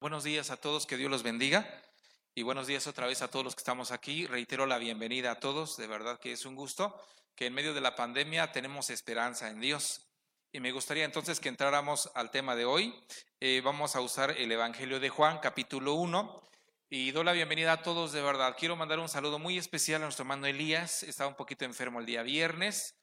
Buenos 0.00 0.24
días 0.24 0.48
a 0.50 0.56
todos, 0.56 0.86
que 0.86 0.96
Dios 0.96 1.10
los 1.10 1.22
bendiga. 1.22 1.68
Y 2.34 2.40
buenos 2.40 2.66
días 2.66 2.86
otra 2.86 3.06
vez 3.06 3.20
a 3.20 3.28
todos 3.28 3.44
los 3.44 3.54
que 3.54 3.60
estamos 3.60 3.90
aquí. 3.90 4.26
Reitero 4.26 4.64
la 4.64 4.78
bienvenida 4.78 5.32
a 5.32 5.40
todos, 5.40 5.76
de 5.76 5.86
verdad 5.86 6.18
que 6.18 6.32
es 6.32 6.46
un 6.46 6.54
gusto 6.54 6.98
que 7.34 7.44
en 7.44 7.52
medio 7.52 7.74
de 7.74 7.82
la 7.82 7.96
pandemia 7.96 8.50
tenemos 8.50 8.88
esperanza 8.88 9.50
en 9.50 9.60
Dios. 9.60 10.06
Y 10.52 10.60
me 10.60 10.72
gustaría 10.72 11.04
entonces 11.04 11.38
que 11.38 11.50
entráramos 11.50 12.10
al 12.14 12.30
tema 12.30 12.56
de 12.56 12.64
hoy. 12.64 12.98
Eh, 13.40 13.60
vamos 13.62 13.94
a 13.94 14.00
usar 14.00 14.30
el 14.38 14.50
Evangelio 14.50 15.00
de 15.00 15.10
Juan, 15.10 15.38
capítulo 15.38 15.92
1. 15.92 16.48
Y 16.88 17.10
doy 17.10 17.24
la 17.24 17.32
bienvenida 17.32 17.72
a 17.72 17.82
todos, 17.82 18.12
de 18.12 18.22
verdad. 18.22 18.56
Quiero 18.58 18.76
mandar 18.76 19.00
un 19.00 19.08
saludo 19.10 19.38
muy 19.38 19.58
especial 19.58 20.00
a 20.00 20.06
nuestro 20.06 20.22
hermano 20.22 20.46
Elías, 20.46 21.02
estaba 21.02 21.28
un 21.28 21.36
poquito 21.36 21.66
enfermo 21.66 22.00
el 22.00 22.06
día 22.06 22.22
viernes. 22.22 22.94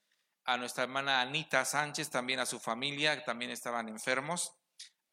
A 0.46 0.56
nuestra 0.56 0.82
hermana 0.82 1.20
Anita 1.20 1.64
Sánchez, 1.64 2.10
también 2.10 2.40
a 2.40 2.46
su 2.46 2.58
familia, 2.58 3.16
que 3.16 3.24
también 3.24 3.52
estaban 3.52 3.88
enfermos 3.88 4.57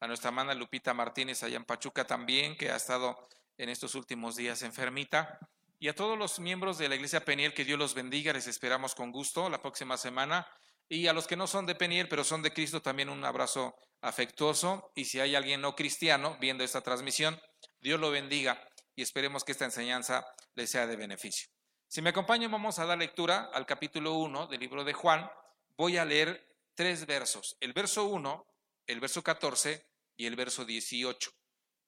a 0.00 0.06
nuestra 0.06 0.28
hermana 0.28 0.54
Lupita 0.54 0.94
Martínez 0.94 1.42
allá 1.42 1.56
en 1.56 1.64
Pachuca 1.64 2.06
también, 2.06 2.56
que 2.56 2.70
ha 2.70 2.76
estado 2.76 3.28
en 3.58 3.68
estos 3.68 3.94
últimos 3.94 4.36
días 4.36 4.62
enfermita. 4.62 5.38
Y 5.78 5.88
a 5.88 5.94
todos 5.94 6.18
los 6.18 6.38
miembros 6.38 6.78
de 6.78 6.88
la 6.88 6.94
Iglesia 6.94 7.24
Peniel, 7.24 7.54
que 7.54 7.64
Dios 7.64 7.78
los 7.78 7.94
bendiga, 7.94 8.32
les 8.32 8.46
esperamos 8.46 8.94
con 8.94 9.12
gusto 9.12 9.48
la 9.48 9.60
próxima 9.60 9.96
semana. 9.96 10.46
Y 10.88 11.06
a 11.06 11.12
los 11.12 11.26
que 11.26 11.36
no 11.36 11.46
son 11.46 11.66
de 11.66 11.74
Peniel, 11.74 12.08
pero 12.08 12.24
son 12.24 12.42
de 12.42 12.52
Cristo, 12.52 12.80
también 12.80 13.08
un 13.08 13.24
abrazo 13.24 13.74
afectuoso. 14.00 14.92
Y 14.94 15.04
si 15.06 15.20
hay 15.20 15.34
alguien 15.34 15.60
no 15.60 15.74
cristiano 15.74 16.36
viendo 16.40 16.64
esta 16.64 16.80
transmisión, 16.80 17.40
Dios 17.80 18.00
lo 18.00 18.10
bendiga 18.10 18.62
y 18.94 19.02
esperemos 19.02 19.44
que 19.44 19.52
esta 19.52 19.66
enseñanza 19.66 20.26
les 20.54 20.70
sea 20.70 20.86
de 20.86 20.96
beneficio. 20.96 21.48
Si 21.88 22.02
me 22.02 22.10
acompañan, 22.10 22.50
vamos 22.50 22.78
a 22.78 22.86
dar 22.86 22.98
lectura 22.98 23.50
al 23.52 23.66
capítulo 23.66 24.14
1 24.14 24.46
del 24.46 24.60
libro 24.60 24.84
de 24.84 24.92
Juan. 24.92 25.30
Voy 25.76 25.98
a 25.98 26.04
leer 26.04 26.46
tres 26.74 27.06
versos. 27.06 27.56
El 27.60 27.72
verso 27.72 28.06
1 28.06 28.46
el 28.86 29.00
verso 29.00 29.22
14 29.22 29.84
y 30.16 30.26
el 30.26 30.36
verso 30.36 30.64
18. 30.64 31.30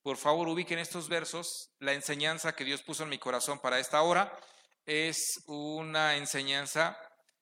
Por 0.02 0.16
favor, 0.16 0.48
ubiquen 0.48 0.78
estos 0.78 1.08
versos. 1.08 1.70
La 1.78 1.92
enseñanza 1.92 2.54
que 2.54 2.64
Dios 2.64 2.82
puso 2.82 3.02
en 3.02 3.08
mi 3.08 3.18
corazón 3.18 3.58
para 3.58 3.78
esta 3.78 4.02
hora 4.02 4.38
es 4.86 5.42
una 5.46 6.16
enseñanza 6.16 6.98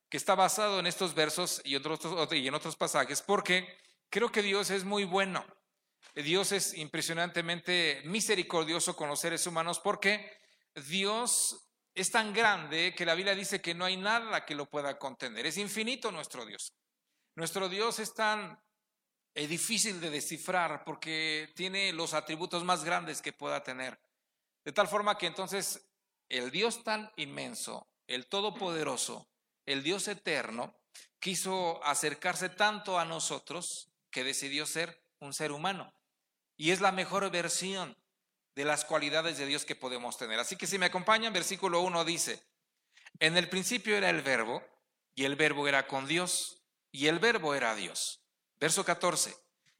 que 0.09 0.17
está 0.17 0.35
basado 0.35 0.79
en 0.79 0.87
estos 0.87 1.13
versos 1.13 1.61
y, 1.63 1.75
y 1.75 2.47
en 2.47 2.53
otros 2.53 2.75
pasajes, 2.75 3.21
porque 3.21 3.77
creo 4.09 4.31
que 4.31 4.41
Dios 4.41 4.69
es 4.69 4.83
muy 4.83 5.03
bueno. 5.03 5.45
Dios 6.15 6.51
es 6.51 6.73
impresionantemente 6.73 8.01
misericordioso 8.05 8.95
con 8.95 9.07
los 9.07 9.19
seres 9.19 9.45
humanos 9.45 9.79
porque 9.79 10.31
Dios 10.87 11.69
es 11.93 12.11
tan 12.11 12.33
grande 12.33 12.93
que 12.95 13.05
la 13.05 13.15
Biblia 13.15 13.35
dice 13.35 13.61
que 13.61 13.75
no 13.75 13.85
hay 13.85 13.97
nada 13.97 14.45
que 14.45 14.55
lo 14.55 14.69
pueda 14.69 14.97
contener. 14.97 15.45
Es 15.45 15.57
infinito 15.57 16.11
nuestro 16.11 16.45
Dios. 16.45 16.73
Nuestro 17.35 17.69
Dios 17.69 17.99
es 17.99 18.13
tan 18.13 18.59
es 19.37 19.49
difícil 19.49 20.01
de 20.01 20.09
descifrar 20.09 20.83
porque 20.83 21.53
tiene 21.55 21.93
los 21.93 22.15
atributos 22.15 22.63
más 22.63 22.83
grandes 22.83 23.21
que 23.21 23.33
pueda 23.33 23.61
tener. 23.61 23.99
De 24.65 24.71
tal 24.71 24.87
forma 24.87 25.15
que 25.19 25.27
entonces 25.27 25.87
el 26.27 26.49
Dios 26.49 26.83
tan 26.83 27.11
inmenso, 27.17 27.87
el 28.07 28.25
Todopoderoso, 28.25 29.29
el 29.67 29.83
Dios 29.83 30.07
eterno, 30.07 30.75
quiso 31.19 31.79
acercarse 31.83 32.49
tanto 32.49 32.97
a 32.97 33.05
nosotros 33.05 33.91
que 34.09 34.23
decidió 34.23 34.65
ser 34.65 35.03
un 35.19 35.35
ser 35.35 35.51
humano. 35.51 35.93
Y 36.57 36.71
es 36.71 36.81
la 36.81 36.91
mejor 36.91 37.29
versión 37.29 37.95
de 38.55 38.65
las 38.65 38.85
cualidades 38.85 39.37
de 39.37 39.45
Dios 39.45 39.65
que 39.65 39.75
podemos 39.75 40.17
tener. 40.17 40.39
Así 40.39 40.55
que 40.55 40.65
si 40.65 40.79
me 40.79 40.87
acompañan, 40.87 41.31
versículo 41.31 41.81
1 41.81 42.05
dice, 42.05 42.41
en 43.19 43.37
el 43.37 43.49
principio 43.49 43.95
era 43.95 44.09
el 44.09 44.23
verbo, 44.23 44.63
y 45.13 45.25
el 45.25 45.35
verbo 45.35 45.67
era 45.67 45.85
con 45.85 46.07
Dios, 46.07 46.63
y 46.91 47.05
el 47.05 47.19
verbo 47.19 47.53
era 47.53 47.75
Dios. 47.75 48.23
Verso 48.59 48.83
14. 48.83 49.35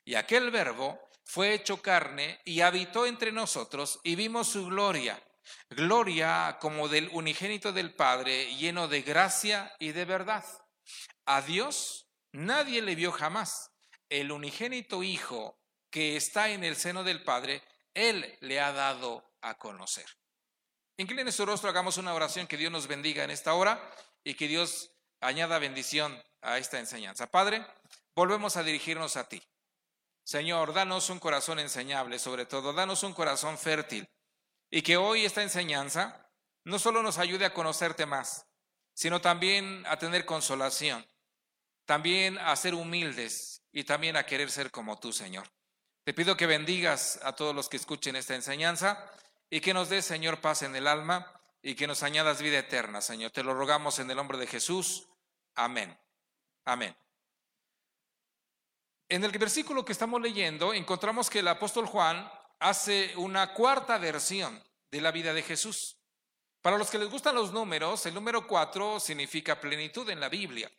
Y 0.06 0.16
aquel 0.16 0.52
verbo 0.52 1.00
fue 1.24 1.54
hecho 1.54 1.82
carne 1.82 2.40
y 2.46 2.62
habitó 2.62 3.06
entre 3.06 3.32
nosotros 3.32 4.00
y 4.04 4.16
vimos 4.16 4.48
su 4.48 4.68
gloria, 4.68 5.22
gloria 5.70 6.58
como 6.62 6.88
del 6.88 7.10
unigénito 7.12 7.74
del 7.74 7.94
Padre, 7.94 8.56
lleno 8.56 8.88
de 8.88 9.02
gracia 9.02 9.76
y 9.80 9.92
de 9.92 10.06
verdad. 10.06 10.46
A 11.26 11.42
Dios 11.42 12.08
nadie 12.32 12.82
le 12.82 12.96
vio 12.96 13.12
jamás. 13.12 13.72
El 14.10 14.32
unigénito 14.32 15.04
Hijo 15.04 15.60
que 15.90 16.16
está 16.16 16.50
en 16.50 16.64
el 16.64 16.76
seno 16.76 17.04
del 17.04 17.24
Padre, 17.24 17.62
Él 17.94 18.38
le 18.42 18.60
ha 18.60 18.72
dado 18.72 19.34
a 19.42 19.58
conocer. 19.58 20.06
Incline 20.98 21.32
su 21.32 21.46
rostro, 21.46 21.70
hagamos 21.70 21.98
una 21.98 22.14
oración, 22.14 22.48
que 22.48 22.58
Dios 22.58 22.72
nos 22.72 22.88
bendiga 22.88 23.24
en 23.24 23.32
esta 23.32 23.54
hora 23.54 23.92
y 24.24 24.34
que 24.34 24.48
Dios 24.48 24.92
añada 25.20 25.60
bendición 25.60 26.22
a 26.42 26.58
esta 26.58 26.80
enseñanza. 26.80 27.28
Padre, 27.28 27.66
volvemos 28.18 28.58
a 28.58 28.64
dirigirnos 28.64 29.16
a 29.16 29.30
ti. 29.30 29.44
Señor, 30.24 30.74
danos 30.74 31.12
un 31.12 31.20
corazón 31.20 31.60
enseñable, 31.60 32.18
sobre 32.18 32.48
todo, 32.48 32.74
danos 32.74 33.04
un 33.04 33.14
corazón 33.14 33.60
fértil. 33.60 34.10
Y 34.72 34.82
que 34.82 34.98
hoy 34.98 35.24
esta 35.24 35.44
enseñanza 35.44 36.28
no 36.64 36.80
solo 36.80 37.04
nos 37.04 37.20
ayude 37.20 37.46
a 37.46 37.54
conocerte 37.54 38.08
más, 38.08 38.48
sino 38.96 39.22
también 39.22 39.86
a 39.86 40.00
tener 40.00 40.26
consolación, 40.26 41.08
también 41.86 42.40
a 42.40 42.56
ser 42.56 42.74
humildes 42.74 43.62
y 43.72 43.84
también 43.84 44.18
a 44.18 44.26
querer 44.26 44.50
ser 44.50 44.72
como 44.72 45.00
tú, 45.00 45.14
Señor. 45.14 45.48
Te 46.04 46.16
pido 46.16 46.36
que 46.36 46.48
bendigas 46.48 47.20
a 47.22 47.34
todos 47.34 47.54
los 47.54 47.70
que 47.70 47.78
escuchen 47.78 48.16
esta 48.16 48.34
enseñanza 48.34 49.12
y 49.48 49.62
que 49.62 49.76
nos 49.76 49.90
des, 49.90 50.06
Señor, 50.06 50.42
paz 50.42 50.64
en 50.64 50.76
el 50.76 50.88
alma 50.88 51.40
y 51.62 51.76
que 51.76 51.86
nos 51.86 52.02
añadas 52.02 52.42
vida 52.42 52.58
eterna, 52.58 53.00
Señor. 53.00 53.30
Te 53.30 53.44
lo 53.44 53.54
rogamos 53.54 54.00
en 54.00 54.10
el 54.10 54.18
nombre 54.18 54.40
de 54.40 54.48
Jesús. 54.48 55.08
Amén. 55.54 55.96
Amén. 56.66 56.98
En 59.10 59.24
el 59.24 59.32
versículo 59.32 59.86
que 59.86 59.94
estamos 59.94 60.22
leyendo 60.22 60.74
encontramos 60.74 61.30
que 61.30 61.40
el 61.40 61.48
apóstol 61.48 61.86
Juan 61.86 62.30
hace 62.60 63.14
una 63.16 63.54
cuarta 63.54 63.98
versión 63.98 64.62
de 64.92 65.00
la 65.00 65.12
vida 65.12 65.34
de 65.34 65.44
Jesús. 65.44 65.98
Para 66.62 66.78
los 66.78 66.90
que 66.90 66.98
les 66.98 67.10
gustan 67.10 67.36
los 67.36 67.54
números, 67.54 68.06
el 68.06 68.14
número 68.14 68.46
cuatro 68.46 69.00
significa 69.00 69.62
plenitud 69.62 70.10
en 70.10 70.20
la 70.20 70.28
Biblia. 70.28 70.70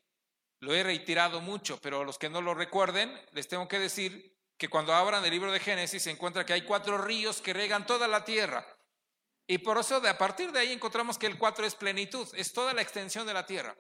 Lo 0.61 0.75
he 0.75 0.83
reiterado 0.83 1.41
mucho, 1.41 1.81
pero 1.81 2.05
los 2.05 2.19
que 2.19 2.29
no 2.29 2.43
lo 2.43 2.53
recuerden, 2.53 3.19
les 3.33 3.49
tengo 3.49 3.67
que 3.67 3.79
decir 3.79 4.37
que 4.59 4.69
cuando 4.69 4.93
abran 4.93 5.25
el 5.25 5.31
libro 5.31 5.51
de 5.51 5.61
Génesis 5.61 6.03
se 6.03 6.11
encuentra 6.11 6.45
que 6.45 6.53
hay 6.53 6.63
cuatro 6.63 6.99
ríos 6.99 7.41
que 7.41 7.55
regan 7.55 7.87
toda 7.87 8.09
la 8.09 8.27
tierra. 8.27 8.67
Y 9.47 9.59
por 9.59 9.79
eso 9.79 10.01
de 10.01 10.11
a 10.11 10.19
partir 10.19 10.53
de 10.53 10.59
ahí 10.59 10.73
encontramos 10.73 11.17
que 11.17 11.27
el 11.27 11.39
cuatro 11.39 11.65
es 11.65 11.75
plenitud, 11.75 12.29
es 12.35 12.53
toda 12.53 12.75
la 12.75 12.83
extensión 12.83 13.27
de 13.27 13.33
la 13.33 13.47
tierra. 13.47 13.75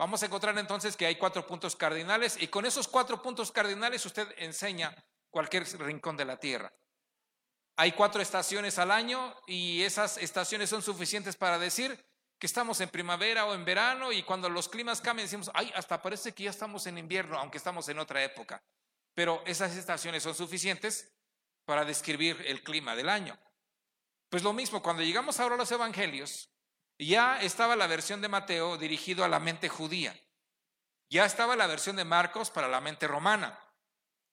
Vamos 0.00 0.22
a 0.22 0.26
encontrar 0.26 0.56
entonces 0.56 0.96
que 0.96 1.04
hay 1.04 1.16
cuatro 1.16 1.46
puntos 1.46 1.76
cardinales 1.76 2.40
y 2.40 2.48
con 2.48 2.64
esos 2.64 2.88
cuatro 2.88 3.20
puntos 3.20 3.52
cardinales 3.52 4.06
usted 4.06 4.26
enseña 4.38 4.96
cualquier 5.28 5.64
rincón 5.78 6.16
de 6.16 6.24
la 6.24 6.38
tierra. 6.38 6.72
Hay 7.76 7.92
cuatro 7.92 8.22
estaciones 8.22 8.78
al 8.78 8.92
año 8.92 9.36
y 9.46 9.82
esas 9.82 10.16
estaciones 10.16 10.70
son 10.70 10.80
suficientes 10.80 11.36
para 11.36 11.58
decir 11.58 12.02
que 12.38 12.46
estamos 12.46 12.80
en 12.80 12.88
primavera 12.88 13.44
o 13.44 13.52
en 13.52 13.66
verano 13.66 14.10
y 14.10 14.22
cuando 14.22 14.48
los 14.48 14.70
climas 14.70 15.02
cambian 15.02 15.26
decimos, 15.26 15.50
ay, 15.52 15.70
hasta 15.74 16.00
parece 16.00 16.32
que 16.32 16.44
ya 16.44 16.50
estamos 16.50 16.86
en 16.86 16.96
invierno, 16.96 17.38
aunque 17.38 17.58
estamos 17.58 17.86
en 17.90 17.98
otra 17.98 18.24
época. 18.24 18.64
Pero 19.14 19.42
esas 19.44 19.76
estaciones 19.76 20.22
son 20.22 20.34
suficientes 20.34 21.12
para 21.66 21.84
describir 21.84 22.42
el 22.46 22.62
clima 22.62 22.96
del 22.96 23.10
año. 23.10 23.38
Pues 24.30 24.42
lo 24.42 24.54
mismo, 24.54 24.82
cuando 24.82 25.02
llegamos 25.02 25.38
ahora 25.40 25.56
a 25.56 25.58
los 25.58 25.70
evangelios, 25.70 26.50
ya 27.06 27.40
estaba 27.40 27.76
la 27.76 27.86
versión 27.86 28.20
de 28.20 28.28
Mateo 28.28 28.76
dirigido 28.76 29.24
a 29.24 29.28
la 29.28 29.40
mente 29.40 29.68
judía. 29.68 30.18
Ya 31.08 31.24
estaba 31.24 31.56
la 31.56 31.66
versión 31.66 31.96
de 31.96 32.04
Marcos 32.04 32.50
para 32.50 32.68
la 32.68 32.80
mente 32.80 33.08
romana. 33.08 33.58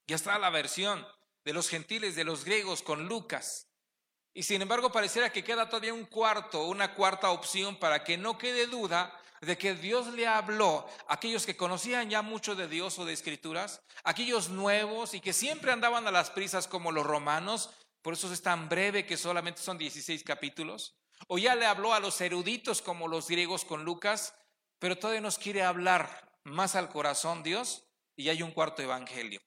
Ya 0.07 0.15
estaba 0.15 0.37
la 0.37 0.49
versión 0.49 1.05
de 1.43 1.53
los 1.53 1.69
gentiles, 1.69 2.15
de 2.15 2.23
los 2.23 2.45
griegos 2.45 2.81
con 2.81 3.07
Lucas. 3.07 3.67
Y 4.33 4.43
sin 4.43 4.61
embargo 4.61 4.91
pareciera 4.91 5.31
que 5.31 5.43
queda 5.43 5.69
todavía 5.69 5.93
un 5.93 6.05
cuarto, 6.05 6.67
una 6.67 6.93
cuarta 6.93 7.31
opción 7.31 7.77
para 7.77 8.03
que 8.03 8.17
no 8.17 8.37
quede 8.37 8.67
duda 8.67 9.17
de 9.41 9.57
que 9.57 9.73
Dios 9.73 10.07
le 10.13 10.27
habló 10.27 10.87
a 11.07 11.15
aquellos 11.15 11.45
que 11.45 11.57
conocían 11.57 12.09
ya 12.09 12.21
mucho 12.21 12.55
de 12.55 12.67
Dios 12.67 12.99
o 12.99 13.05
de 13.05 13.13
escrituras, 13.13 13.81
aquellos 14.03 14.49
nuevos 14.49 15.13
y 15.13 15.21
que 15.21 15.33
siempre 15.33 15.71
andaban 15.71 16.07
a 16.07 16.11
las 16.11 16.29
prisas 16.29 16.67
como 16.67 16.91
los 16.91 17.05
romanos, 17.05 17.69
por 18.01 18.13
eso 18.13 18.31
es 18.31 18.41
tan 18.41 18.69
breve 18.69 19.05
que 19.05 19.17
solamente 19.17 19.61
son 19.61 19.77
16 19.77 20.23
capítulos, 20.23 20.95
o 21.27 21.37
ya 21.37 21.55
le 21.55 21.65
habló 21.65 21.93
a 21.93 21.99
los 21.99 22.19
eruditos 22.21 22.81
como 22.81 23.07
los 23.07 23.27
griegos 23.27 23.65
con 23.65 23.83
Lucas, 23.83 24.35
pero 24.79 24.97
todavía 24.97 25.21
nos 25.21 25.37
quiere 25.37 25.63
hablar 25.63 26.39
más 26.43 26.75
al 26.75 26.89
corazón 26.89 27.43
Dios 27.43 27.83
y 28.15 28.29
hay 28.29 28.43
un 28.43 28.51
cuarto 28.51 28.81
evangelio. 28.81 29.41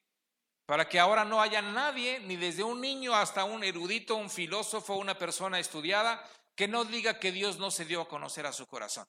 Para 0.66 0.88
que 0.88 1.00
ahora 1.00 1.24
no 1.24 1.40
haya 1.40 1.62
nadie, 1.62 2.20
ni 2.20 2.36
desde 2.36 2.62
un 2.62 2.80
niño 2.80 3.14
hasta 3.14 3.44
un 3.44 3.64
erudito, 3.64 4.14
un 4.14 4.30
filósofo, 4.30 4.94
una 4.94 5.18
persona 5.18 5.58
estudiada, 5.58 6.24
que 6.54 6.68
no 6.68 6.84
diga 6.84 7.18
que 7.18 7.32
Dios 7.32 7.58
no 7.58 7.70
se 7.70 7.84
dio 7.84 8.02
a 8.02 8.08
conocer 8.08 8.46
a 8.46 8.52
su 8.52 8.66
corazón. 8.66 9.06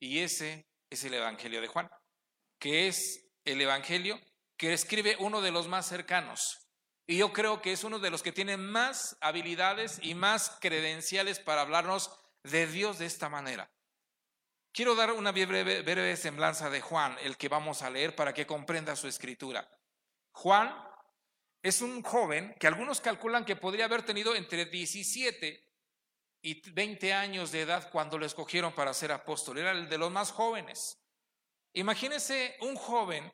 Y 0.00 0.20
ese 0.20 0.66
es 0.88 1.04
el 1.04 1.14
Evangelio 1.14 1.60
de 1.60 1.66
Juan, 1.66 1.90
que 2.58 2.88
es 2.88 3.26
el 3.44 3.60
Evangelio 3.60 4.18
que 4.56 4.72
escribe 4.72 5.16
uno 5.18 5.40
de 5.40 5.50
los 5.50 5.68
más 5.68 5.86
cercanos, 5.86 6.63
y 7.06 7.18
yo 7.18 7.32
creo 7.32 7.60
que 7.60 7.72
es 7.72 7.84
uno 7.84 7.98
de 7.98 8.10
los 8.10 8.22
que 8.22 8.32
tiene 8.32 8.56
más 8.56 9.16
habilidades 9.20 9.98
y 10.02 10.14
más 10.14 10.56
credenciales 10.60 11.38
para 11.38 11.60
hablarnos 11.60 12.10
de 12.42 12.66
Dios 12.66 12.98
de 12.98 13.06
esta 13.06 13.28
manera. 13.28 13.70
Quiero 14.72 14.94
dar 14.94 15.12
una 15.12 15.30
breve, 15.30 16.16
semblanza 16.16 16.68
de 16.68 16.80
Juan, 16.80 17.16
el 17.22 17.36
que 17.36 17.48
vamos 17.48 17.82
a 17.82 17.90
leer, 17.90 18.16
para 18.16 18.34
que 18.34 18.46
comprenda 18.46 18.96
su 18.96 19.06
escritura. 19.06 19.70
Juan 20.32 20.74
es 21.62 21.80
un 21.80 22.02
joven 22.02 22.54
que 22.58 22.66
algunos 22.66 23.00
calculan 23.00 23.44
que 23.44 23.56
podría 23.56 23.84
haber 23.84 24.02
tenido 24.02 24.34
entre 24.34 24.64
17 24.64 25.64
y 26.42 26.70
20 26.72 27.12
años 27.12 27.52
de 27.52 27.60
edad 27.60 27.88
cuando 27.90 28.18
lo 28.18 28.26
escogieron 28.26 28.74
para 28.74 28.92
ser 28.94 29.12
apóstol. 29.12 29.58
Era 29.58 29.70
el 29.70 29.88
de 29.88 29.98
los 29.98 30.10
más 30.10 30.32
jóvenes. 30.32 30.98
Imagínense 31.74 32.56
un 32.60 32.74
joven 32.74 33.32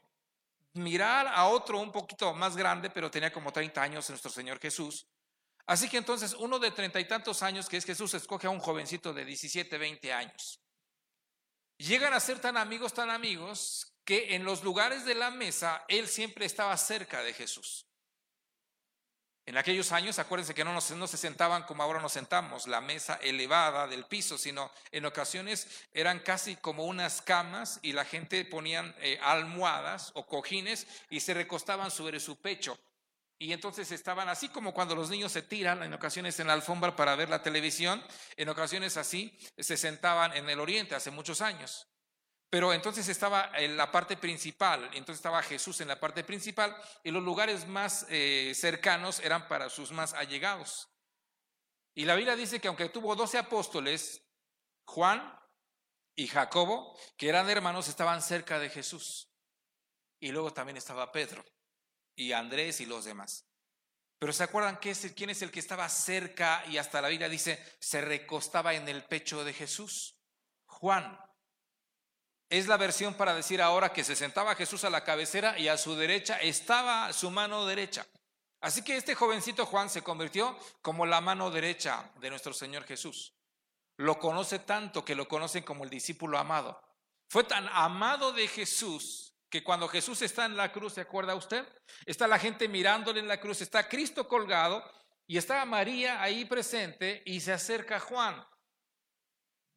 mirar 0.75 1.27
a 1.29 1.47
otro 1.49 1.79
un 1.79 1.91
poquito 1.93 2.33
más 2.35 2.57
grande, 2.57 2.91
pero 2.91 3.11
tenía 3.11 3.33
como 3.33 3.53
30 3.53 3.83
años 3.83 4.09
nuestro 4.09 4.31
Señor 4.31 4.59
Jesús. 4.61 5.07
Así 5.67 5.89
que 5.89 5.99
entonces 5.99 6.35
uno 6.35 6.59
de 6.59 6.71
treinta 6.71 7.01
y 7.01 7.07
tantos 7.07 7.43
años, 7.43 7.69
que 7.69 7.77
es 7.77 7.85
Jesús, 7.85 8.15
escoge 8.15 8.47
a 8.47 8.51
un 8.51 8.61
jovencito 8.61 9.13
de 9.13 9.25
17, 9.25 9.79
20 9.79 10.13
años. 10.13 10.61
Llegan 11.79 12.13
a 12.13 12.21
ser 12.21 12.41
tan 12.41 12.57
amigos, 12.57 12.93
tan 12.93 13.11
amigos, 13.11 13.95
que 14.05 14.35
en 14.35 14.45
los 14.45 14.65
lugares 14.65 15.05
de 15.05 15.15
la 15.15 15.31
mesa 15.31 15.85
él 15.89 16.09
siempre 16.09 16.45
estaba 16.45 16.77
cerca 16.77 17.23
de 17.23 17.33
Jesús. 17.33 17.87
En 19.51 19.59
aquellos 19.59 19.91
años, 19.91 20.21
acuérdense 20.21 20.55
que 20.55 20.63
no, 20.63 20.73
nos, 20.73 20.93
no 20.93 21.09
se 21.09 21.17
sentaban 21.17 21.65
como 21.65 21.83
ahora 21.83 22.01
nos 22.01 22.13
sentamos, 22.13 22.69
la 22.69 22.81
mesa 22.81 23.19
elevada 23.21 23.89
del 23.89 24.05
piso, 24.05 24.39
sino 24.39 24.71
en 24.93 25.05
ocasiones 25.07 25.67
eran 25.93 26.21
casi 26.21 26.55
como 26.55 26.85
unas 26.85 27.21
camas 27.21 27.81
y 27.83 27.93
la 27.93 28.05
gente 28.05 28.45
ponían 28.45 28.95
eh, 29.01 29.19
almohadas 29.21 30.13
o 30.15 30.25
cojines 30.25 30.87
y 31.11 31.19
se 31.19 31.35
recostaban 31.35 31.91
sobre 31.91 32.21
su 32.21 32.37
pecho. 32.37 32.79
Y 33.41 33.53
entonces 33.53 33.91
estaban 33.91 34.29
así 34.29 34.51
como 34.51 34.73
cuando 34.73 34.95
los 34.95 35.11
niños 35.11 35.33
se 35.33 35.43
tiran 35.43 35.83
en 35.83 35.95
ocasiones 35.95 36.39
en 36.39 36.47
la 36.47 36.53
alfombra 36.53 36.95
para 36.95 37.17
ver 37.17 37.29
la 37.29 37.43
televisión, 37.43 38.01
en 38.37 38.49
ocasiones 38.51 38.97
así 38.97 39.37
se 39.59 39.77
sentaban 39.77 40.33
en 40.37 40.49
el 40.49 40.61
oriente 40.61 40.95
hace 40.95 41.11
muchos 41.11 41.41
años. 41.41 41.90
Pero 42.51 42.73
entonces 42.73 43.09
estaba 43.09 43.53
en 43.55 43.77
la 43.77 43.93
parte 43.93 44.17
principal, 44.17 44.85
entonces 44.93 45.17
estaba 45.17 45.41
Jesús 45.41 45.81
en 45.81 45.89
la 45.89 46.01
parte 46.01 46.25
principal 46.25 46.77
y 47.05 47.13
los 47.13 47.23
lugares 47.23 47.69
más 47.69 48.07
eh, 48.11 48.53
cercanos 48.57 49.21
eran 49.21 49.47
para 49.47 49.71
sus 49.71 49.93
más 49.93 50.15
allegados. 50.15 50.89
Y 51.95 52.05
la 52.05 52.17
Biblia 52.17 52.35
dice 52.35 52.61
que 52.61 52.67
aunque 52.67 52.89
tuvo 52.89 53.15
doce 53.15 53.39
apóstoles, 53.39 54.27
Juan 54.85 55.39
y 56.17 56.27
Jacobo, 56.27 56.99
que 57.17 57.29
eran 57.29 57.49
hermanos, 57.49 57.87
estaban 57.87 58.21
cerca 58.21 58.59
de 58.59 58.69
Jesús. 58.69 59.31
Y 60.19 60.33
luego 60.33 60.53
también 60.53 60.77
estaba 60.77 61.13
Pedro 61.13 61.45
y 62.17 62.33
Andrés 62.33 62.81
y 62.81 62.87
los 62.87 63.05
demás. 63.05 63.47
Pero 64.19 64.33
¿se 64.33 64.43
acuerdan 64.43 64.77
quién 64.77 65.31
es 65.31 65.43
el 65.43 65.51
que 65.53 65.61
estaba 65.61 65.89
cerca 65.89 66.65
y 66.67 66.79
hasta 66.79 67.01
la 67.01 67.09
Biblia 67.09 67.29
dice 67.29 67.65
se 67.79 68.01
recostaba 68.01 68.75
en 68.75 68.89
el 68.89 69.05
pecho 69.05 69.45
de 69.45 69.55
Jesús? 69.55 70.21
Juan. 70.67 71.30
Es 72.51 72.67
la 72.67 72.77
versión 72.77 73.15
para 73.15 73.33
decir 73.33 73.63
ahora 73.63 73.93
que 73.93 74.03
se 74.03 74.17
sentaba 74.17 74.57
Jesús 74.57 74.83
a 74.83 74.91
la 74.91 75.05
cabecera 75.05 75.57
y 75.57 75.69
a 75.69 75.79
su 75.79 75.95
derecha 75.95 76.37
estaba 76.39 77.13
su 77.13 77.31
mano 77.31 77.65
derecha. 77.65 78.05
Así 78.61 78.83
que 78.83 78.97
este 78.97 79.15
jovencito 79.15 79.65
Juan 79.67 79.89
se 79.89 80.03
convirtió 80.03 80.59
como 80.83 81.07
la 81.07 81.21
mano 81.21 81.53
derecha 81.53 82.11
de 82.21 82.29
nuestro 82.29 82.53
Señor 82.53 82.85
Jesús. 82.85 83.35
Lo 83.99 84.19
conoce 84.19 84.59
tanto 84.59 85.05
que 85.05 85.15
lo 85.15 85.29
conocen 85.29 85.63
como 85.63 85.85
el 85.85 85.91
discípulo 85.91 86.39
amado. 86.39 86.83
Fue 87.29 87.45
tan 87.45 87.69
amado 87.69 88.33
de 88.33 88.49
Jesús 88.49 89.33
que 89.49 89.63
cuando 89.63 89.87
Jesús 89.87 90.21
está 90.23 90.45
en 90.45 90.57
la 90.57 90.73
cruz, 90.73 90.95
¿se 90.95 91.03
acuerda 91.03 91.37
usted? 91.37 91.65
Está 92.05 92.27
la 92.27 92.39
gente 92.41 92.67
mirándole 92.67 93.21
en 93.21 93.29
la 93.29 93.41
cruz, 93.41 93.61
está 93.61 93.89
Cristo 93.89 94.27
colgado 94.27 94.85
y 95.25 95.39
está 95.39 95.65
María 95.65 96.21
ahí 96.21 96.45
presente 96.45 97.23
y 97.25 97.41
se 97.41 97.53
acerca 97.53 98.01
Juan. 98.01 98.45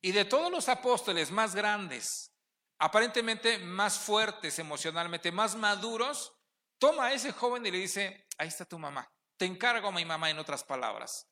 Y 0.01 0.11
de 0.11 0.25
todos 0.25 0.51
los 0.51 0.67
apóstoles 0.69 1.29
más 1.29 1.53
grandes, 1.53 2.32
aparentemente 2.79 3.59
más 3.59 3.99
fuertes 3.99 4.59
emocionalmente, 4.59 5.31
más 5.31 5.55
maduros, 5.55 6.33
toma 6.77 7.05
a 7.05 7.13
ese 7.13 7.31
joven 7.31 7.65
y 7.65 7.71
le 7.71 7.77
dice, 7.77 8.27
ahí 8.37 8.47
está 8.47 8.65
tu 8.65 8.77
mamá, 8.77 9.09
te 9.37 9.45
encargo 9.45 9.87
a 9.87 9.91
mi 9.91 10.05
mamá 10.05 10.29
en 10.29 10.39
otras 10.39 10.63
palabras. 10.63 11.29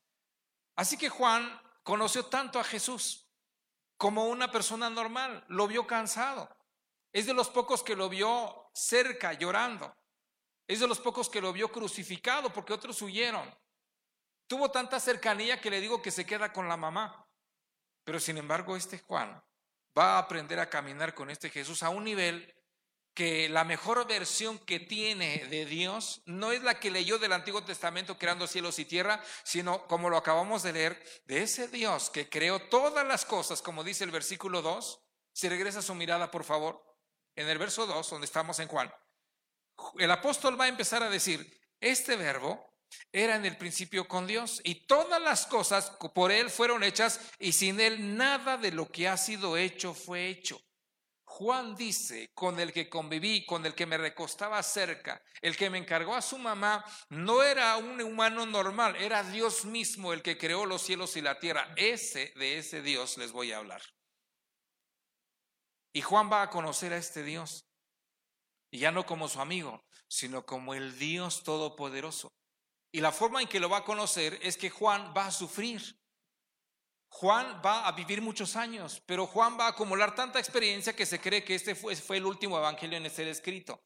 Así 0.75 0.97
que 0.97 1.09
Juan 1.09 1.61
conoció 1.83 2.25
tanto 2.25 2.59
a 2.59 2.63
Jesús 2.63 3.27
como 3.97 4.25
una 4.25 4.51
persona 4.51 4.89
normal, 4.89 5.45
lo 5.47 5.67
vio 5.67 5.85
cansado. 5.85 6.49
Es 7.13 7.25
de 7.25 7.33
los 7.33 7.49
pocos 7.49 7.83
que 7.83 7.95
lo 7.95 8.09
vio 8.09 8.71
cerca 8.73 9.33
llorando. 9.33 9.93
Es 10.67 10.79
de 10.79 10.87
los 10.87 10.99
pocos 10.99 11.29
que 11.29 11.41
lo 11.41 11.51
vio 11.51 11.71
crucificado 11.71 12.51
porque 12.53 12.73
otros 12.73 13.01
huyeron. 13.01 13.53
Tuvo 14.47 14.71
tanta 14.71 14.99
cercanía 14.99 15.59
que 15.59 15.69
le 15.69 15.81
digo 15.81 16.01
que 16.01 16.11
se 16.11 16.25
queda 16.25 16.53
con 16.53 16.67
la 16.67 16.77
mamá. 16.77 17.27
Pero 18.03 18.19
sin 18.19 18.37
embargo, 18.37 18.75
este 18.75 18.99
Juan 18.99 19.43
va 19.97 20.15
a 20.15 20.19
aprender 20.19 20.59
a 20.59 20.69
caminar 20.69 21.13
con 21.13 21.29
este 21.29 21.49
Jesús 21.49 21.83
a 21.83 21.89
un 21.89 22.03
nivel 22.03 22.53
que 23.13 23.49
la 23.49 23.63
mejor 23.63 24.07
versión 24.07 24.57
que 24.59 24.79
tiene 24.79 25.45
de 25.49 25.65
Dios 25.65 26.21
no 26.25 26.51
es 26.51 26.63
la 26.63 26.79
que 26.79 26.91
leyó 26.91 27.19
del 27.19 27.33
Antiguo 27.33 27.63
Testamento 27.63 28.17
creando 28.17 28.47
cielos 28.47 28.79
y 28.79 28.85
tierra, 28.85 29.21
sino 29.43 29.85
como 29.87 30.09
lo 30.09 30.17
acabamos 30.17 30.63
de 30.63 30.73
leer, 30.73 31.21
de 31.25 31.43
ese 31.43 31.67
Dios 31.67 32.09
que 32.09 32.29
creó 32.29 32.59
todas 32.69 33.05
las 33.05 33.25
cosas, 33.25 33.61
como 33.61 33.83
dice 33.83 34.05
el 34.05 34.11
versículo 34.11 34.61
2. 34.61 34.99
Si 35.33 35.49
regresa 35.49 35.81
su 35.81 35.93
mirada, 35.93 36.31
por 36.31 36.43
favor, 36.43 36.81
en 37.35 37.49
el 37.49 37.57
verso 37.57 37.85
2, 37.85 38.09
donde 38.09 38.25
estamos 38.25 38.59
en 38.59 38.67
Juan. 38.67 38.93
El 39.97 40.11
apóstol 40.11 40.59
va 40.59 40.65
a 40.65 40.69
empezar 40.69 41.03
a 41.03 41.09
decir, 41.09 41.59
este 41.79 42.15
verbo 42.15 42.70
era 43.11 43.35
en 43.35 43.45
el 43.45 43.57
principio 43.57 44.07
con 44.07 44.27
Dios 44.27 44.61
y 44.63 44.85
todas 44.85 45.21
las 45.21 45.45
cosas 45.45 45.91
por 46.13 46.31
Él 46.31 46.49
fueron 46.49 46.83
hechas 46.83 47.19
y 47.39 47.53
sin 47.53 47.79
Él 47.79 48.17
nada 48.17 48.57
de 48.57 48.71
lo 48.71 48.89
que 48.89 49.07
ha 49.07 49.17
sido 49.17 49.57
hecho 49.57 49.93
fue 49.93 50.27
hecho. 50.27 50.61
Juan 51.31 51.77
dice, 51.77 52.29
con 52.33 52.59
el 52.59 52.73
que 52.73 52.89
conviví, 52.89 53.45
con 53.45 53.65
el 53.65 53.73
que 53.73 53.85
me 53.85 53.97
recostaba 53.97 54.61
cerca, 54.61 55.23
el 55.41 55.55
que 55.55 55.69
me 55.69 55.77
encargó 55.77 56.13
a 56.13 56.21
su 56.21 56.37
mamá, 56.37 56.83
no 57.07 57.41
era 57.41 57.77
un 57.77 58.01
humano 58.01 58.45
normal, 58.45 58.97
era 58.97 59.23
Dios 59.23 59.63
mismo 59.63 60.11
el 60.11 60.21
que 60.21 60.37
creó 60.37 60.65
los 60.65 60.81
cielos 60.81 61.15
y 61.15 61.21
la 61.21 61.39
tierra. 61.39 61.73
Ese, 61.77 62.33
de 62.35 62.57
ese 62.57 62.81
Dios 62.81 63.17
les 63.17 63.31
voy 63.31 63.53
a 63.53 63.59
hablar. 63.59 63.81
Y 65.93 66.01
Juan 66.01 66.29
va 66.29 66.41
a 66.41 66.49
conocer 66.49 66.91
a 66.91 66.97
este 66.97 67.23
Dios, 67.23 67.65
y 68.69 68.79
ya 68.79 68.91
no 68.91 69.05
como 69.05 69.29
su 69.29 69.39
amigo, 69.39 69.85
sino 70.09 70.45
como 70.45 70.73
el 70.73 70.99
Dios 70.99 71.43
Todopoderoso. 71.43 72.33
Y 72.91 72.99
la 72.99 73.11
forma 73.11 73.41
en 73.41 73.47
que 73.47 73.59
lo 73.59 73.69
va 73.69 73.77
a 73.77 73.83
conocer 73.83 74.37
es 74.41 74.57
que 74.57 74.69
Juan 74.69 75.13
va 75.15 75.27
a 75.27 75.31
sufrir. 75.31 75.97
Juan 77.07 77.61
va 77.63 77.87
a 77.87 77.91
vivir 77.91 78.21
muchos 78.21 78.55
años, 78.55 79.01
pero 79.05 79.27
Juan 79.27 79.57
va 79.59 79.65
a 79.65 79.69
acumular 79.69 80.15
tanta 80.15 80.39
experiencia 80.39 80.95
que 80.95 81.05
se 81.05 81.19
cree 81.19 81.43
que 81.43 81.55
este 81.55 81.75
fue, 81.75 81.95
fue 81.95 82.17
el 82.17 82.25
último 82.25 82.57
evangelio 82.57 82.97
en 82.97 83.09
ser 83.09 83.27
escrito. 83.27 83.81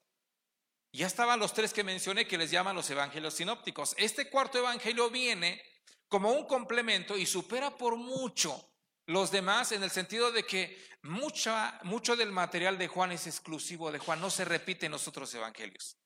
Ya 0.92 1.08
estaban 1.08 1.40
los 1.40 1.54
tres 1.54 1.74
que 1.74 1.84
mencioné 1.84 2.26
que 2.26 2.38
les 2.38 2.52
llaman 2.52 2.76
los 2.76 2.90
evangelios 2.90 3.34
sinópticos. 3.34 3.96
Este 3.98 4.30
cuarto 4.30 4.60
evangelio 4.60 5.10
viene 5.10 5.62
como 6.08 6.32
un 6.32 6.46
complemento 6.46 7.18
y 7.18 7.26
supera 7.26 7.76
por 7.76 7.98
mucho 7.98 8.72
los 9.08 9.32
demás 9.32 9.72
en 9.72 9.84
el 9.84 9.92
sentido 9.92 10.32
de 10.32 10.46
que 10.46 10.82
mucha, 11.02 11.80
mucho 11.84 12.16
del 12.16 12.32
material 12.32 12.78
de 12.78 12.88
Juan 12.88 13.12
es 13.12 13.28
exclusivo 13.28 13.92
de 13.92 14.00
Juan, 14.00 14.22
no 14.22 14.30
se 14.30 14.46
repite 14.46 14.86
en 14.86 14.94
los 14.94 15.08
otros 15.08 15.34
evangelios. 15.34 15.98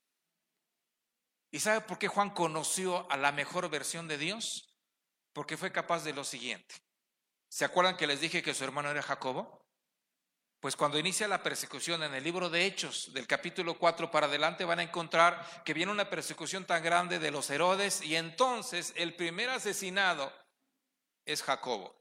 ¿Y 1.51 1.59
sabe 1.59 1.81
por 1.81 1.97
qué 1.97 2.07
Juan 2.07 2.29
conoció 2.29 3.11
a 3.11 3.17
la 3.17 3.31
mejor 3.31 3.69
versión 3.69 4.07
de 4.07 4.17
Dios? 4.17 4.75
Porque 5.33 5.57
fue 5.57 5.71
capaz 5.71 6.03
de 6.03 6.13
lo 6.13 6.23
siguiente. 6.23 6.75
¿Se 7.47 7.65
acuerdan 7.65 7.97
que 7.97 8.07
les 8.07 8.21
dije 8.21 8.43
que 8.43 8.53
su 8.53 8.63
hermano 8.63 8.91
era 8.91 9.01
Jacobo? 9.01 9.59
Pues 10.59 10.75
cuando 10.75 10.99
inicia 10.99 11.27
la 11.27 11.41
persecución 11.41 12.03
en 12.03 12.13
el 12.13 12.23
libro 12.23 12.49
de 12.49 12.65
Hechos, 12.65 13.13
del 13.13 13.25
capítulo 13.25 13.79
4 13.79 14.11
para 14.11 14.27
adelante, 14.27 14.65
van 14.65 14.79
a 14.79 14.83
encontrar 14.83 15.63
que 15.63 15.73
viene 15.73 15.91
una 15.91 16.09
persecución 16.09 16.65
tan 16.65 16.83
grande 16.83 17.17
de 17.17 17.31
los 17.31 17.49
Herodes 17.49 18.01
y 18.01 18.15
entonces 18.17 18.93
el 18.97 19.15
primer 19.15 19.49
asesinado 19.49 20.31
es 21.25 21.41
Jacobo. 21.41 21.95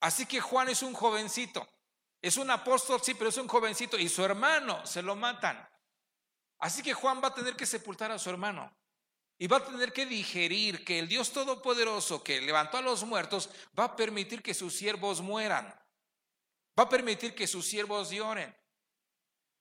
Así 0.00 0.26
que 0.26 0.40
Juan 0.40 0.68
es 0.68 0.82
un 0.82 0.92
jovencito, 0.92 1.66
es 2.20 2.36
un 2.36 2.50
apóstol, 2.50 3.00
sí, 3.02 3.14
pero 3.14 3.30
es 3.30 3.38
un 3.38 3.48
jovencito 3.48 3.96
y 3.96 4.08
su 4.08 4.22
hermano 4.24 4.84
se 4.84 5.00
lo 5.00 5.16
matan. 5.16 5.66
Así 6.62 6.80
que 6.80 6.94
Juan 6.94 7.20
va 7.20 7.26
a 7.26 7.34
tener 7.34 7.56
que 7.56 7.66
sepultar 7.66 8.12
a 8.12 8.20
su 8.20 8.30
hermano 8.30 8.72
y 9.36 9.48
va 9.48 9.56
a 9.56 9.64
tener 9.64 9.92
que 9.92 10.06
digerir 10.06 10.84
que 10.84 11.00
el 11.00 11.08
Dios 11.08 11.32
Todopoderoso 11.32 12.22
que 12.22 12.40
levantó 12.40 12.76
a 12.76 12.82
los 12.82 13.02
muertos 13.02 13.50
va 13.76 13.84
a 13.84 13.96
permitir 13.96 14.44
que 14.44 14.54
sus 14.54 14.72
siervos 14.72 15.20
mueran, 15.20 15.66
va 16.78 16.84
a 16.84 16.88
permitir 16.88 17.34
que 17.34 17.48
sus 17.48 17.66
siervos 17.66 18.10
lloren. 18.10 18.56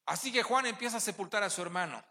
Así 0.06 0.32
que 0.32 0.44
Juan 0.44 0.68
empieza 0.68 0.98
a 0.98 1.00
sepultar 1.00 1.42
a 1.42 1.50
su 1.50 1.64
hermano. 1.64 2.06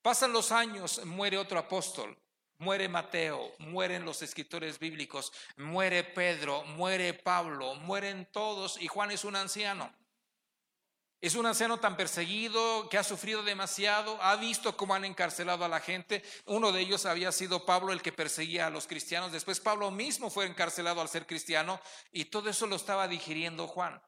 Pasan 0.00 0.32
los 0.32 0.50
años, 0.50 1.04
muere 1.04 1.36
otro 1.36 1.58
apóstol, 1.58 2.18
muere 2.56 2.88
Mateo, 2.88 3.52
mueren 3.58 4.06
los 4.06 4.22
escritores 4.22 4.78
bíblicos, 4.78 5.30
muere 5.58 6.04
Pedro, 6.04 6.64
muere 6.64 7.12
Pablo, 7.12 7.74
mueren 7.74 8.26
todos 8.32 8.80
y 8.80 8.88
Juan 8.88 9.10
es 9.10 9.24
un 9.24 9.36
anciano. 9.36 9.92
Es 11.22 11.36
un 11.36 11.46
anciano 11.46 11.78
tan 11.78 11.96
perseguido 11.96 12.88
que 12.88 12.98
ha 12.98 13.04
sufrido 13.04 13.44
demasiado, 13.44 14.20
ha 14.20 14.34
visto 14.34 14.76
cómo 14.76 14.92
han 14.92 15.04
encarcelado 15.04 15.64
a 15.64 15.68
la 15.68 15.78
gente. 15.78 16.24
Uno 16.46 16.72
de 16.72 16.80
ellos 16.80 17.06
había 17.06 17.30
sido 17.30 17.64
Pablo 17.64 17.92
el 17.92 18.02
que 18.02 18.10
perseguía 18.10 18.66
a 18.66 18.70
los 18.70 18.88
cristianos. 18.88 19.30
Después 19.30 19.60
Pablo 19.60 19.92
mismo 19.92 20.30
fue 20.30 20.46
encarcelado 20.46 21.00
al 21.00 21.08
ser 21.08 21.24
cristiano 21.24 21.80
y 22.10 22.24
todo 22.24 22.50
eso 22.50 22.66
lo 22.66 22.74
estaba 22.74 23.06
digiriendo 23.06 23.68
Juan. 23.68 24.02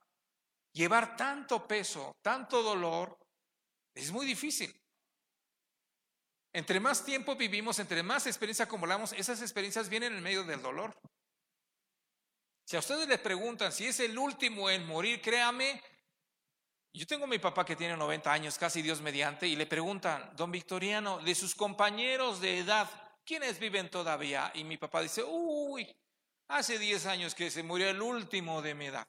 Llevar 0.73 1.17
tanto 1.17 1.69
peso, 1.69 2.17
tanto 2.21 2.65
dolor, 2.65 3.17
es 3.95 4.11
muy 4.11 4.27
difícil. 4.27 4.75
Entre 6.53 6.81
más 6.81 7.05
tiempo 7.05 7.37
vivimos, 7.37 7.79
entre 7.79 8.03
más 8.03 8.27
experiencia 8.27 8.65
acumulamos, 8.65 9.13
esas 9.13 9.41
experiencias 9.41 9.89
vienen 9.89 10.17
en 10.17 10.23
medio 10.23 10.43
del 10.43 10.61
dolor. 10.61 10.93
Si 12.65 12.75
a 12.75 12.81
ustedes 12.81 13.07
les 13.07 13.21
preguntan 13.21 13.71
si 13.71 13.87
es 13.87 14.01
el 14.01 14.19
último 14.19 14.69
en 14.69 14.85
morir, 14.85 15.23
créame, 15.23 15.81
yo 16.99 17.07
tengo 17.07 17.25
a 17.25 17.29
mi 17.29 17.41
papá 17.41 17.65
que 17.65 17.75
tiene 17.75 17.97
90 17.97 18.33
años, 18.33 18.57
casi 18.57 18.81
Dios 18.81 19.01
mediante, 19.01 19.49
y 19.49 19.57
le 19.57 19.67
preguntan, 19.67 20.31
don 20.37 20.53
Victoriano, 20.53 21.19
de 21.19 21.35
sus 21.35 21.55
compañeros 21.55 22.41
de 22.41 22.59
edad, 22.59 22.89
¿quiénes 23.25 23.59
viven 23.59 23.91
todavía? 23.91 24.53
Y 24.55 24.63
mi 24.63 24.77
papá 24.77 25.01
dice, 25.03 25.25
uy, 25.25 25.93
hace 26.49 26.79
10 26.79 27.07
años 27.07 27.35
que 27.35 27.51
se 27.51 27.65
murió 27.65 27.89
el 27.91 28.01
último 28.01 28.63
de 28.63 28.75
mi 28.75 28.87
edad. 28.87 29.09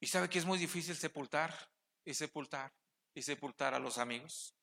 Y 0.00 0.08
sabe 0.08 0.28
que 0.28 0.40
es 0.40 0.44
muy 0.44 0.58
difícil 0.58 0.96
sepultar 0.96 1.54
y 2.04 2.14
sepultar 2.14 2.72
y 3.14 3.22
sepultar 3.22 3.74
a 3.74 3.78
los 3.78 3.98
amigos. 3.98 4.54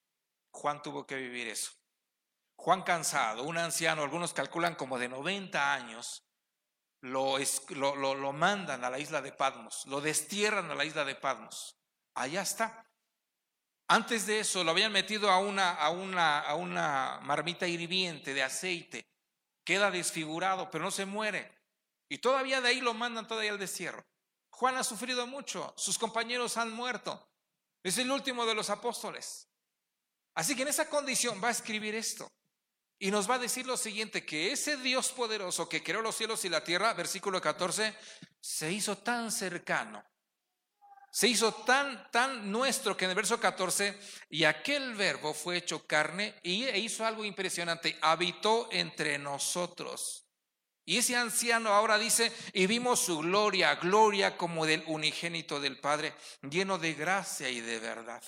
Juan 0.51 0.81
tuvo 0.81 1.05
que 1.05 1.15
vivir 1.15 1.47
eso. 1.47 1.71
Juan 2.57 2.83
cansado, 2.83 3.43
un 3.43 3.57
anciano, 3.57 4.01
algunos 4.01 4.33
calculan 4.33 4.75
como 4.75 4.97
de 4.97 5.09
90 5.09 5.73
años, 5.73 6.24
lo, 7.05 7.37
lo, 7.69 8.15
lo, 8.15 8.33
mandan 8.33 8.83
a 8.83 8.89
la 8.89 8.99
isla 8.99 9.21
de 9.21 9.31
Patmos, 9.31 9.85
lo 9.87 10.01
destierran 10.01 10.69
a 10.71 10.75
la 10.75 10.85
isla 10.85 11.05
de 11.05 11.15
Patmos. 11.15 11.75
Allá 12.15 12.41
está. 12.41 12.85
Antes 13.87 14.25
de 14.25 14.39
eso 14.39 14.63
lo 14.63 14.71
habían 14.71 14.91
metido 14.91 15.29
a 15.29 15.39
una, 15.39 15.75
a 15.75 15.91
una, 15.91 16.39
a 16.39 16.55
una 16.55 17.19
marmita 17.21 17.67
hirviente 17.67 18.33
de 18.33 18.41
aceite. 18.41 19.05
Queda 19.63 19.91
desfigurado, 19.91 20.71
pero 20.71 20.83
no 20.83 20.91
se 20.91 21.05
muere. 21.05 21.51
Y 22.09 22.17
todavía 22.17 22.61
de 22.61 22.69
ahí 22.69 22.81
lo 22.81 22.93
mandan 22.93 23.27
todavía 23.27 23.51
al 23.51 23.59
destierro. 23.59 24.03
Juan 24.49 24.77
ha 24.77 24.83
sufrido 24.83 25.27
mucho, 25.27 25.73
sus 25.77 25.99
compañeros 25.99 26.57
han 26.57 26.71
muerto. 26.71 27.29
Es 27.83 27.97
el 27.99 28.09
último 28.09 28.45
de 28.45 28.55
los 28.55 28.69
apóstoles. 28.71 29.47
Así 30.33 30.55
que 30.55 30.63
en 30.63 30.69
esa 30.69 30.89
condición 30.89 31.39
va 31.43 31.49
a 31.49 31.51
escribir 31.51 31.93
esto. 31.93 32.27
Y 32.97 33.11
nos 33.11 33.29
va 33.29 33.35
a 33.35 33.39
decir 33.39 33.65
lo 33.65 33.75
siguiente, 33.75 34.25
que 34.25 34.51
ese 34.51 34.77
Dios 34.77 35.09
poderoso 35.09 35.67
que 35.67 35.83
creó 35.83 36.01
los 36.01 36.15
cielos 36.15 36.45
y 36.45 36.49
la 36.49 36.63
tierra, 36.63 36.93
versículo 36.93 37.41
14, 37.41 37.93
se 38.39 38.71
hizo 38.71 38.97
tan 38.97 39.31
cercano, 39.31 40.03
se 41.11 41.27
hizo 41.27 41.53
tan, 41.53 42.09
tan 42.11 42.51
nuestro 42.51 42.95
que 42.95 43.05
en 43.05 43.11
el 43.11 43.15
verso 43.15 43.39
14, 43.39 43.99
y 44.29 44.45
aquel 44.45 44.95
verbo 44.95 45.33
fue 45.33 45.57
hecho 45.57 45.85
carne 45.85 46.39
y 46.43 46.63
e 46.65 46.79
hizo 46.79 47.05
algo 47.05 47.25
impresionante, 47.25 47.97
habitó 48.01 48.69
entre 48.71 49.17
nosotros. 49.17 50.25
Y 50.85 50.97
ese 50.97 51.15
anciano 51.15 51.69
ahora 51.69 51.97
dice, 51.97 52.31
y 52.53 52.67
vimos 52.67 52.99
su 52.99 53.19
gloria, 53.19 53.75
gloria 53.75 54.37
como 54.37 54.65
del 54.65 54.83
unigénito 54.85 55.59
del 55.59 55.79
Padre, 55.79 56.13
lleno 56.43 56.77
de 56.77 56.93
gracia 56.93 57.49
y 57.49 57.59
de 57.59 57.79
verdad. 57.79 58.23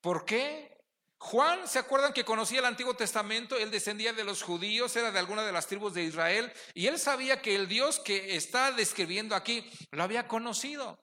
¿Por 0.00 0.24
qué? 0.24 0.79
Juan, 1.22 1.68
¿se 1.68 1.78
acuerdan 1.78 2.14
que 2.14 2.24
conocía 2.24 2.60
el 2.60 2.64
Antiguo 2.64 2.94
Testamento? 2.94 3.56
Él 3.56 3.70
descendía 3.70 4.14
de 4.14 4.24
los 4.24 4.42
judíos, 4.42 4.96
era 4.96 5.12
de 5.12 5.18
alguna 5.18 5.44
de 5.44 5.52
las 5.52 5.66
tribus 5.66 5.92
de 5.92 6.02
Israel, 6.02 6.50
y 6.72 6.86
él 6.86 6.98
sabía 6.98 7.42
que 7.42 7.54
el 7.54 7.68
Dios 7.68 8.00
que 8.00 8.36
está 8.36 8.72
describiendo 8.72 9.36
aquí 9.36 9.70
lo 9.90 10.02
había 10.02 10.26
conocido. 10.26 10.98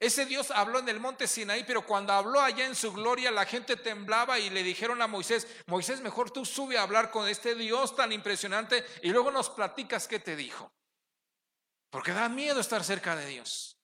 Ese 0.00 0.26
Dios 0.26 0.50
habló 0.50 0.80
en 0.80 0.88
el 0.88 0.98
monte 0.98 1.28
Sinaí, 1.28 1.62
pero 1.64 1.86
cuando 1.86 2.12
habló 2.12 2.40
allá 2.40 2.66
en 2.66 2.74
su 2.74 2.92
gloria, 2.92 3.30
la 3.30 3.46
gente 3.46 3.76
temblaba 3.76 4.38
y 4.40 4.50
le 4.50 4.64
dijeron 4.64 5.00
a 5.00 5.06
Moisés, 5.06 5.46
Moisés, 5.66 6.00
mejor 6.00 6.32
tú 6.32 6.44
sube 6.44 6.76
a 6.76 6.82
hablar 6.82 7.12
con 7.12 7.28
este 7.28 7.54
Dios 7.54 7.94
tan 7.94 8.10
impresionante 8.10 8.84
y 9.02 9.10
luego 9.10 9.30
nos 9.30 9.48
platicas 9.48 10.08
qué 10.08 10.18
te 10.18 10.34
dijo. 10.34 10.72
Porque 11.88 12.12
da 12.12 12.28
miedo 12.28 12.60
estar 12.60 12.82
cerca 12.82 13.14
de 13.14 13.26
Dios. 13.26 13.75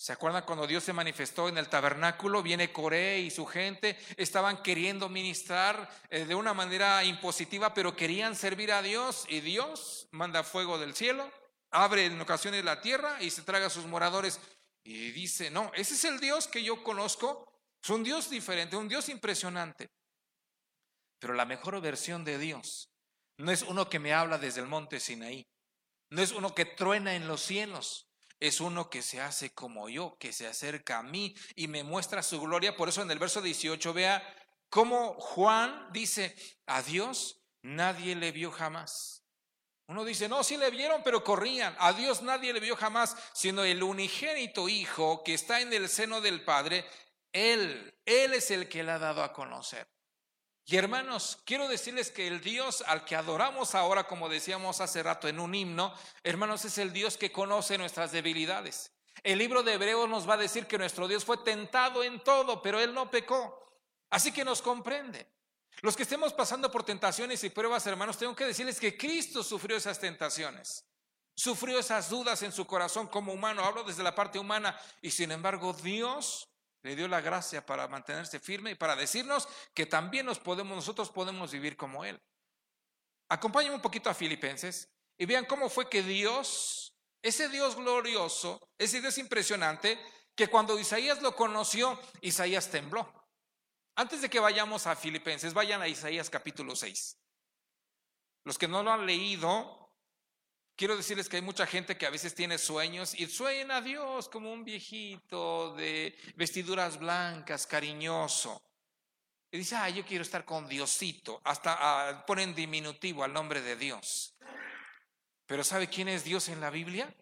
¿Se 0.00 0.14
acuerdan 0.14 0.44
cuando 0.46 0.66
Dios 0.66 0.82
se 0.82 0.94
manifestó 0.94 1.50
en 1.50 1.58
el 1.58 1.68
tabernáculo? 1.68 2.42
Viene 2.42 2.72
Coré 2.72 3.20
y 3.20 3.30
su 3.30 3.44
gente 3.44 3.98
estaban 4.16 4.62
queriendo 4.62 5.10
ministrar 5.10 5.90
eh, 6.08 6.24
de 6.24 6.34
una 6.34 6.54
manera 6.54 7.04
impositiva, 7.04 7.74
pero 7.74 7.94
querían 7.94 8.34
servir 8.34 8.72
a 8.72 8.80
Dios 8.80 9.26
y 9.28 9.40
Dios 9.40 10.08
manda 10.10 10.42
fuego 10.42 10.78
del 10.78 10.94
cielo, 10.94 11.30
abre 11.70 12.06
en 12.06 12.18
ocasiones 12.18 12.64
la 12.64 12.80
tierra 12.80 13.22
y 13.22 13.28
se 13.28 13.42
traga 13.42 13.66
a 13.66 13.70
sus 13.70 13.84
moradores. 13.84 14.40
Y 14.84 15.10
dice, 15.10 15.50
no, 15.50 15.70
ese 15.74 15.92
es 15.92 16.04
el 16.06 16.18
Dios 16.18 16.48
que 16.48 16.64
yo 16.64 16.82
conozco, 16.82 17.46
es 17.82 17.90
un 17.90 18.02
Dios 18.02 18.30
diferente, 18.30 18.76
un 18.76 18.88
Dios 18.88 19.10
impresionante. 19.10 19.90
Pero 21.18 21.34
la 21.34 21.44
mejor 21.44 21.78
versión 21.82 22.24
de 22.24 22.38
Dios 22.38 22.88
no 23.36 23.52
es 23.52 23.60
uno 23.60 23.90
que 23.90 23.98
me 23.98 24.14
habla 24.14 24.38
desde 24.38 24.62
el 24.62 24.66
monte 24.66 24.98
Sinaí, 24.98 25.46
no 26.08 26.22
es 26.22 26.32
uno 26.32 26.54
que 26.54 26.64
truena 26.64 27.16
en 27.16 27.28
los 27.28 27.42
cielos, 27.42 28.09
es 28.40 28.60
uno 28.60 28.88
que 28.88 29.02
se 29.02 29.20
hace 29.20 29.50
como 29.50 29.88
yo, 29.88 30.16
que 30.18 30.32
se 30.32 30.46
acerca 30.46 30.98
a 30.98 31.02
mí 31.02 31.34
y 31.54 31.68
me 31.68 31.84
muestra 31.84 32.22
su 32.22 32.40
gloria. 32.40 32.74
Por 32.74 32.88
eso 32.88 33.02
en 33.02 33.10
el 33.10 33.18
verso 33.18 33.42
18 33.42 33.92
vea 33.92 34.22
cómo 34.70 35.14
Juan 35.20 35.88
dice, 35.92 36.34
a 36.66 36.82
Dios 36.82 37.42
nadie 37.62 38.16
le 38.16 38.32
vio 38.32 38.50
jamás. 38.50 39.22
Uno 39.86 40.04
dice, 40.04 40.28
no, 40.28 40.42
sí 40.42 40.56
le 40.56 40.70
vieron, 40.70 41.02
pero 41.02 41.22
corrían. 41.22 41.76
A 41.78 41.92
Dios 41.92 42.22
nadie 42.22 42.52
le 42.52 42.60
vio 42.60 42.76
jamás, 42.76 43.16
sino 43.34 43.64
el 43.64 43.82
unigénito 43.82 44.68
Hijo 44.68 45.22
que 45.22 45.34
está 45.34 45.60
en 45.60 45.72
el 45.72 45.88
seno 45.88 46.20
del 46.20 46.44
Padre, 46.44 46.86
Él, 47.32 47.92
Él 48.06 48.32
es 48.32 48.50
el 48.52 48.68
que 48.68 48.84
le 48.84 48.92
ha 48.92 48.98
dado 48.98 49.22
a 49.22 49.32
conocer. 49.32 49.86
Y 50.66 50.76
hermanos, 50.76 51.38
quiero 51.44 51.68
decirles 51.68 52.10
que 52.10 52.28
el 52.28 52.40
Dios 52.40 52.84
al 52.86 53.04
que 53.04 53.16
adoramos 53.16 53.74
ahora, 53.74 54.04
como 54.04 54.28
decíamos 54.28 54.80
hace 54.80 55.02
rato 55.02 55.26
en 55.26 55.40
un 55.40 55.54
himno, 55.54 55.92
hermanos, 56.22 56.64
es 56.64 56.78
el 56.78 56.92
Dios 56.92 57.16
que 57.16 57.32
conoce 57.32 57.78
nuestras 57.78 58.12
debilidades. 58.12 58.92
El 59.22 59.38
libro 59.38 59.62
de 59.62 59.74
Hebreos 59.74 60.08
nos 60.08 60.28
va 60.28 60.34
a 60.34 60.38
decir 60.38 60.66
que 60.66 60.78
nuestro 60.78 61.08
Dios 61.08 61.24
fue 61.24 61.38
tentado 61.38 62.02
en 62.04 62.20
todo, 62.20 62.62
pero 62.62 62.80
Él 62.80 62.94
no 62.94 63.10
pecó. 63.10 63.60
Así 64.10 64.32
que 64.32 64.44
nos 64.44 64.62
comprende. 64.62 65.26
Los 65.82 65.96
que 65.96 66.02
estemos 66.02 66.32
pasando 66.32 66.70
por 66.70 66.84
tentaciones 66.84 67.42
y 67.44 67.50
pruebas, 67.50 67.86
hermanos, 67.86 68.18
tengo 68.18 68.36
que 68.36 68.44
decirles 68.44 68.78
que 68.78 68.96
Cristo 68.96 69.42
sufrió 69.42 69.76
esas 69.76 69.98
tentaciones. 69.98 70.84
Sufrió 71.34 71.78
esas 71.78 72.10
dudas 72.10 72.42
en 72.42 72.52
su 72.52 72.66
corazón 72.66 73.06
como 73.06 73.32
humano. 73.32 73.64
Hablo 73.64 73.82
desde 73.84 74.02
la 74.02 74.14
parte 74.14 74.38
humana. 74.38 74.78
Y 75.00 75.10
sin 75.10 75.32
embargo, 75.32 75.72
Dios 75.72 76.49
le 76.82 76.96
dio 76.96 77.08
la 77.08 77.20
gracia 77.20 77.64
para 77.64 77.88
mantenerse 77.88 78.40
firme 78.40 78.72
y 78.72 78.74
para 78.74 78.96
decirnos 78.96 79.48
que 79.74 79.86
también 79.86 80.26
nos 80.26 80.38
podemos, 80.38 80.76
nosotros 80.76 81.10
podemos 81.10 81.52
vivir 81.52 81.76
como 81.76 82.04
Él. 82.04 82.20
Acompáñenme 83.28 83.76
un 83.76 83.82
poquito 83.82 84.10
a 84.10 84.14
Filipenses 84.14 84.88
y 85.18 85.26
vean 85.26 85.44
cómo 85.44 85.68
fue 85.68 85.88
que 85.88 86.02
Dios, 86.02 86.94
ese 87.22 87.48
Dios 87.48 87.76
glorioso, 87.76 88.68
ese 88.78 89.00
Dios 89.00 89.18
impresionante, 89.18 89.98
que 90.34 90.48
cuando 90.48 90.78
Isaías 90.78 91.20
lo 91.20 91.36
conoció, 91.36 92.00
Isaías 92.22 92.70
tembló. 92.70 93.12
Antes 93.96 94.22
de 94.22 94.30
que 94.30 94.40
vayamos 94.40 94.86
a 94.86 94.96
Filipenses, 94.96 95.52
vayan 95.52 95.82
a 95.82 95.88
Isaías 95.88 96.30
capítulo 96.30 96.74
6. 96.74 97.18
Los 98.44 98.56
que 98.56 98.66
no 98.66 98.82
lo 98.82 98.92
han 98.92 99.04
leído, 99.04 99.79
Quiero 100.80 100.96
decirles 100.96 101.28
que 101.28 101.36
hay 101.36 101.42
mucha 101.42 101.66
gente 101.66 101.98
que 101.98 102.06
a 102.06 102.10
veces 102.10 102.34
tiene 102.34 102.56
sueños 102.56 103.12
y 103.14 103.26
sueña 103.26 103.76
a 103.76 103.80
Dios 103.82 104.30
como 104.30 104.50
un 104.50 104.64
viejito 104.64 105.74
de 105.74 106.16
vestiduras 106.36 106.98
blancas, 106.98 107.66
cariñoso. 107.66 108.62
Y 109.52 109.58
dice, 109.58 109.76
ah, 109.76 109.90
yo 109.90 110.06
quiero 110.06 110.22
estar 110.22 110.46
con 110.46 110.66
Diosito. 110.66 111.42
Hasta 111.44 111.76
ah, 111.78 112.24
ponen 112.24 112.54
diminutivo 112.54 113.22
al 113.22 113.30
nombre 113.30 113.60
de 113.60 113.76
Dios. 113.76 114.34
Pero 115.44 115.64
¿sabe 115.64 115.90
quién 115.90 116.08
es 116.08 116.24
Dios 116.24 116.48
en 116.48 116.62
la 116.62 116.70
Biblia? 116.70 117.14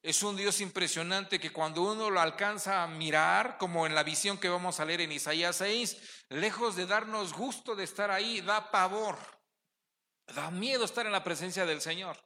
Es 0.00 0.22
un 0.22 0.36
Dios 0.36 0.60
impresionante 0.60 1.40
que 1.40 1.52
cuando 1.52 1.82
uno 1.82 2.10
lo 2.10 2.20
alcanza 2.20 2.84
a 2.84 2.86
mirar, 2.86 3.58
como 3.58 3.86
en 3.88 3.94
la 3.96 4.04
visión 4.04 4.38
que 4.38 4.48
vamos 4.48 4.78
a 4.78 4.84
leer 4.84 5.00
en 5.00 5.10
Isaías 5.10 5.56
6, 5.56 5.96
lejos 6.28 6.76
de 6.76 6.86
darnos 6.86 7.32
gusto 7.32 7.74
de 7.74 7.82
estar 7.82 8.12
ahí, 8.12 8.40
da 8.40 8.70
pavor. 8.70 9.39
Da 10.34 10.50
miedo 10.50 10.84
estar 10.84 11.06
en 11.06 11.12
la 11.12 11.24
presencia 11.24 11.66
del 11.66 11.80
Señor. 11.80 12.16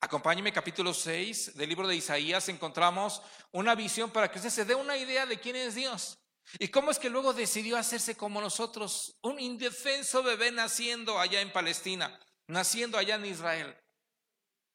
Acompáñeme 0.00 0.52
capítulo 0.52 0.94
6 0.94 1.56
del 1.56 1.68
libro 1.68 1.86
de 1.86 1.94
Isaías, 1.94 2.48
encontramos 2.48 3.22
una 3.52 3.74
visión 3.74 4.10
para 4.10 4.30
que 4.30 4.38
usted 4.38 4.50
se 4.50 4.64
dé 4.64 4.74
una 4.74 4.96
idea 4.96 5.26
de 5.26 5.38
quién 5.38 5.56
es 5.56 5.74
Dios. 5.74 6.18
Y 6.58 6.68
cómo 6.68 6.90
es 6.90 6.98
que 6.98 7.10
luego 7.10 7.32
decidió 7.32 7.76
hacerse 7.76 8.16
como 8.16 8.40
nosotros, 8.40 9.16
un 9.22 9.38
indefenso 9.38 10.22
bebé 10.22 10.50
naciendo 10.50 11.20
allá 11.20 11.40
en 11.40 11.52
Palestina, 11.52 12.18
naciendo 12.48 12.98
allá 12.98 13.14
en 13.16 13.26
Israel. 13.26 13.76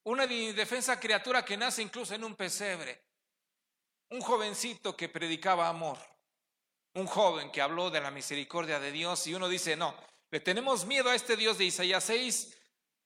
Una 0.04 0.24
indefensa 0.24 0.98
criatura 0.98 1.44
que 1.44 1.56
nace 1.56 1.82
incluso 1.82 2.14
en 2.14 2.24
un 2.24 2.36
pesebre. 2.36 3.04
Un 4.10 4.22
jovencito 4.22 4.96
que 4.96 5.08
predicaba 5.08 5.68
amor. 5.68 5.98
Un 6.94 7.06
joven 7.06 7.50
que 7.50 7.60
habló 7.60 7.90
de 7.90 8.00
la 8.00 8.10
misericordia 8.10 8.80
de 8.80 8.92
Dios 8.92 9.26
y 9.26 9.34
uno 9.34 9.48
dice, 9.48 9.76
no, 9.76 9.94
le 10.30 10.40
tenemos 10.40 10.84
miedo 10.84 11.08
a 11.08 11.14
este 11.14 11.36
Dios 11.36 11.56
de 11.58 11.64
Isaías 11.64 12.04
6, 12.04 12.56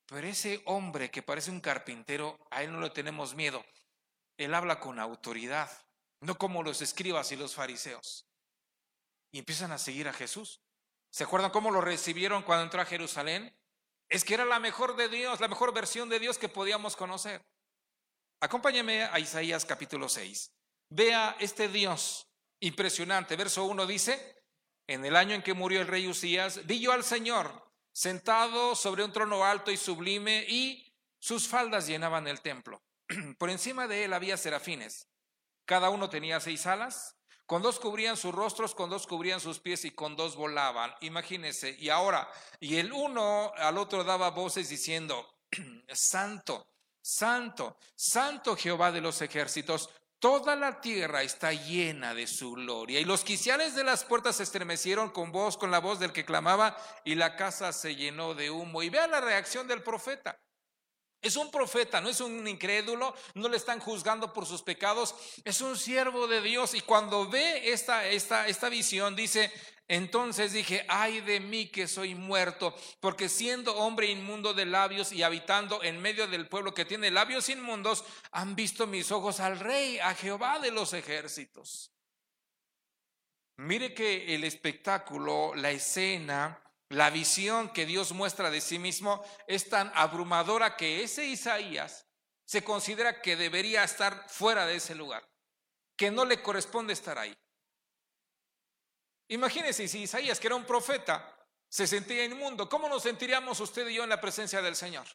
pero 0.06 0.26
ese 0.26 0.62
hombre 0.66 1.10
que 1.10 1.22
parece 1.22 1.50
un 1.50 1.60
carpintero, 1.60 2.38
a 2.50 2.62
él 2.62 2.72
no 2.72 2.80
le 2.80 2.90
tenemos 2.90 3.34
miedo. 3.34 3.64
Él 4.36 4.54
habla 4.54 4.80
con 4.80 4.98
autoridad, 4.98 5.70
no 6.20 6.36
como 6.36 6.62
los 6.62 6.82
escribas 6.82 7.30
y 7.32 7.36
los 7.36 7.54
fariseos. 7.54 8.26
Y 9.30 9.38
empiezan 9.38 9.72
a 9.72 9.78
seguir 9.78 10.08
a 10.08 10.12
Jesús. 10.12 10.60
¿Se 11.10 11.24
acuerdan 11.24 11.50
cómo 11.50 11.70
lo 11.70 11.80
recibieron 11.80 12.42
cuando 12.42 12.64
entró 12.64 12.80
a 12.80 12.86
Jerusalén? 12.86 13.56
Es 14.08 14.24
que 14.24 14.34
era 14.34 14.44
la 14.44 14.58
mejor 14.58 14.96
de 14.96 15.08
Dios, 15.08 15.40
la 15.40 15.48
mejor 15.48 15.72
versión 15.72 16.08
de 16.08 16.18
Dios 16.18 16.38
que 16.38 16.48
podíamos 16.48 16.96
conocer. 16.96 17.42
Acompáñeme 18.40 19.04
a 19.04 19.18
Isaías 19.20 19.64
capítulo 19.64 20.08
6. 20.08 20.52
Vea 20.90 21.36
este 21.38 21.68
Dios 21.68 22.26
impresionante. 22.60 23.36
Verso 23.36 23.64
1 23.64 23.86
dice, 23.86 24.41
en 24.86 25.04
el 25.04 25.16
año 25.16 25.34
en 25.34 25.42
que 25.42 25.54
murió 25.54 25.80
el 25.80 25.86
rey 25.86 26.06
Usías, 26.08 26.66
vi 26.66 26.80
yo 26.80 26.92
al 26.92 27.04
Señor 27.04 27.70
sentado 27.92 28.74
sobre 28.74 29.04
un 29.04 29.12
trono 29.12 29.44
alto 29.44 29.70
y 29.70 29.76
sublime 29.76 30.44
y 30.48 30.92
sus 31.18 31.46
faldas 31.46 31.86
llenaban 31.86 32.26
el 32.26 32.40
templo. 32.40 32.82
Por 33.38 33.50
encima 33.50 33.86
de 33.86 34.04
él 34.04 34.12
había 34.12 34.36
serafines. 34.36 35.08
Cada 35.64 35.90
uno 35.90 36.08
tenía 36.08 36.40
seis 36.40 36.66
alas. 36.66 37.16
Con 37.46 37.60
dos 37.60 37.78
cubrían 37.78 38.16
sus 38.16 38.34
rostros, 38.34 38.74
con 38.74 38.88
dos 38.88 39.06
cubrían 39.06 39.40
sus 39.40 39.60
pies 39.60 39.84
y 39.84 39.90
con 39.90 40.16
dos 40.16 40.36
volaban. 40.36 40.94
Imagínense. 41.00 41.76
Y 41.78 41.90
ahora, 41.90 42.28
y 42.60 42.76
el 42.76 42.92
uno 42.92 43.52
al 43.56 43.76
otro 43.78 44.04
daba 44.04 44.30
voces 44.30 44.68
diciendo, 44.68 45.38
Santo, 45.92 46.66
Santo, 47.00 47.76
Santo 47.94 48.56
Jehová 48.56 48.90
de 48.90 49.00
los 49.00 49.20
ejércitos, 49.20 49.90
Toda 50.22 50.54
la 50.54 50.80
tierra 50.80 51.24
está 51.24 51.52
llena 51.52 52.14
de 52.14 52.28
su 52.28 52.52
gloria. 52.52 53.00
Y 53.00 53.04
los 53.04 53.24
quiciales 53.24 53.74
de 53.74 53.82
las 53.82 54.04
puertas 54.04 54.36
se 54.36 54.44
estremecieron 54.44 55.10
con 55.10 55.32
voz, 55.32 55.56
con 55.56 55.72
la 55.72 55.80
voz 55.80 55.98
del 55.98 56.12
que 56.12 56.24
clamaba, 56.24 56.76
y 57.04 57.16
la 57.16 57.34
casa 57.34 57.72
se 57.72 57.96
llenó 57.96 58.32
de 58.32 58.48
humo. 58.48 58.84
Y 58.84 58.88
vea 58.88 59.08
la 59.08 59.20
reacción 59.20 59.66
del 59.66 59.82
profeta. 59.82 60.38
Es 61.22 61.36
un 61.36 61.52
profeta, 61.52 62.00
no 62.00 62.08
es 62.08 62.20
un 62.20 62.46
incrédulo, 62.48 63.14
no 63.34 63.48
le 63.48 63.56
están 63.56 63.78
juzgando 63.78 64.32
por 64.32 64.44
sus 64.44 64.60
pecados, 64.60 65.14
es 65.44 65.60
un 65.60 65.78
siervo 65.78 66.26
de 66.26 66.42
Dios. 66.42 66.74
Y 66.74 66.80
cuando 66.80 67.28
ve 67.30 67.72
esta, 67.72 68.08
esta, 68.08 68.48
esta 68.48 68.68
visión, 68.68 69.14
dice, 69.14 69.52
entonces 69.86 70.52
dije, 70.52 70.84
ay 70.88 71.20
de 71.20 71.38
mí 71.38 71.66
que 71.66 71.86
soy 71.86 72.14
muerto, 72.14 72.74
porque 72.98 73.28
siendo 73.28 73.76
hombre 73.76 74.06
inmundo 74.06 74.54
de 74.54 74.64
labios 74.64 75.12
y 75.12 75.22
habitando 75.22 75.82
en 75.82 76.00
medio 76.00 76.26
del 76.26 76.48
pueblo 76.48 76.74
que 76.74 76.84
tiene 76.84 77.10
labios 77.10 77.48
inmundos, 77.48 78.04
han 78.30 78.56
visto 78.56 78.86
mis 78.86 79.12
ojos 79.12 79.38
al 79.38 79.60
rey, 79.60 79.98
a 79.98 80.14
Jehová 80.14 80.58
de 80.58 80.70
los 80.70 80.92
ejércitos. 80.92 81.92
Mire 83.58 83.94
que 83.94 84.34
el 84.34 84.44
espectáculo, 84.44 85.54
la 85.54 85.70
escena, 85.70 86.61
la 86.92 87.08
visión 87.08 87.70
que 87.70 87.86
Dios 87.86 88.12
muestra 88.12 88.50
de 88.50 88.60
sí 88.60 88.78
mismo 88.78 89.24
es 89.46 89.70
tan 89.70 89.90
abrumadora 89.94 90.76
que 90.76 91.02
ese 91.02 91.24
Isaías 91.24 92.06
se 92.44 92.62
considera 92.62 93.22
que 93.22 93.34
debería 93.34 93.82
estar 93.82 94.28
fuera 94.28 94.66
de 94.66 94.76
ese 94.76 94.94
lugar, 94.94 95.26
que 95.96 96.10
no 96.10 96.26
le 96.26 96.42
corresponde 96.42 96.92
estar 96.92 97.16
ahí. 97.18 97.34
Imagínense 99.28 99.88
si 99.88 100.02
Isaías, 100.02 100.38
que 100.38 100.48
era 100.48 100.56
un 100.56 100.66
profeta, 100.66 101.34
se 101.66 101.86
sentía 101.86 102.26
inmundo, 102.26 102.68
¿cómo 102.68 102.90
nos 102.90 103.02
sentiríamos 103.02 103.58
usted 103.60 103.88
y 103.88 103.94
yo 103.94 104.04
en 104.04 104.10
la 104.10 104.20
presencia 104.20 104.60
del 104.60 104.76
Señor? 104.76 105.06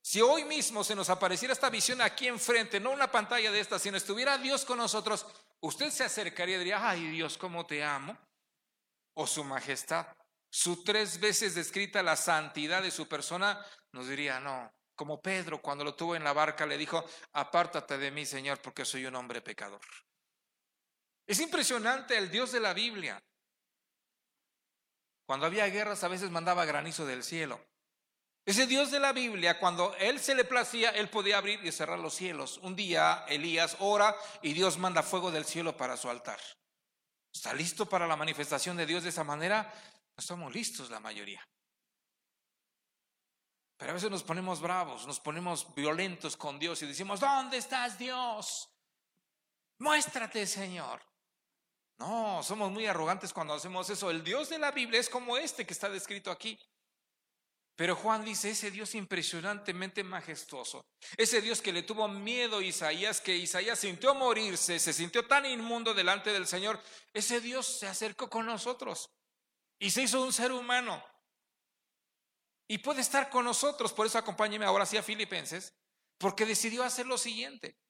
Si 0.00 0.20
hoy 0.20 0.44
mismo 0.44 0.82
se 0.82 0.96
nos 0.96 1.10
apareciera 1.10 1.52
esta 1.52 1.70
visión 1.70 2.00
aquí 2.00 2.26
enfrente, 2.26 2.80
no 2.80 2.90
una 2.90 3.12
pantalla 3.12 3.52
de 3.52 3.60
esta, 3.60 3.78
sino 3.78 3.96
estuviera 3.96 4.36
Dios 4.36 4.64
con 4.64 4.78
nosotros, 4.78 5.24
usted 5.60 5.90
se 5.90 6.02
acercaría 6.02 6.56
y 6.56 6.58
diría, 6.58 6.90
ay 6.90 7.06
Dios, 7.06 7.38
¿cómo 7.38 7.64
te 7.64 7.84
amo? 7.84 8.18
O 9.14 9.26
su 9.26 9.44
majestad, 9.44 10.06
su 10.50 10.84
tres 10.84 11.18
veces 11.20 11.54
descrita 11.54 12.02
la 12.02 12.16
santidad 12.16 12.82
de 12.82 12.90
su 12.90 13.08
persona, 13.08 13.64
nos 13.92 14.08
diría, 14.08 14.40
no, 14.40 14.72
como 14.94 15.20
Pedro 15.20 15.60
cuando 15.60 15.84
lo 15.84 15.94
tuvo 15.94 16.14
en 16.14 16.24
la 16.24 16.32
barca 16.32 16.66
le 16.66 16.78
dijo, 16.78 17.04
apártate 17.32 17.98
de 17.98 18.10
mí, 18.10 18.26
Señor, 18.26 18.60
porque 18.60 18.84
soy 18.84 19.06
un 19.06 19.16
hombre 19.16 19.40
pecador. 19.40 19.80
Es 21.26 21.40
impresionante 21.40 22.16
el 22.16 22.30
Dios 22.30 22.52
de 22.52 22.60
la 22.60 22.74
Biblia. 22.74 23.22
Cuando 25.26 25.46
había 25.46 25.66
guerras 25.66 26.04
a 26.04 26.08
veces 26.08 26.30
mandaba 26.30 26.64
granizo 26.64 27.06
del 27.06 27.24
cielo. 27.24 27.60
Ese 28.44 28.66
Dios 28.66 28.90
de 28.90 28.98
la 28.98 29.12
Biblia, 29.12 29.58
cuando 29.58 29.94
Él 29.96 30.18
se 30.18 30.34
le 30.34 30.44
placía, 30.44 30.90
Él 30.90 31.08
podía 31.08 31.38
abrir 31.38 31.64
y 31.64 31.70
cerrar 31.70 31.98
los 31.98 32.14
cielos. 32.14 32.58
Un 32.58 32.74
día 32.74 33.24
Elías 33.28 33.76
ora 33.78 34.16
y 34.42 34.52
Dios 34.52 34.78
manda 34.78 35.02
fuego 35.02 35.30
del 35.30 35.44
cielo 35.44 35.76
para 35.76 35.96
su 35.96 36.10
altar. 36.10 36.40
¿Está 37.32 37.54
listo 37.54 37.88
para 37.88 38.06
la 38.06 38.16
manifestación 38.16 38.76
de 38.76 38.86
Dios 38.86 39.02
de 39.02 39.08
esa 39.08 39.24
manera? 39.24 39.62
No 39.62 40.20
estamos 40.20 40.52
listos 40.52 40.90
la 40.90 41.00
mayoría. 41.00 41.42
Pero 43.76 43.90
a 43.90 43.94
veces 43.94 44.10
nos 44.10 44.22
ponemos 44.22 44.60
bravos, 44.60 45.06
nos 45.06 45.18
ponemos 45.18 45.74
violentos 45.74 46.36
con 46.36 46.58
Dios 46.58 46.82
y 46.82 46.86
decimos, 46.86 47.18
¿dónde 47.18 47.56
estás 47.56 47.98
Dios? 47.98 48.68
Muéstrate, 49.78 50.46
Señor. 50.46 51.02
No, 51.98 52.42
somos 52.42 52.70
muy 52.70 52.86
arrogantes 52.86 53.32
cuando 53.32 53.54
hacemos 53.54 53.88
eso. 53.90 54.10
El 54.10 54.22
Dios 54.22 54.48
de 54.50 54.58
la 54.58 54.70
Biblia 54.70 55.00
es 55.00 55.08
como 55.08 55.36
este 55.36 55.66
que 55.66 55.72
está 55.72 55.88
descrito 55.88 56.30
aquí. 56.30 56.58
Pero 57.82 57.96
Juan 57.96 58.24
dice, 58.24 58.50
ese 58.50 58.70
Dios 58.70 58.94
impresionantemente 58.94 60.04
majestuoso, 60.04 60.86
ese 61.16 61.42
Dios 61.42 61.60
que 61.60 61.72
le 61.72 61.82
tuvo 61.82 62.06
miedo 62.06 62.58
a 62.58 62.62
Isaías, 62.62 63.20
que 63.20 63.36
Isaías 63.36 63.80
sintió 63.80 64.14
morirse, 64.14 64.78
se 64.78 64.92
sintió 64.92 65.26
tan 65.26 65.46
inmundo 65.46 65.92
delante 65.92 66.32
del 66.32 66.46
Señor, 66.46 66.80
ese 67.12 67.40
Dios 67.40 67.66
se 67.66 67.88
acercó 67.88 68.30
con 68.30 68.46
nosotros 68.46 69.10
y 69.80 69.90
se 69.90 70.02
hizo 70.02 70.22
un 70.22 70.32
ser 70.32 70.52
humano. 70.52 71.04
Y 72.68 72.78
puede 72.78 73.00
estar 73.00 73.28
con 73.28 73.46
nosotros, 73.46 73.92
por 73.92 74.06
eso 74.06 74.16
acompáñeme 74.16 74.64
ahora 74.64 74.84
hacia 74.84 75.02
Filipenses, 75.02 75.74
porque 76.18 76.46
decidió 76.46 76.84
hacer 76.84 77.06
lo 77.06 77.18
siguiente. 77.18 77.80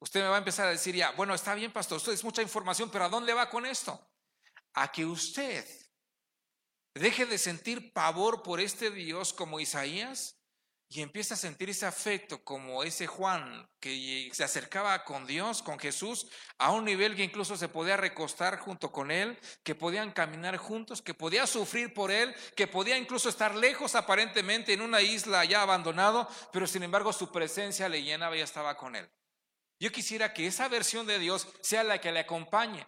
Usted 0.00 0.22
me 0.22 0.28
va 0.28 0.36
a 0.36 0.38
empezar 0.38 0.66
a 0.66 0.70
decir 0.70 0.94
ya, 0.94 1.10
bueno, 1.10 1.34
está 1.34 1.54
bien, 1.54 1.74
pastor, 1.74 1.98
usted 1.98 2.12
es 2.12 2.24
mucha 2.24 2.40
información, 2.40 2.88
pero 2.90 3.04
¿a 3.04 3.10
dónde 3.10 3.34
va 3.34 3.50
con 3.50 3.66
esto? 3.66 4.00
A 4.72 4.90
que 4.90 5.04
usted 5.04 5.85
deje 7.00 7.26
de 7.26 7.38
sentir 7.38 7.92
pavor 7.92 8.42
por 8.42 8.60
este 8.60 8.90
Dios 8.90 9.32
como 9.32 9.60
Isaías 9.60 10.36
y 10.88 11.02
empiece 11.02 11.34
a 11.34 11.36
sentir 11.36 11.68
ese 11.68 11.84
afecto 11.84 12.44
como 12.44 12.84
ese 12.84 13.06
Juan 13.06 13.68
que 13.80 14.30
se 14.32 14.44
acercaba 14.44 15.04
con 15.04 15.26
Dios, 15.26 15.62
con 15.62 15.78
Jesús, 15.78 16.28
a 16.58 16.70
un 16.70 16.84
nivel 16.84 17.16
que 17.16 17.24
incluso 17.24 17.56
se 17.56 17.68
podía 17.68 17.96
recostar 17.96 18.58
junto 18.60 18.92
con 18.92 19.10
Él, 19.10 19.36
que 19.64 19.74
podían 19.74 20.12
caminar 20.12 20.56
juntos, 20.56 21.02
que 21.02 21.12
podía 21.12 21.46
sufrir 21.46 21.92
por 21.92 22.12
Él, 22.12 22.34
que 22.54 22.68
podía 22.68 22.96
incluso 22.96 23.28
estar 23.28 23.56
lejos 23.56 23.96
aparentemente 23.96 24.72
en 24.72 24.80
una 24.80 25.02
isla 25.02 25.44
ya 25.44 25.62
abandonado, 25.62 26.28
pero 26.52 26.66
sin 26.66 26.84
embargo 26.84 27.12
su 27.12 27.32
presencia 27.32 27.88
le 27.88 28.02
llenaba 28.02 28.36
y 28.36 28.40
estaba 28.40 28.76
con 28.76 28.94
Él. 28.94 29.10
Yo 29.80 29.90
quisiera 29.90 30.32
que 30.32 30.46
esa 30.46 30.68
versión 30.68 31.06
de 31.06 31.18
Dios 31.18 31.48
sea 31.60 31.84
la 31.84 32.00
que 32.00 32.12
le 32.12 32.20
acompañe, 32.20 32.86